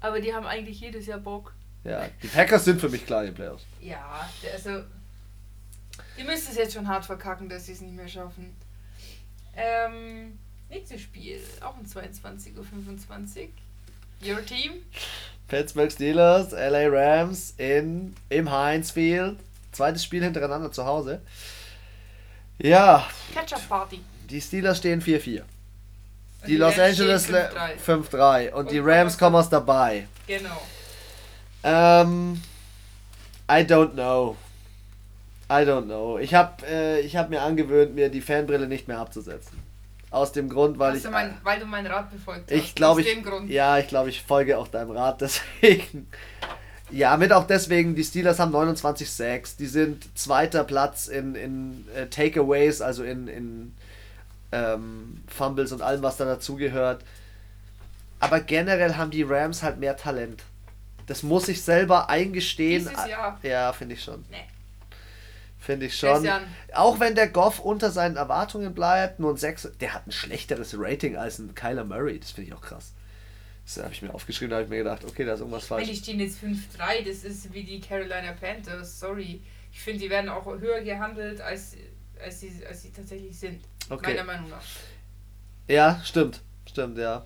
Aber 0.01 0.21
die 0.21 0.35
haben 0.35 0.47
eigentlich 0.47 0.81
jedes 0.81 1.07
Jahr 1.07 1.19
Bock. 1.19 1.53
Ja, 1.85 2.07
die 2.23 2.29
Packers 2.29 2.65
sind 2.65 2.81
für 2.81 2.89
mich 2.89 3.05
klar 3.05 3.25
den 3.25 3.35
Playoffs. 3.35 3.65
Ja, 3.81 4.29
also. 4.53 4.83
Die 6.19 6.25
müssen 6.25 6.49
es 6.51 6.57
jetzt 6.57 6.75
schon 6.75 6.87
hart 6.87 7.05
verkacken, 7.05 7.49
dass 7.49 7.67
sie 7.67 7.73
es 7.73 7.81
nicht 7.81 7.95
mehr 7.95 8.09
schaffen. 8.09 8.55
Ähm, 9.57 10.39
nächstes 10.69 11.01
Spiel, 11.01 11.41
auch 11.61 11.77
um 11.77 11.85
22.25 11.85 12.57
Uhr. 12.57 13.49
Your 14.25 14.45
Team? 14.45 14.73
Pittsburgh 15.49 15.91
Steelers, 15.91 16.53
LA 16.53 16.87
Rams 16.89 17.55
in, 17.59 18.15
im 18.29 18.51
Heinz 18.51 18.91
Field. 18.91 19.39
Zweites 19.73 20.05
Spiel 20.05 20.23
hintereinander 20.23 20.71
zu 20.71 20.85
Hause. 20.85 21.21
Ja, 22.59 23.09
Catch-up 23.35 23.69
Party. 23.69 24.01
die 24.31 24.41
Steelers 24.41 24.79
stehen 24.79 25.03
4-4. 25.03 25.41
Und 25.41 25.47
Die 26.47 26.57
Los 26.57 26.79
Rams 26.79 27.01
Angeles 27.01 27.29
5-3. 27.29 27.51
5-3 27.85 28.53
und 28.53 28.71
die 28.71 28.81
Und 28.81 28.89
Rams 28.89 29.19
kommen 29.19 29.37
aus 29.37 29.49
dabei. 29.49 30.07
Genau. 30.27 30.63
Ähm, 31.65 32.41
I 33.51 33.61
don't 33.65 33.93
know. 33.93 34.37
I 35.51 35.65
don't 35.65 35.85
know. 35.85 36.19
Ich 36.19 36.35
habe 36.35 36.67
äh, 36.67 37.01
ich 37.01 37.17
hab 37.17 37.31
mir 37.31 37.43
angewöhnt, 37.43 37.95
mir 37.95 38.09
die 38.09 38.21
Fanbrille 38.21 38.67
nicht 38.67 38.89
mehr 38.89 38.99
abzusetzen. 38.99 39.59
Aus 40.11 40.33
dem 40.33 40.49
Grund, 40.49 40.79
weil 40.79 40.97
ich 40.97 41.03
du 41.03 41.11
mein, 41.11 41.39
weil 41.43 41.59
du 41.59 41.67
meinen 41.67 41.87
Rat 41.87 42.11
befolgt 42.11 42.51
hast. 42.51 42.57
ich 42.57 42.75
glaube 42.75 43.01
Aus 43.01 43.07
ich 43.07 43.15
dem 43.15 43.23
Grund. 43.23 43.51
ja, 43.51 43.79
ich 43.79 43.89
glaube 43.89 44.11
ich 44.11 44.23
folge 44.23 44.59
auch 44.59 44.69
deinem 44.69 44.91
Rat 44.91 45.21
deswegen. 45.23 46.07
Ja, 46.91 47.17
mit 47.17 47.33
auch 47.33 47.47
deswegen, 47.47 47.95
die 47.95 48.05
Steelers 48.05 48.39
haben 48.39 48.53
29 48.53 49.11
Sacks, 49.11 49.57
die 49.57 49.67
sind 49.67 50.07
zweiter 50.19 50.65
Platz 50.65 51.07
in, 51.09 51.35
in 51.35 51.87
äh, 51.97 52.07
Takeaways, 52.09 52.83
also 52.83 53.03
in, 53.03 53.29
in 53.29 53.75
ähm, 54.53 55.23
Fumbles 55.27 55.73
und 55.73 55.81
allem, 55.81 56.03
was 56.03 56.19
da 56.19 56.27
dazugehört. 56.27 57.03
Aber 58.21 58.41
generell 58.41 58.97
haben 58.97 59.11
die 59.11 59.23
Rams 59.23 59.63
halt 59.63 59.81
mehr 59.81 59.97
Talent. 59.97 60.43
Das 61.07 61.23
muss 61.23 61.49
ich 61.49 61.63
selber 61.63 62.09
eingestehen. 62.09 62.89
Dieses 62.89 63.07
Jahr. 63.07 63.39
Ja, 63.43 63.73
finde 63.73 63.95
ich 63.95 64.03
schon. 64.03 64.25
Nee. 64.31 64.45
Finde 65.59 65.87
ich 65.87 65.97
schon. 65.97 66.11
Christian. 66.11 66.43
Auch 66.75 66.99
wenn 66.99 67.15
der 67.15 67.29
Goff 67.29 67.61
unter 67.61 67.91
seinen 67.91 68.17
Erwartungen 68.17 68.75
bleibt, 68.75 69.21
nur 69.21 69.33
ein 69.33 69.37
6, 69.37 69.73
der 69.81 69.95
hat 69.95 70.07
ein 70.07 70.13
schlechteres 70.13 70.75
Rating 70.77 71.17
als 71.17 71.39
ein 71.39 71.55
Kyler 71.55 71.85
Murray. 71.85 72.19
Das 72.19 72.33
finde 72.33 72.51
ich 72.51 72.55
auch 72.55 72.61
krass. 72.61 72.93
Das 73.65 73.83
habe 73.83 73.93
ich 73.93 74.03
mir 74.03 74.13
aufgeschrieben, 74.13 74.51
da 74.51 74.57
habe 74.57 74.65
ich 74.65 74.71
mir 74.71 74.79
gedacht, 74.79 75.05
okay, 75.05 75.25
da 75.25 75.35
ist 75.35 75.41
irgendwas 75.41 75.67
falsch. 75.67 75.89
die 75.89 75.95
stehen 75.95 76.19
jetzt 76.19 76.39
5-3, 76.43 77.05
das 77.07 77.23
ist 77.23 77.53
wie 77.55 77.63
die 77.63 77.81
Carolina 77.81 78.33
Panthers, 78.33 78.99
sorry. 78.99 79.41
Ich 79.73 79.81
finde, 79.81 80.01
die 80.01 80.11
werden 80.11 80.29
auch 80.29 80.45
höher 80.47 80.83
gehandelt, 80.83 81.41
als, 81.41 81.77
als, 82.21 82.41
sie, 82.41 82.53
als 82.69 82.83
sie 82.83 82.91
tatsächlich 82.91 83.39
sind. 83.39 83.63
Okay. 83.89 84.15
Meiner 84.15 84.25
Meinung 84.25 84.51
nach. 84.51 84.63
Ja, 85.69 86.01
stimmt. 86.05 86.41
Stimmt, 86.69 86.99
ja. 86.99 87.25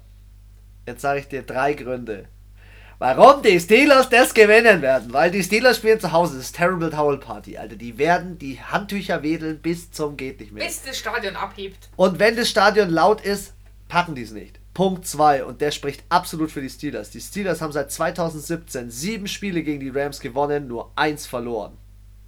Jetzt 0.87 1.01
sage 1.01 1.21
ich 1.21 1.29
dir 1.29 1.43
drei 1.43 1.73
Gründe. 1.73 2.29
Warum 2.99 3.43
die 3.43 3.61
Steelers 3.61 4.09
das 4.09 4.33
gewinnen 4.33 4.81
werden. 4.81 5.13
Weil 5.13 5.31
die 5.31 5.43
Steelers 5.43 5.77
spielen 5.77 6.01
zu 6.01 6.13
Hause. 6.13 6.37
Das 6.37 6.47
ist 6.47 6.57
Terrible 6.57 6.91
Towel 6.91 7.19
Party, 7.19 7.59
Alter. 7.59 7.77
Die 7.77 7.99
werden 7.99 8.39
die 8.39 8.61
Handtücher 8.61 9.23
wedeln 9.23 9.59
bis 9.59 9.91
zum 9.91 10.17
geht 10.17 10.41
nicht 10.41 10.53
mehr. 10.53 10.65
Bis 10.65 10.83
das 10.83 10.99
Stadion 10.99 11.37
abhebt. 11.37 11.91
Und 11.97 12.19
wenn 12.19 12.37
das 12.37 12.49
Stadion 12.49 12.89
laut 12.89 13.21
ist, 13.21 13.53
packen 13.89 14.15
die 14.15 14.23
es 14.23 14.31
nicht. 14.33 14.59
Punkt 14.73 15.07
2. 15.07 15.45
Und 15.45 15.61
der 15.61 15.71
spricht 15.73 16.05
absolut 16.09 16.51
für 16.51 16.61
die 16.63 16.71
Steelers. 16.71 17.11
Die 17.11 17.21
Steelers 17.21 17.61
haben 17.61 17.73
seit 17.73 17.91
2017 17.93 18.91
sieben 18.91 19.27
Spiele 19.29 19.63
gegen 19.63 19.81
die 19.81 19.91
Rams 19.91 20.21
gewonnen, 20.21 20.67
nur 20.67 20.91
eins 20.97 21.27
verloren. 21.27 21.77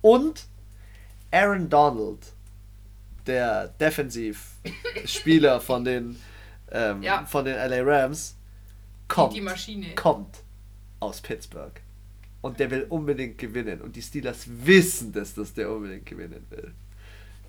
Und 0.03 0.47
Aaron 1.31 1.69
Donald, 1.69 2.21
der 3.27 3.69
Defensivspieler 3.81 5.61
von 5.61 5.85
den, 5.85 6.21
ähm, 6.73 7.03
Ja. 7.03 7.25
von 7.27 7.45
den 7.45 7.55
LA 7.57 7.83
Rams, 7.83 8.37
kommt, 9.09 9.35
Die 9.35 9.41
Maschine. 9.41 9.95
kommt 9.95 10.39
aus 11.01 11.21
Pittsburgh. 11.21 11.81
Und 12.41 12.61
der 12.61 12.71
will 12.71 12.87
unbedingt 12.89 13.39
gewinnen. 13.39 13.81
Und 13.81 13.97
die 13.97 14.03
Steelers 14.03 14.47
wissen 14.47 15.13
das, 15.13 15.35
dass 15.35 15.55
der 15.55 15.71
unbedingt 15.71 16.07
gewinnen 16.07 16.47
will. 16.51 16.73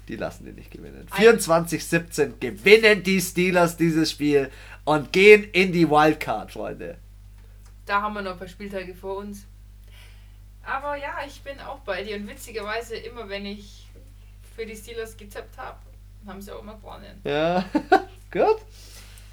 Die 0.07 0.15
lassen 0.15 0.45
den 0.45 0.55
nicht 0.55 0.71
gewinnen. 0.71 1.07
24-17 1.11 2.39
gewinnen 2.39 3.03
die 3.03 3.21
Steelers 3.21 3.77
dieses 3.77 4.09
Spiel 4.09 4.49
und 4.83 5.13
gehen 5.13 5.43
in 5.51 5.71
die 5.71 5.87
Wildcard, 5.87 6.51
Freunde. 6.51 6.97
Da 7.85 8.01
haben 8.01 8.15
wir 8.15 8.23
noch 8.23 8.31
ein 8.31 8.39
paar 8.39 8.47
Spieltage 8.47 8.95
vor 8.95 9.17
uns. 9.17 9.45
Aber 10.63 10.95
ja, 10.95 11.17
ich 11.27 11.41
bin 11.41 11.59
auch 11.59 11.79
bei 11.79 12.03
dir. 12.03 12.15
Und 12.15 12.27
witzigerweise, 12.27 12.95
immer 12.95 13.29
wenn 13.29 13.45
ich 13.45 13.87
für 14.55 14.65
die 14.65 14.75
Steelers 14.75 15.15
gezappt 15.15 15.57
habe, 15.57 15.77
haben 16.25 16.41
sie 16.41 16.51
auch 16.53 16.61
immer 16.61 16.75
gewonnen. 16.75 17.21
Ja, 17.23 17.65
gut. 18.31 18.57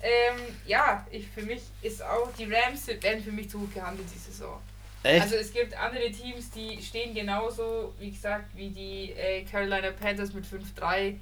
Ähm, 0.03 0.41
ja, 0.67 1.07
ich, 1.11 1.27
für 1.29 1.43
mich 1.43 1.63
ist 1.83 2.03
auch, 2.03 2.31
die 2.39 2.45
Rams 2.45 2.87
werden 2.87 3.23
für 3.23 3.33
mich 3.33 3.49
zu 3.49 3.61
hoch 3.61 3.73
gehandelt 3.73 4.07
die 4.15 4.19
Saison. 4.19 4.61
Echt? 5.03 5.23
Also 5.23 5.37
es 5.37 5.53
gibt 5.53 5.77
andere 5.77 6.11
Teams, 6.11 6.51
die 6.51 6.83
stehen 6.83 7.15
genauso, 7.15 7.95
wie 7.99 8.11
gesagt, 8.11 8.55
wie 8.55 8.71
die 8.71 9.13
äh, 9.13 9.45
Carolina 9.45 9.91
Panthers 9.93 10.33
mit 10.33 10.45
5-3. 10.45 11.17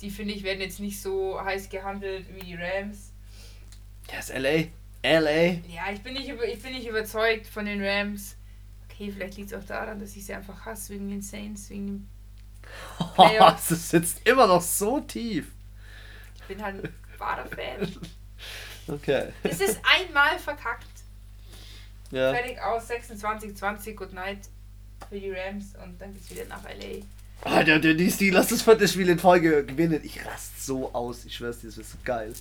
Die 0.00 0.10
finde 0.10 0.34
ich 0.34 0.42
werden 0.42 0.60
jetzt 0.60 0.80
nicht 0.80 1.00
so 1.00 1.40
heiß 1.42 1.68
gehandelt 1.68 2.26
wie 2.34 2.40
die 2.40 2.54
Rams. 2.54 3.12
ja, 4.10 4.18
ist 4.18 4.30
LA. 4.30 4.68
LA. 5.02 5.60
Ja, 5.68 5.92
ich 5.92 6.02
bin 6.02 6.14
nicht, 6.14 6.28
über, 6.28 6.46
ich 6.46 6.60
bin 6.60 6.72
nicht 6.72 6.86
überzeugt 6.86 7.46
von 7.46 7.66
den 7.66 7.82
Rams. 7.82 8.36
Okay, 8.90 9.10
vielleicht 9.12 9.36
liegt 9.36 9.52
es 9.52 9.58
auch 9.58 9.66
daran, 9.66 10.00
dass 10.00 10.16
ich 10.16 10.24
sie 10.26 10.34
einfach 10.34 10.64
hasse 10.64 10.94
wegen 10.94 11.08
den 11.08 11.22
Saints, 11.22 11.70
wegen 11.70 11.86
dem. 11.86 12.08
Playoffs. 13.14 13.68
das 13.68 13.90
sitzt 13.90 14.26
immer 14.26 14.46
noch 14.46 14.62
so 14.62 15.00
tief. 15.00 15.46
Ich 16.36 16.42
bin 16.44 16.62
halt 16.62 16.90
ein 17.20 17.36
wahrer 17.38 17.46
Fan. 17.46 17.96
Okay. 18.88 19.28
Es 19.44 19.60
ist 19.60 19.78
einmal 19.84 20.38
verkackt. 20.38 20.86
Ja. 22.10 22.32
Fertig 22.32 22.60
aus 22.60 22.90
26-20, 22.90 23.94
good 23.94 24.12
night 24.12 24.40
für 25.08 25.20
die 25.20 25.30
Rams 25.30 25.66
und 25.84 26.00
dann 26.00 26.12
geht's 26.12 26.30
wieder 26.30 26.44
nach 26.46 26.62
LA. 26.64 27.04
Alter, 27.42 27.78
die 27.78 27.96
die 27.96 28.10
Steelers 28.10 28.48
das 28.48 28.62
vierte 28.62 28.86
Spiel 28.88 29.08
in 29.08 29.18
Folge 29.18 29.64
gewinnen. 29.64 30.00
Ich 30.02 30.24
rast 30.26 30.64
so 30.64 30.92
aus. 30.92 31.24
Ich 31.24 31.36
schwör's 31.36 31.60
dir, 31.60 31.68
das 31.68 31.76
wird 31.76 31.86
so 31.86 31.98
geil. 32.04 32.34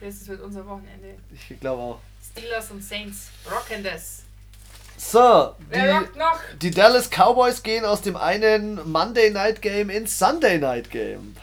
Das 0.00 0.26
wird 0.28 0.40
unser 0.40 0.64
Wochenende. 0.66 1.16
Ich 1.50 1.58
glaube 1.60 1.82
auch. 1.82 2.00
Steelers 2.32 2.70
und 2.70 2.82
Saints 2.82 3.28
rocken 3.50 3.82
das. 3.82 4.22
So, 4.96 5.54
Wer 5.68 5.82
die, 5.84 5.90
rockt 5.90 6.16
noch? 6.16 6.40
die 6.62 6.70
Dallas 6.70 7.10
Cowboys 7.10 7.62
gehen 7.62 7.84
aus 7.84 8.00
dem 8.00 8.16
einen 8.16 8.90
Monday 8.90 9.30
Night 9.30 9.60
Game 9.60 9.90
ins 9.90 10.18
Sunday 10.18 10.58
Night 10.58 10.90
Game. 10.90 11.36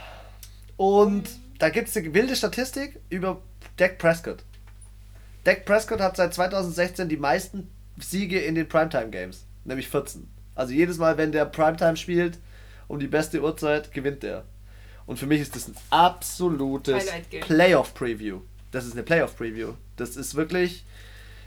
Und 0.77 1.29
da 1.59 1.69
gibt 1.69 1.89
es 1.89 1.97
eine 1.97 2.13
wilde 2.13 2.35
Statistik 2.35 2.99
über 3.09 3.41
Dak 3.77 3.97
Prescott. 3.97 4.43
Dak 5.43 5.65
Prescott 5.65 5.99
hat 5.99 6.17
seit 6.17 6.33
2016 6.33 7.09
die 7.09 7.17
meisten 7.17 7.69
Siege 7.99 8.39
in 8.39 8.55
den 8.55 8.67
Primetime 8.67 9.09
Games, 9.09 9.45
nämlich 9.65 9.89
14. 9.89 10.27
Also 10.55 10.73
jedes 10.73 10.97
Mal, 10.97 11.17
wenn 11.17 11.31
der 11.31 11.45
Primetime 11.45 11.97
spielt, 11.97 12.39
um 12.87 12.99
die 12.99 13.07
beste 13.07 13.41
Uhrzeit, 13.41 13.91
gewinnt 13.91 14.23
er. 14.23 14.45
Und 15.05 15.19
für 15.19 15.25
mich 15.25 15.41
ist 15.41 15.55
das 15.55 15.67
ein 15.67 15.75
absolutes 15.89 16.95
Highlight 16.95 17.29
Game. 17.29 17.41
Playoff 17.41 17.93
Preview. 17.93 18.41
Das 18.71 18.85
ist 18.85 18.93
eine 18.93 19.03
Playoff 19.03 19.35
Preview. 19.35 19.73
Das 19.97 20.15
ist 20.15 20.35
wirklich 20.35 20.85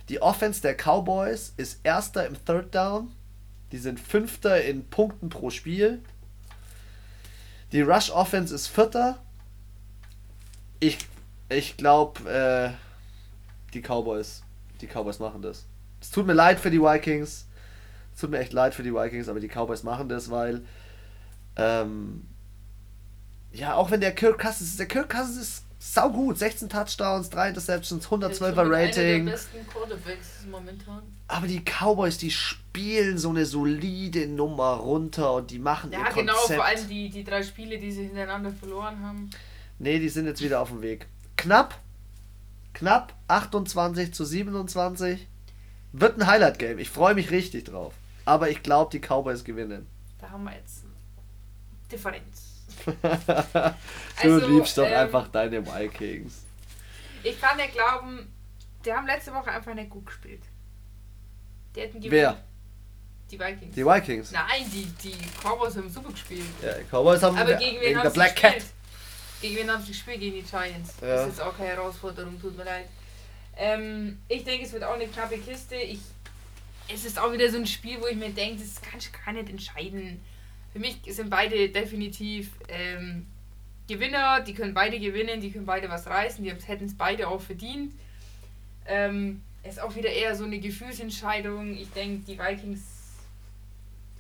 die 0.08 0.22
Offense 0.22 0.62
der 0.62 0.74
Cowboys 0.74 1.52
ist 1.56 1.80
erster 1.82 2.26
im 2.26 2.36
Third 2.44 2.74
Down. 2.74 3.12
Die 3.72 3.78
sind 3.78 3.98
fünfter 3.98 4.62
in 4.62 4.88
Punkten 4.88 5.28
pro 5.28 5.50
Spiel. 5.50 6.00
Die 7.72 7.80
Rush 7.80 8.10
Offense 8.10 8.54
ist 8.54 8.68
vierter. 8.68 9.18
Ich, 10.80 10.98
ich 11.48 11.76
glaube, 11.76 12.30
äh, 12.30 13.72
die 13.72 13.80
Cowboys, 13.82 14.42
die 14.80 14.86
Cowboys 14.86 15.18
machen 15.18 15.42
das. 15.42 15.66
Es 16.00 16.10
tut 16.10 16.26
mir 16.26 16.34
leid 16.34 16.60
für 16.60 16.70
die 16.70 16.80
Vikings. 16.80 17.46
Es 18.14 18.20
tut 18.20 18.30
mir 18.30 18.38
echt 18.38 18.52
leid 18.52 18.74
für 18.74 18.82
die 18.82 18.92
Vikings, 18.94 19.28
aber 19.28 19.40
die 19.40 19.48
Cowboys 19.48 19.82
machen 19.82 20.08
das, 20.08 20.30
weil 20.30 20.64
ähm, 21.56 22.26
ja, 23.52 23.74
auch 23.74 23.90
wenn 23.90 24.00
der 24.00 24.14
Kirk 24.14 24.38
Cousins, 24.38 24.76
der 24.76 24.86
Kirk 24.86 25.08
Cousins 25.10 25.36
ist 25.36 25.64
saugut, 25.78 26.38
16 26.38 26.68
Touchdowns, 26.68 27.30
3 27.30 27.48
Interceptions, 27.50 28.06
112er 28.08 28.44
Einer 28.44 28.54
der 28.54 28.70
Rating. 28.70 29.32
Aber 31.28 31.46
die 31.46 31.62
Cowboys, 31.64 32.18
die 32.18 32.30
spielen 32.30 33.18
so 33.18 33.30
eine 33.30 33.46
solide 33.46 34.26
Nummer 34.26 34.74
runter 34.74 35.34
und 35.34 35.50
die 35.50 35.58
machen 35.58 35.92
Ja, 35.92 36.00
ihr 36.00 36.14
genau, 36.14 36.34
Konzept. 36.34 36.56
vor 36.56 36.64
allem 36.64 36.88
die, 36.88 37.08
die 37.10 37.24
drei 37.24 37.42
Spiele, 37.42 37.78
die 37.78 37.90
sie 37.90 38.04
hintereinander 38.04 38.52
verloren 38.52 39.02
haben. 39.02 39.30
Nee, 39.78 39.98
die 39.98 40.08
sind 40.08 40.26
jetzt 40.26 40.42
wieder 40.42 40.60
auf 40.60 40.68
dem 40.68 40.82
Weg. 40.82 41.06
Knapp. 41.36 41.78
Knapp 42.72 43.14
28 43.28 44.12
zu 44.14 44.24
27. 44.24 45.26
Wird 45.92 46.18
ein 46.18 46.26
Highlight-Game. 46.26 46.78
Ich 46.78 46.90
freue 46.90 47.14
mich 47.14 47.30
richtig 47.30 47.64
drauf. 47.64 47.94
Aber 48.24 48.50
ich 48.50 48.62
glaube, 48.62 48.90
die 48.90 49.00
Cowboys 49.00 49.44
gewinnen. 49.44 49.86
Da 50.20 50.30
haben 50.30 50.44
wir 50.44 50.52
jetzt 50.54 50.82
eine 50.84 50.92
Differenz. 51.90 52.52
du 52.86 53.72
Also, 54.22 54.46
liebst 54.48 54.76
doch 54.76 54.86
ähm, 54.86 54.94
einfach 54.94 55.28
deine 55.28 55.64
Vikings. 55.66 56.42
Ich 57.22 57.40
kann 57.40 57.58
ja 57.58 57.66
glauben, 57.66 58.32
die 58.84 58.92
haben 58.92 59.06
letzte 59.06 59.32
Woche 59.32 59.50
einfach 59.50 59.74
nicht 59.74 59.90
gut 59.90 60.06
gespielt. 60.06 60.42
Die 61.74 61.80
hätten 61.80 62.00
gewinnen. 62.00 62.12
Wer? 62.12 62.44
Die 63.30 63.38
Vikings. 63.40 63.74
Die 63.74 63.84
Vikings. 63.86 64.32
Nein, 64.32 64.70
die, 64.72 64.84
die 65.02 65.16
Cowboys 65.42 65.76
haben 65.76 65.88
super 65.90 66.10
gespielt. 66.10 66.44
Ja, 66.62 66.74
die 66.74 66.84
Cowboys 66.84 67.22
haben 67.22 67.36
Aber 67.36 67.54
gegen 67.54 67.80
wen 67.80 67.96
haben 67.96 68.02
der 68.04 68.10
Black 68.10 68.34
gespielt? 68.34 68.54
Cat. 68.54 68.64
Gegen 69.46 69.60
wen 69.60 69.70
haben 69.70 69.82
sie 69.82 69.92
gespielt? 69.92 70.18
Gegen 70.18 70.36
die 70.36 70.42
Giants. 70.42 70.94
Ja. 71.00 71.08
Das 71.08 71.20
ist 71.22 71.38
jetzt 71.38 71.40
auch 71.40 71.56
keine 71.56 71.70
Herausforderung, 71.70 72.40
tut 72.40 72.56
mir 72.56 72.64
leid. 72.64 72.86
Ähm, 73.56 74.18
ich 74.28 74.42
denke, 74.42 74.66
es 74.66 74.72
wird 74.72 74.82
auch 74.82 74.94
eine 74.94 75.06
knappe 75.06 75.38
Kiste. 75.38 75.76
Ich, 75.76 76.00
es 76.92 77.04
ist 77.04 77.16
auch 77.18 77.32
wieder 77.32 77.48
so 77.50 77.56
ein 77.56 77.66
Spiel, 77.66 78.00
wo 78.00 78.06
ich 78.08 78.16
mir 78.16 78.30
denke, 78.30 78.62
das 78.62 78.82
kannst 78.82 79.08
du 79.08 79.10
gar 79.24 79.32
nicht 79.32 79.48
entscheiden. 79.48 80.20
Für 80.72 80.80
mich 80.80 80.98
sind 81.08 81.30
beide 81.30 81.68
definitiv 81.68 82.50
ähm, 82.68 83.26
Gewinner. 83.88 84.40
Die 84.40 84.52
können 84.52 84.74
beide 84.74 84.98
gewinnen, 84.98 85.40
die 85.40 85.52
können 85.52 85.64
beide 85.64 85.88
was 85.88 86.08
reißen. 86.08 86.42
Die 86.42 86.50
hätten 86.50 86.86
es 86.86 86.96
beide 86.96 87.28
auch 87.28 87.40
verdient. 87.40 87.92
Ähm, 88.88 89.42
es 89.62 89.74
ist 89.76 89.80
auch 89.80 89.94
wieder 89.94 90.10
eher 90.10 90.34
so 90.34 90.44
eine 90.44 90.58
Gefühlsentscheidung. 90.58 91.76
Ich 91.76 91.90
denke, 91.92 92.24
die 92.26 92.38
Vikings 92.38 92.80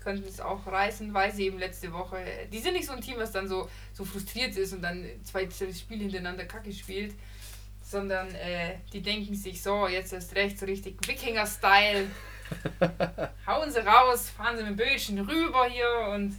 könnten 0.06 0.28
es 0.28 0.40
auch 0.40 0.64
reißen, 0.64 1.12
weil 1.12 1.34
sie 1.34 1.46
eben 1.46 1.58
letzte 1.58 1.92
Woche. 1.92 2.24
Die 2.52 2.60
sind 2.60 2.74
nicht 2.74 2.86
so 2.86 2.92
ein 2.92 3.00
Team, 3.00 3.16
was 3.18 3.32
dann 3.32 3.48
so, 3.48 3.68
so 3.92 4.04
frustriert 4.04 4.56
ist 4.56 4.72
und 4.72 4.80
dann 4.80 5.04
zwei 5.24 5.48
Spiele 5.50 6.02
hintereinander 6.02 6.44
Kacke 6.44 6.72
spielt. 6.72 7.12
Sondern 7.82 8.32
äh, 8.36 8.76
die 8.92 9.02
denken 9.02 9.34
sich 9.34 9.60
so, 9.60 9.88
jetzt 9.88 10.12
erst 10.12 10.36
recht, 10.36 10.60
so 10.60 10.66
richtig 10.66 10.96
Wikinger-Style. 11.08 12.06
Hauen 13.48 13.72
sie 13.72 13.84
raus, 13.84 14.30
fahren 14.30 14.56
sie 14.56 14.62
mit 14.62 14.70
dem 14.70 14.76
Bötchen 14.76 15.18
rüber 15.18 15.66
hier 15.66 16.12
und 16.14 16.36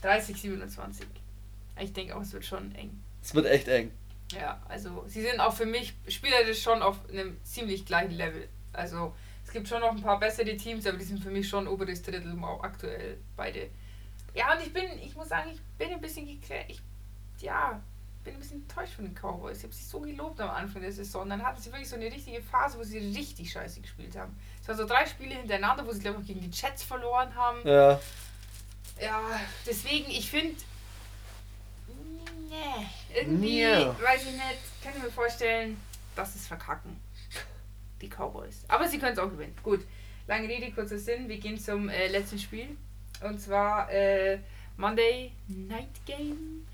30, 0.00 0.40
27. 0.40 1.06
Ich 1.80 1.92
denke 1.92 2.16
auch, 2.16 2.22
es 2.22 2.32
wird 2.32 2.46
schon 2.46 2.74
eng. 2.74 2.98
Es 3.22 3.34
wird 3.34 3.44
echt 3.44 3.68
eng. 3.68 3.90
Ja, 4.32 4.62
also 4.66 5.04
sie 5.08 5.20
sind 5.20 5.40
auch 5.40 5.52
für 5.52 5.66
mich 5.66 5.92
spielerisch 6.08 6.62
schon 6.62 6.80
auf 6.80 6.96
einem 7.10 7.36
ziemlich 7.44 7.84
gleichen 7.84 8.12
Level. 8.12 8.48
Also 8.72 9.14
es 9.48 9.54
gibt 9.54 9.66
schon 9.66 9.80
noch 9.80 9.92
ein 9.92 10.02
paar 10.02 10.20
bessere 10.20 10.54
Teams, 10.58 10.86
aber 10.86 10.98
die 10.98 11.04
sind 11.06 11.22
für 11.22 11.30
mich 11.30 11.48
schon 11.48 11.66
oberes 11.66 12.02
Drittel 12.02 12.38
auch 12.44 12.62
aktuell 12.62 13.16
beide. 13.34 13.70
Ja, 14.34 14.52
und 14.52 14.60
ich 14.60 14.70
bin, 14.74 14.84
ich 15.02 15.16
muss 15.16 15.30
sagen, 15.30 15.50
ich 15.50 15.60
bin 15.78 15.90
ein 15.90 16.02
bisschen 16.02 16.28
ich, 16.28 16.82
ja, 17.40 17.80
bin 18.24 18.34
ein 18.34 18.40
bisschen 18.40 18.60
enttäuscht 18.60 18.92
von 18.92 19.06
den 19.06 19.14
Cowboys. 19.14 19.56
Ich 19.56 19.64
habe 19.64 19.72
sie 19.72 19.84
so 19.84 20.00
gelobt 20.00 20.38
am 20.42 20.50
Anfang 20.50 20.82
der 20.82 20.92
Saison. 20.92 21.26
Dann 21.30 21.42
hatten 21.42 21.62
sie 21.62 21.70
wirklich 21.72 21.88
so 21.88 21.96
eine 21.96 22.04
richtige 22.12 22.42
Phase, 22.42 22.78
wo 22.78 22.82
sie 22.82 22.98
richtig 22.98 23.50
scheiße 23.50 23.80
gespielt 23.80 24.14
haben. 24.18 24.38
Es 24.60 24.68
waren 24.68 24.76
so 24.76 24.86
drei 24.86 25.06
Spiele 25.06 25.36
hintereinander, 25.36 25.86
wo 25.86 25.92
sie, 25.92 26.00
glaube 26.00 26.20
ich, 26.20 26.26
gegen 26.26 26.42
die 26.42 26.50
Jets 26.50 26.82
verloren 26.82 27.34
haben. 27.34 27.66
Ja. 27.66 27.98
Ja, 29.00 29.22
deswegen, 29.66 30.10
ich 30.10 30.28
finde. 30.30 30.56
Nee, 32.50 32.86
irgendwie, 33.14 33.64
Nee. 33.64 33.86
weiß 34.02 34.24
ich 34.24 34.32
nicht, 34.32 34.82
kann 34.84 34.92
ich 34.94 35.02
mir 35.02 35.10
vorstellen, 35.10 35.80
dass 36.14 36.34
es 36.34 36.46
verkacken. 36.46 37.00
Die 38.00 38.08
Cowboys. 38.08 38.64
Aber 38.68 38.86
sie 38.88 38.98
können 38.98 39.12
es 39.12 39.18
auch 39.18 39.30
gewinnen. 39.30 39.54
Gut, 39.62 39.80
lange 40.26 40.48
Rede, 40.48 40.70
kurzer 40.72 40.98
Sinn. 40.98 41.28
Wir 41.28 41.38
gehen 41.38 41.58
zum 41.58 41.88
äh, 41.88 42.08
letzten 42.08 42.38
Spiel. 42.38 42.68
Und 43.22 43.40
zwar 43.40 43.90
äh, 43.90 44.38
Monday 44.76 45.32
Night 45.48 45.88
Game. 46.06 46.66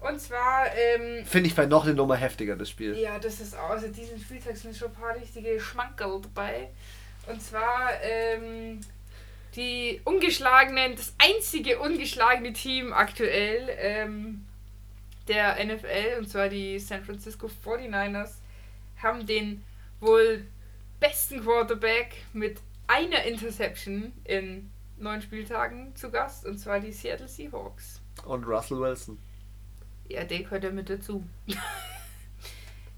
Und 0.00 0.20
zwar, 0.20 0.66
ähm, 0.76 1.24
Finde 1.24 1.48
ich 1.48 1.56
bei 1.56 1.66
noch 1.66 1.84
eine 1.84 1.94
Nummer 1.94 2.14
heftiger, 2.16 2.54
das 2.54 2.70
Spiel. 2.70 2.96
ja, 2.96 3.18
das 3.18 3.40
ist 3.40 3.56
außer 3.56 3.88
diesem 3.88 4.20
Spieltag 4.20 4.56
sind 4.56 4.76
schon 4.76 4.88
ein 4.88 4.94
paar 4.94 5.16
richtige 5.16 5.58
Schmankerl 5.58 6.20
dabei. 6.22 6.68
Und 7.26 7.42
zwar 7.42 7.90
ähm, 8.02 8.80
die 9.56 10.00
ungeschlagenen, 10.04 10.94
das 10.94 11.14
einzige 11.18 11.80
ungeschlagene 11.80 12.52
Team 12.52 12.92
aktuell 12.92 13.68
ähm, 13.78 14.46
der 15.26 15.56
NFL, 15.64 16.18
und 16.18 16.28
zwar 16.28 16.48
die 16.48 16.78
San 16.78 17.02
Francisco 17.04 17.50
49ers, 17.64 18.34
haben 19.02 19.26
den 19.26 19.64
wohl 20.00 20.46
besten 21.00 21.42
Quarterback 21.42 22.16
mit 22.32 22.60
einer 22.86 23.22
Interception 23.24 24.12
in 24.24 24.70
neun 24.96 25.22
Spieltagen 25.22 25.94
zu 25.94 26.10
Gast, 26.10 26.46
und 26.46 26.58
zwar 26.58 26.80
die 26.80 26.92
Seattle 26.92 27.28
Seahawks. 27.28 28.00
Und 28.24 28.44
Russell 28.44 28.80
Wilson. 28.80 29.18
Ja, 30.08 30.24
der 30.24 30.40
gehört 30.40 30.64
ja 30.64 30.70
mit 30.70 30.88
dazu. 30.90 31.22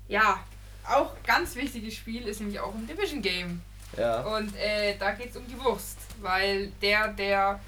ja, 0.08 0.42
auch 0.88 1.14
ganz 1.26 1.56
wichtiges 1.56 1.94
Spiel 1.94 2.26
ist 2.26 2.40
nämlich 2.40 2.60
auch 2.60 2.74
ein 2.74 2.86
Division 2.86 3.20
Game. 3.20 3.60
Ja. 3.96 4.22
Und 4.22 4.54
äh, 4.56 4.96
da 4.98 5.12
geht 5.12 5.30
es 5.30 5.36
um 5.36 5.46
die 5.46 5.58
Wurst. 5.58 5.98
Weil 6.20 6.70
der, 6.80 7.08
der. 7.08 7.60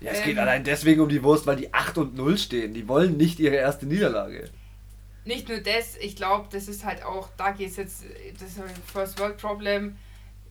Ja, 0.00 0.10
es 0.12 0.18
Ähm, 0.20 0.24
geht 0.24 0.38
allein 0.38 0.64
deswegen 0.64 1.00
um 1.00 1.08
die 1.08 1.22
Wurst, 1.22 1.46
weil 1.46 1.56
die 1.56 1.72
8 1.74 1.98
und 1.98 2.14
0 2.14 2.38
stehen. 2.38 2.74
Die 2.74 2.86
wollen 2.86 3.16
nicht 3.16 3.40
ihre 3.40 3.56
erste 3.56 3.86
Niederlage. 3.86 4.50
Nicht 5.26 5.48
nur 5.48 5.58
das, 5.58 5.96
ich 5.96 6.16
glaube, 6.16 6.48
das 6.52 6.68
ist 6.68 6.84
halt 6.84 7.04
auch, 7.04 7.28
da 7.36 7.50
geht 7.50 7.70
es 7.70 7.76
jetzt, 7.76 8.04
das 8.38 8.48
ist 8.48 8.60
ein 8.60 8.70
First 8.90 9.18
World 9.20 9.36
Problem. 9.38 9.96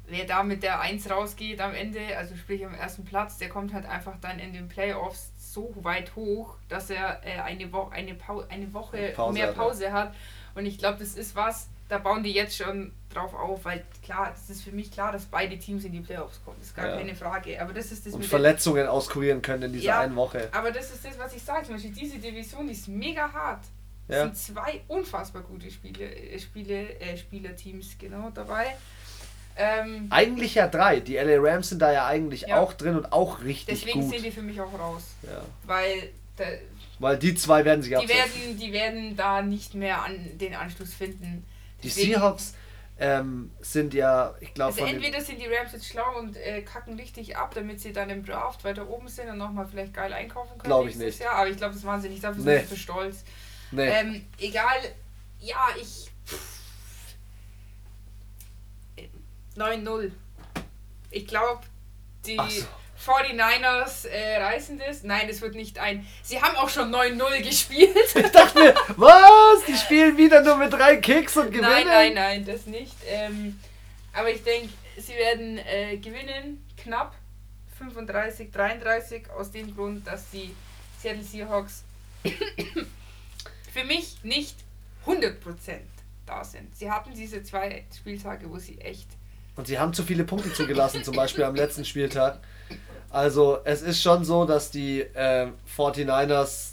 Wer 0.07 0.25
da 0.25 0.43
mit 0.43 0.61
der 0.61 0.81
1 0.81 1.09
rausgeht 1.09 1.59
am 1.61 1.73
Ende, 1.73 1.99
also 2.17 2.35
sprich 2.35 2.63
am 2.63 2.75
ersten 2.75 3.05
Platz, 3.05 3.37
der 3.39 3.49
kommt 3.49 3.73
halt 3.73 3.85
einfach 3.87 4.13
dann 4.21 4.37
in 4.37 4.53
den 4.53 4.67
Playoffs 4.67 5.31
so 5.39 5.73
weit 5.77 6.15
hoch, 6.15 6.57
dass 6.69 6.89
er 6.91 7.21
äh, 7.25 7.39
eine, 7.39 7.71
Wo 7.73 7.87
eine, 7.89 8.13
Pau 8.13 8.43
eine 8.49 8.71
Woche 8.73 9.13
Pause 9.15 9.33
mehr 9.33 9.47
hat. 9.47 9.55
Pause 9.55 9.91
hat. 9.93 10.13
Und 10.53 10.65
ich 10.67 10.77
glaube, 10.77 10.99
das 10.99 11.15
ist 11.15 11.35
was, 11.35 11.69
da 11.89 11.97
bauen 11.97 12.21
die 12.21 12.33
jetzt 12.33 12.55
schon 12.57 12.91
drauf 13.11 13.33
auf, 13.33 13.63
weil 13.65 13.83
klar, 14.03 14.31
es 14.35 14.49
ist 14.49 14.61
für 14.63 14.71
mich 14.73 14.91
klar, 14.91 15.11
dass 15.13 15.25
beide 15.25 15.57
Teams 15.57 15.85
in 15.85 15.93
die 15.93 16.01
Playoffs 16.01 16.39
kommen. 16.43 16.57
Das 16.59 16.67
ist 16.67 16.75
gar 16.75 16.87
Ja. 16.89 16.97
keine 16.97 17.15
Frage. 17.15 17.59
Aber 17.61 17.73
das 17.73 17.91
ist 17.91 18.05
das 18.05 18.13
Und 18.13 18.25
Verletzungen 18.25 18.85
auskurieren 18.87 19.41
können 19.41 19.63
in 19.63 19.73
dieser 19.73 19.85
Ja. 19.85 19.99
einen 20.01 20.15
Woche. 20.17 20.49
aber 20.51 20.71
das 20.71 20.91
ist 20.91 21.03
das, 21.05 21.17
was 21.17 21.33
ich 21.33 21.41
sage. 21.41 21.63
Zum 21.65 21.75
Beispiel 21.75 21.93
diese 21.93 22.19
Division, 22.19 22.67
die 22.67 22.73
ist 22.73 22.87
mega 22.89 23.31
hart. 23.31 23.63
Es 24.07 24.15
Ja. 24.15 24.21
sind 24.23 24.37
zwei 24.37 24.81
unfassbar 24.87 25.41
gute 25.41 25.69
Spiele, 25.71 26.05
äh, 26.05 26.37
Spiele, 26.39 26.99
äh, 26.99 27.17
Spielerteams 27.17 27.97
genau 27.97 28.29
dabei. 28.29 28.75
Ähm, 29.57 30.07
Eigentlich 30.09 30.55
ja 30.55 30.67
drei. 30.67 30.99
Die 30.99 31.15
LA 31.17 31.37
Rams 31.39 31.69
sind 31.69 31.81
da 31.81 31.91
ja 31.91 32.05
eigentlich 32.07 32.41
Ja. 32.41 32.59
auch 32.59 32.73
drin 32.73 32.97
und 32.97 33.11
auch 33.13 33.41
richtig 33.41 33.79
deswegen 33.83 34.01
gut. 34.01 34.11
sind 34.13 34.25
die 34.25 34.31
für 34.31 34.41
mich 34.41 34.59
auch 34.59 34.77
raus. 34.77 35.03
Ja. 35.23 35.41
Weil 35.63 36.09
da, 36.35 36.43
Weil 36.99 37.17
die 37.17 37.35
zwei 37.35 37.63
werden 37.63 37.81
sich 37.81 37.91
die, 37.91 37.95
absetzen. 37.95 38.17
werden, 38.43 38.59
die 38.59 38.73
werden 38.73 39.15
da 39.15 39.41
nicht 39.41 39.73
mehr 39.73 40.03
an 40.03 40.37
den 40.37 40.53
Anschluss 40.55 40.93
finden. 40.93 41.45
Die 41.81 41.87
Deswegen- 41.87 42.13
Seahawks 42.13 42.53
ähm, 42.99 43.51
sind 43.61 43.93
ja, 43.93 44.35
ich 44.41 44.53
glaube, 44.53 44.73
Also 44.81 44.85
entweder 44.93 45.19
sind 45.21 45.39
die 45.41 45.47
Rams 45.47 45.71
jetzt 45.73 45.85
schlau 45.87 46.17
und 46.19 46.35
äh, 46.37 46.61
kacken 46.61 46.97
richtig 46.99 47.35
ab, 47.37 47.53
damit 47.55 47.79
sie 47.81 47.91
dann 47.93 48.09
im 48.09 48.25
Draft 48.25 48.63
weiter 48.65 48.89
oben 48.89 49.07
sind 49.07 49.29
und 49.29 49.37
nochmal 49.37 49.67
vielleicht 49.69 49.93
geil 49.93 50.11
einkaufen 50.13 50.51
können 50.57 50.63
Glaub 50.63 50.87
ich 50.87 50.95
nicht. 50.95 51.19
Jahr. 51.19 51.35
Aber 51.35 51.49
ich 51.49 51.57
glaube, 51.57 51.73
das 51.73 51.83
machen 51.83 52.01
sie 52.01 52.09
nicht, 52.09 52.23
dafür 52.23 52.43
Nee. 52.43 52.57
sind 52.59 52.69
sie 52.69 52.75
zu 52.75 52.79
stolz. 52.79 53.23
Nee, 53.71 53.87
Ähm, 53.87 54.27
egal, 54.39 54.77
ja, 55.39 55.67
ich. 55.79 56.11
9-0. 59.57 60.11
Ich 61.11 61.27
glaube, 61.27 61.61
die 62.25 62.35
so. 62.35 62.65
49ers 63.05 64.07
äh, 64.07 64.37
reißen 64.37 64.79
das. 64.79 65.03
Nein, 65.03 65.27
es 65.29 65.41
wird 65.41 65.55
nicht 65.55 65.79
ein. 65.79 66.05
Sie 66.23 66.41
haben 66.41 66.55
auch 66.55 66.69
schon 66.69 66.93
9-0 66.93 67.41
gespielt. 67.41 67.95
ich 68.15 68.31
dachte 68.31 68.59
mir, 68.59 68.73
was? 68.97 69.65
Die 69.67 69.75
spielen 69.75 70.17
wieder 70.17 70.41
nur 70.41 70.57
mit 70.57 70.73
drei 70.73 70.97
Kicks 70.97 71.37
und 71.37 71.51
gewinnen? 71.51 71.69
nein, 71.69 71.87
nein, 71.87 72.13
nein, 72.13 72.45
das 72.45 72.65
nicht. 72.65 72.95
Ähm, 73.07 73.59
aber 74.13 74.31
ich 74.31 74.43
denke, 74.43 74.69
sie 74.97 75.13
werden 75.13 75.57
äh, 75.59 75.97
gewinnen, 75.97 76.65
knapp 76.77 77.13
35, 77.77 78.51
33, 78.51 79.29
aus 79.29 79.51
dem 79.51 79.75
Grund, 79.75 80.07
dass 80.07 80.29
die 80.31 80.55
Seattle 81.01 81.23
Seahawks 81.23 81.83
für 83.75 83.83
mich 83.83 84.23
nicht 84.23 84.55
100% 85.05 85.33
da 86.25 86.43
sind. 86.45 86.73
Sie 86.75 86.89
hatten 86.89 87.13
diese 87.13 87.43
zwei 87.43 87.83
Spieltage, 87.95 88.49
wo 88.49 88.57
sie 88.57 88.79
echt. 88.79 89.07
Und 89.57 89.67
sie 89.67 89.77
haben 89.77 89.93
zu 89.93 90.03
viele 90.03 90.23
Punkte 90.23 90.53
zugelassen, 90.53 91.03
zum 91.03 91.15
Beispiel 91.15 91.43
am 91.43 91.55
letzten 91.55 91.83
Spieltag. 91.83 92.39
Also 93.09 93.59
es 93.65 93.81
ist 93.81 94.01
schon 94.01 94.23
so, 94.23 94.45
dass 94.45 94.71
die 94.71 95.01
äh, 95.01 95.49
49ers, 95.77 96.71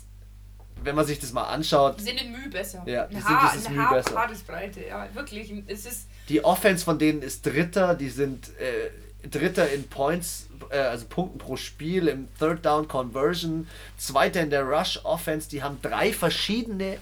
wenn 0.82 0.94
man 0.94 1.05
sich 1.05 1.18
das 1.18 1.32
mal 1.32 1.44
anschaut, 1.44 1.98
Die 1.98 2.05
sind 2.05 2.20
in 2.20 2.30
Mühe 2.32 2.48
besser. 2.48 2.82
Ja, 2.86 3.07
die 3.07 3.16
ein 3.16 3.22
sind 3.22 3.30
Haar, 3.30 3.50
dieses 3.53 3.66
ein 3.66 3.74
Mühe 3.74 3.84
Haar, 3.84 3.94
besser. 3.94 4.14
Haaresbreite, 4.16 4.86
ja, 4.86 5.09
wirklich. 5.12 5.53
Es 5.66 5.86
ist. 5.86 6.07
die 6.28 6.44
Offense 6.44 6.84
von 6.84 6.98
denen 6.98 7.22
ist 7.22 7.44
Dritter, 7.44 7.94
die 7.96 8.11
sind 8.11 8.48
äh, 8.59 8.90
Dritter 9.30 9.70
in 9.70 9.88
Points, 9.88 10.48
äh, 10.70 10.78
also 10.78 11.06
Punkten 11.06 11.38
pro 11.38 11.56
Spiel, 11.56 12.08
im 12.08 12.28
Third 12.38 12.64
Down 12.64 12.88
Conversion, 12.88 13.66
Zweiter 13.96 14.40
in 14.40 14.50
der 14.50 14.64
Rush 14.64 15.00
Offense, 15.04 15.48
die 15.48 15.62
haben 15.62 15.78
drei 15.82 16.12
verschiedene, 16.12 16.98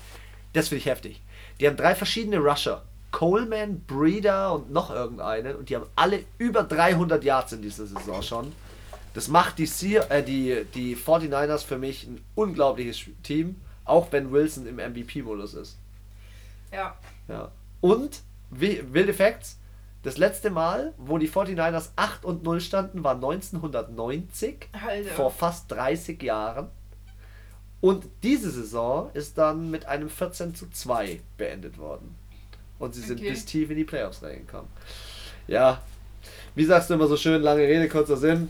das 0.52 0.68
finde 0.68 0.80
ich 0.80 0.86
heftig, 0.86 1.20
die 1.60 1.66
haben 1.66 1.76
drei 1.76 1.94
verschiedene 1.94 2.38
Rusher. 2.38 2.82
Coleman, 3.12 3.80
Breeder 3.88 4.52
und 4.54 4.70
noch 4.70 4.90
irgendeinen 4.90 5.56
und 5.56 5.68
die 5.68 5.74
haben 5.74 5.86
alle 5.96 6.22
über 6.38 6.62
300 6.62 7.24
Yards 7.24 7.52
in 7.52 7.60
dieser 7.62 7.86
Saison 7.86 8.22
schon. 8.22 8.52
Das 9.14 9.26
macht 9.26 9.58
die, 9.58 9.66
Se 9.66 10.08
äh, 10.10 10.22
die, 10.22 10.64
die 10.74 10.96
49ers 10.96 11.64
für 11.64 11.76
mich 11.76 12.06
ein 12.06 12.20
unglaubliches 12.36 13.00
Team, 13.24 13.56
auch 13.84 14.12
wenn 14.12 14.30
Wilson 14.30 14.68
im 14.68 14.76
MVP-Modus 14.76 15.54
ist. 15.54 15.76
Ja, 16.72 16.94
Ja. 17.26 17.50
Und, 17.80 18.20
wi- 18.50 18.84
wilde 18.92 19.12
Facts, 19.14 19.56
das 20.02 20.16
letzte 20.16 20.50
Mal, 20.50 20.94
wo 20.96 21.18
die 21.18 21.28
49ers 21.28 21.90
8 21.96 22.24
und 22.24 22.42
0 22.42 22.60
standen, 22.60 23.04
war 23.04 23.14
1990, 23.14 24.68
Alter. 24.72 25.10
vor 25.14 25.30
fast 25.30 25.70
30 25.70 26.22
Jahren. 26.22 26.68
Und 27.80 28.04
diese 28.22 28.50
Saison 28.50 29.10
ist 29.14 29.38
dann 29.38 29.70
mit 29.70 29.86
einem 29.86 30.10
14 30.10 30.54
zu 30.54 30.68
2 30.70 31.20
beendet 31.38 31.78
worden. 31.78 32.14
Und 32.78 32.94
sie 32.94 33.00
sind 33.02 33.20
Okay. 33.20 33.30
bis 33.30 33.44
tief 33.44 33.70
in 33.70 33.76
die 33.76 33.84
Playoffs 33.84 34.22
reingekommen. 34.22 34.68
Ja, 35.46 35.82
wie 36.54 36.64
sagst 36.64 36.90
du 36.90 36.94
immer 36.94 37.06
so 37.06 37.16
schön, 37.16 37.42
lange 37.42 37.62
Rede, 37.62 37.88
kurzer 37.88 38.16
Sinn. 38.16 38.48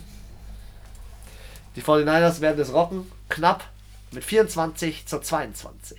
Die 1.76 1.82
49ers 1.82 2.40
werden 2.40 2.60
es 2.60 2.72
rocken, 2.72 3.10
knapp 3.28 3.64
mit 4.12 4.24
24 4.24 5.06
zu 5.06 5.20
22. 5.20 5.98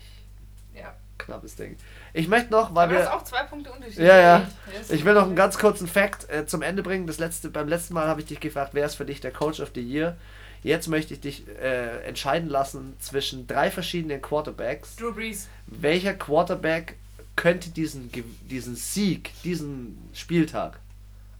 ja. 0.75 0.93
Knappes 1.17 1.55
Ding. 1.55 1.77
Ich 2.13 2.27
möchte 2.27 2.51
noch, 2.51 2.75
weil 2.75 2.89
Aber 2.89 2.97
wir. 2.97 3.13
auch 3.13 3.23
zwei 3.23 3.43
Punkte 3.43 3.71
Unterschied. 3.71 3.99
Ja, 3.99 4.19
ja. 4.19 4.47
Ich 4.89 5.05
will 5.05 5.13
noch 5.13 5.23
einen 5.23 5.35
ganz 5.35 5.57
kurzen 5.57 5.87
Fact 5.87 6.29
äh, 6.29 6.45
zum 6.45 6.61
Ende 6.61 6.83
bringen. 6.83 7.07
Das 7.07 7.19
letzte, 7.19 7.49
beim 7.49 7.67
letzten 7.67 7.93
Mal 7.93 8.07
habe 8.07 8.21
ich 8.21 8.27
dich 8.27 8.39
gefragt, 8.39 8.71
wer 8.73 8.85
ist 8.85 8.95
für 8.95 9.05
dich 9.05 9.21
der 9.21 9.31
Coach 9.31 9.59
of 9.59 9.71
the 9.73 9.81
Year? 9.81 10.17
Jetzt 10.63 10.87
möchte 10.87 11.13
ich 11.13 11.21
dich 11.21 11.47
äh, 11.47 12.03
entscheiden 12.03 12.49
lassen 12.49 12.95
zwischen 12.99 13.47
drei 13.47 13.71
verschiedenen 13.71 14.21
Quarterbacks. 14.21 14.95
Drew 14.95 15.13
Brees. 15.13 15.47
Welcher 15.65 16.13
Quarterback 16.13 16.97
könnte 17.35 17.69
diesen, 17.69 18.11
diesen 18.49 18.75
Sieg, 18.75 19.31
diesen 19.43 19.97
Spieltag 20.13 20.79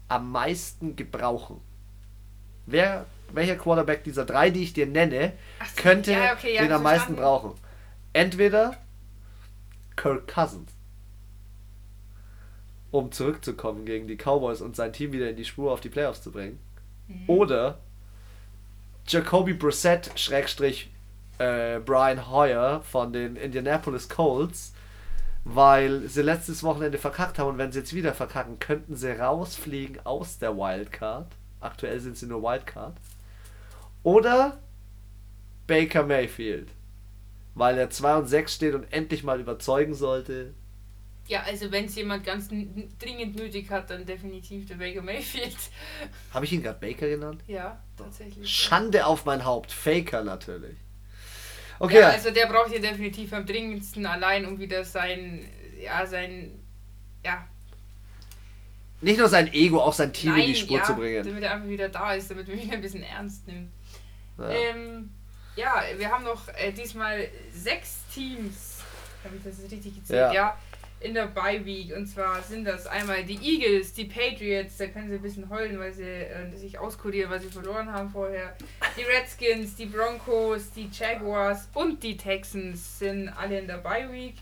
am 0.08 0.32
meisten 0.32 0.96
gebrauchen? 0.96 1.60
Wer, 2.66 3.06
welcher 3.32 3.56
Quarterback 3.56 4.02
dieser 4.04 4.24
drei, 4.24 4.50
die 4.50 4.62
ich 4.64 4.72
dir 4.72 4.86
nenne, 4.86 5.32
so, 5.76 5.82
könnte 5.82 6.12
ja, 6.12 6.32
okay, 6.32 6.54
ja, 6.54 6.62
den 6.62 6.72
am 6.72 6.82
meisten 6.82 7.14
brauchen? 7.14 7.52
Entweder 8.12 8.76
Kirk 9.96 10.28
Cousins, 10.28 10.72
um 12.90 13.12
zurückzukommen 13.12 13.84
gegen 13.84 14.06
die 14.06 14.16
Cowboys 14.16 14.60
und 14.60 14.76
sein 14.76 14.92
Team 14.92 15.12
wieder 15.12 15.30
in 15.30 15.36
die 15.36 15.44
Spur 15.44 15.72
auf 15.72 15.80
die 15.80 15.88
Playoffs 15.88 16.22
zu 16.22 16.30
bringen. 16.30 16.58
Mhm. 17.08 17.24
Oder 17.28 17.78
Jacoby 19.06 19.54
Brissett, 19.54 20.10
Schrägstrich 20.16 20.90
äh, 21.38 21.80
Brian 21.80 22.30
Hoyer 22.30 22.82
von 22.82 23.12
den 23.12 23.36
Indianapolis 23.36 24.08
Colts, 24.08 24.74
weil 25.44 26.08
sie 26.08 26.22
letztes 26.22 26.62
Wochenende 26.62 26.98
verkackt 26.98 27.38
haben 27.38 27.50
und 27.50 27.58
wenn 27.58 27.72
sie 27.72 27.80
jetzt 27.80 27.94
wieder 27.94 28.14
verkacken, 28.14 28.58
könnten 28.58 28.94
sie 28.94 29.10
rausfliegen 29.10 30.04
aus 30.04 30.38
der 30.38 30.56
Wildcard. 30.56 31.26
Aktuell 31.60 32.00
sind 32.00 32.16
sie 32.16 32.26
nur 32.26 32.42
Wildcard. 32.42 32.94
Oder 34.02 34.58
Baker 35.66 36.04
Mayfield, 36.04 36.68
weil 37.54 37.78
er 37.78 37.90
2 37.90 38.16
und 38.16 38.26
6 38.26 38.54
steht 38.54 38.74
und 38.74 38.92
endlich 38.92 39.22
mal 39.24 39.40
überzeugen 39.40 39.94
sollte 39.94 40.54
Ja, 41.26 41.42
also 41.42 41.70
wenn 41.70 41.86
es 41.86 41.94
jemand 41.94 42.24
ganz 42.24 42.48
dringend 42.48 43.36
nötig 43.36 43.70
hat, 43.70 43.90
dann 43.90 44.04
definitiv 44.04 44.66
der 44.66 44.76
Baker 44.76 45.02
Mayfield. 45.02 45.56
Habe 46.32 46.44
ich 46.44 46.52
ihn 46.52 46.62
gerade 46.62 46.80
Baker 46.80 47.08
genannt? 47.08 47.42
Ja, 47.46 47.82
tatsächlich. 47.96 48.48
Schande 48.48 49.06
auf 49.06 49.24
mein 49.24 49.44
Haupt. 49.44 49.72
Faker 49.72 50.24
natürlich. 50.24 50.76
Okay. 51.78 52.00
Ja, 52.00 52.10
also 52.10 52.30
der 52.30 52.46
braucht 52.46 52.70
hier 52.70 52.80
definitiv 52.80 53.32
am 53.32 53.44
dringendsten 53.44 54.06
allein, 54.06 54.46
um 54.46 54.58
wieder 54.58 54.84
sein, 54.84 55.44
ja, 55.80 56.06
sein, 56.06 56.52
ja. 57.24 57.46
Nicht 59.00 59.18
nur 59.18 59.28
sein 59.28 59.52
Ego, 59.52 59.80
auch 59.80 59.92
sein 59.92 60.12
Team 60.12 60.30
Nein, 60.30 60.42
in 60.42 60.46
die 60.46 60.54
Spur 60.54 60.78
ja, 60.78 60.84
zu 60.84 60.94
bringen. 60.94 61.24
Damit 61.24 61.42
er 61.42 61.54
einfach 61.54 61.68
wieder 61.68 61.88
da 61.88 62.14
ist, 62.14 62.30
damit 62.30 62.46
man 62.46 62.56
ihn 62.56 62.70
ein 62.70 62.80
bisschen 62.80 63.02
ernst 63.02 63.48
nimmt. 63.48 63.72
Ja, 64.38 64.48
ähm, 64.48 65.10
ja 65.56 65.82
wir 65.96 66.10
haben 66.10 66.24
noch 66.24 66.48
äh, 66.48 66.72
diesmal 66.72 67.28
sechs 67.52 68.04
Teams, 68.12 68.80
habe 69.24 69.36
ich 69.36 69.42
das 69.44 69.70
richtig 69.70 69.94
gezählt, 69.94 70.32
ja. 70.32 70.32
ja 70.32 70.58
in 71.02 71.14
der 71.14 71.26
Bye 71.26 71.64
Week. 71.64 71.94
Und 71.94 72.06
zwar 72.06 72.42
sind 72.42 72.64
das 72.64 72.86
einmal 72.86 73.24
die 73.24 73.36
Eagles, 73.36 73.92
die 73.92 74.04
Patriots, 74.04 74.76
da 74.76 74.86
können 74.86 75.08
sie 75.08 75.16
ein 75.16 75.22
bisschen 75.22 75.48
heulen, 75.50 75.78
weil 75.78 75.92
sie 75.92 76.04
äh, 76.04 76.54
sich 76.56 76.78
auskurieren, 76.78 77.30
weil 77.30 77.40
sie 77.40 77.48
verloren 77.48 77.92
haben 77.92 78.10
vorher. 78.10 78.56
Die 78.96 79.02
Redskins, 79.02 79.74
die 79.76 79.86
Broncos, 79.86 80.70
die 80.70 80.88
Jaguars 80.92 81.68
und 81.74 82.02
die 82.02 82.16
Texans 82.16 82.98
sind 82.98 83.28
alle 83.28 83.58
in 83.58 83.66
der 83.66 83.78
Bye 83.78 84.12
Week. 84.12 84.36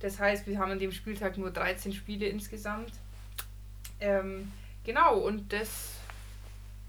Das 0.00 0.18
heißt, 0.18 0.46
wir 0.46 0.58
haben 0.58 0.72
an 0.72 0.78
dem 0.78 0.92
Spieltag 0.92 1.36
nur 1.38 1.50
13 1.50 1.92
Spiele 1.92 2.26
insgesamt. 2.26 2.92
Ähm, 4.00 4.52
genau, 4.84 5.18
und 5.18 5.52
das 5.52 5.94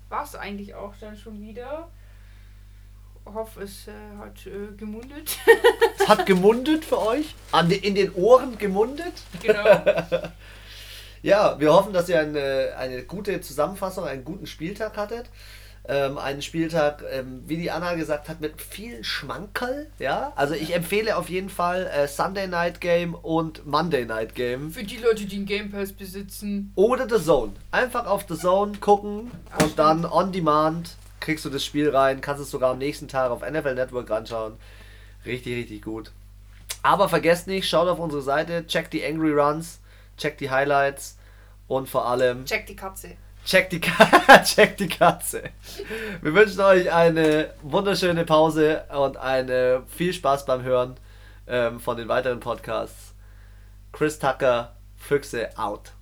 war 0.10 0.24
es 0.24 0.36
eigentlich 0.36 0.76
auch 0.76 0.94
dann 1.00 1.18
schon 1.18 1.42
wieder 1.42 1.90
hoffe, 3.34 3.62
es 3.62 3.88
äh, 3.88 3.92
hat 4.18 4.46
äh, 4.46 4.76
gemundet. 4.76 5.38
es 6.00 6.08
hat 6.08 6.26
gemundet 6.26 6.86
für 6.86 7.00
euch? 7.00 7.36
An 7.52 7.70
in 7.72 7.96
den 7.96 8.14
Ohren 8.14 8.58
gemundet? 8.58 9.14
Genau. 9.42 9.64
ja, 11.22 11.60
wir 11.60 11.74
hoffen, 11.74 11.94
dass 11.94 12.10
ihr 12.10 12.20
eine, 12.20 12.76
eine 12.78 13.04
gute 13.04 13.42
Zusammenfassung, 13.42 14.06
einen 14.06 14.24
guten 14.24 14.48
Spieltag 14.48 14.98
hattet. 14.98 15.30
Ähm, 15.88 16.20
einen 16.20 16.44
Spieltag, 16.44 17.04
ähm, 17.10 17.42
wie 17.48 17.58
die 17.58 17.72
Anna 17.72 17.96
gesagt 17.96 18.30
hat, 18.30 18.42
mit 18.42 18.62
vielen 18.62 19.04
Schmankerl. 19.04 19.88
Ja, 19.98 20.34
also 20.36 20.54
ich 20.54 20.76
empfehle 20.76 21.18
auf 21.18 21.30
jeden 21.30 21.50
Fall 21.50 21.88
äh, 21.88 22.08
Sunday 22.08 22.48
Night 22.48 22.80
Game 22.80 23.16
und 23.16 23.66
Monday 23.66 24.06
Night 24.06 24.36
Game. 24.36 24.72
Für 24.72 24.84
die 24.84 24.98
Leute, 24.98 25.26
die 25.26 25.38
einen 25.38 25.46
Game 25.48 25.72
Pass 25.72 25.92
besitzen. 25.92 26.74
Oder 26.76 27.10
The 27.10 27.24
Zone. 27.24 27.54
Einfach 27.72 28.06
auf 28.06 28.26
The 28.30 28.38
Zone 28.38 28.78
gucken 28.80 29.32
Ach, 29.50 29.54
und 29.54 29.72
stimmt. 29.72 29.80
dann 29.80 30.06
on 30.06 30.32
demand 30.32 30.96
kriegst 31.20 31.46
du 31.46 31.50
das 31.50 31.64
Spiel 31.64 31.90
rein, 31.90 32.22
kannst 32.22 32.42
es 32.42 32.52
sogar 32.52 32.72
am 32.72 32.78
nächsten 32.78 33.08
Tag 33.08 33.32
auf 33.32 33.42
NFL 33.42 33.76
Network 33.76 34.10
anschauen. 34.12 34.58
Richtig, 35.26 35.56
richtig 35.56 35.82
gut. 35.82 36.12
Aber 36.82 37.10
vergesst 37.10 37.48
nicht, 37.48 37.68
schaut 37.68 37.88
auf 37.88 38.00
unsere 38.00 38.22
Seite, 38.22 38.66
checkt 38.68 38.94
die 38.94 39.06
Angry 39.06 39.32
Runs, 39.32 39.80
checkt 40.18 40.40
die 40.40 40.50
Highlights 40.50 41.18
und 41.68 41.90
vor 41.90 42.06
allem. 42.06 42.46
Checkt 42.46 42.70
die 42.70 42.76
Katze. 42.76 43.18
Checkt 43.46 43.72
die, 43.72 43.82
checkt 44.44 44.80
die 44.80 44.88
Katze. 44.88 45.44
Wir 46.22 46.34
wünschen 46.34 46.62
euch 46.62 46.92
eine 46.92 47.54
wunderschöne 47.62 48.26
Pause 48.26 48.84
und 48.96 49.18
eine 49.18 49.84
viel 49.88 50.14
Spaß 50.14 50.46
beim 50.46 50.64
Hören 50.64 50.98
ähm, 51.48 51.80
von 51.80 51.98
den 51.98 52.08
weiteren 52.08 52.40
Podcasts. 52.40 53.14
Chris 53.92 54.20
Tucker, 54.20 54.76
Füchse 54.98 55.58
out. 55.58 55.94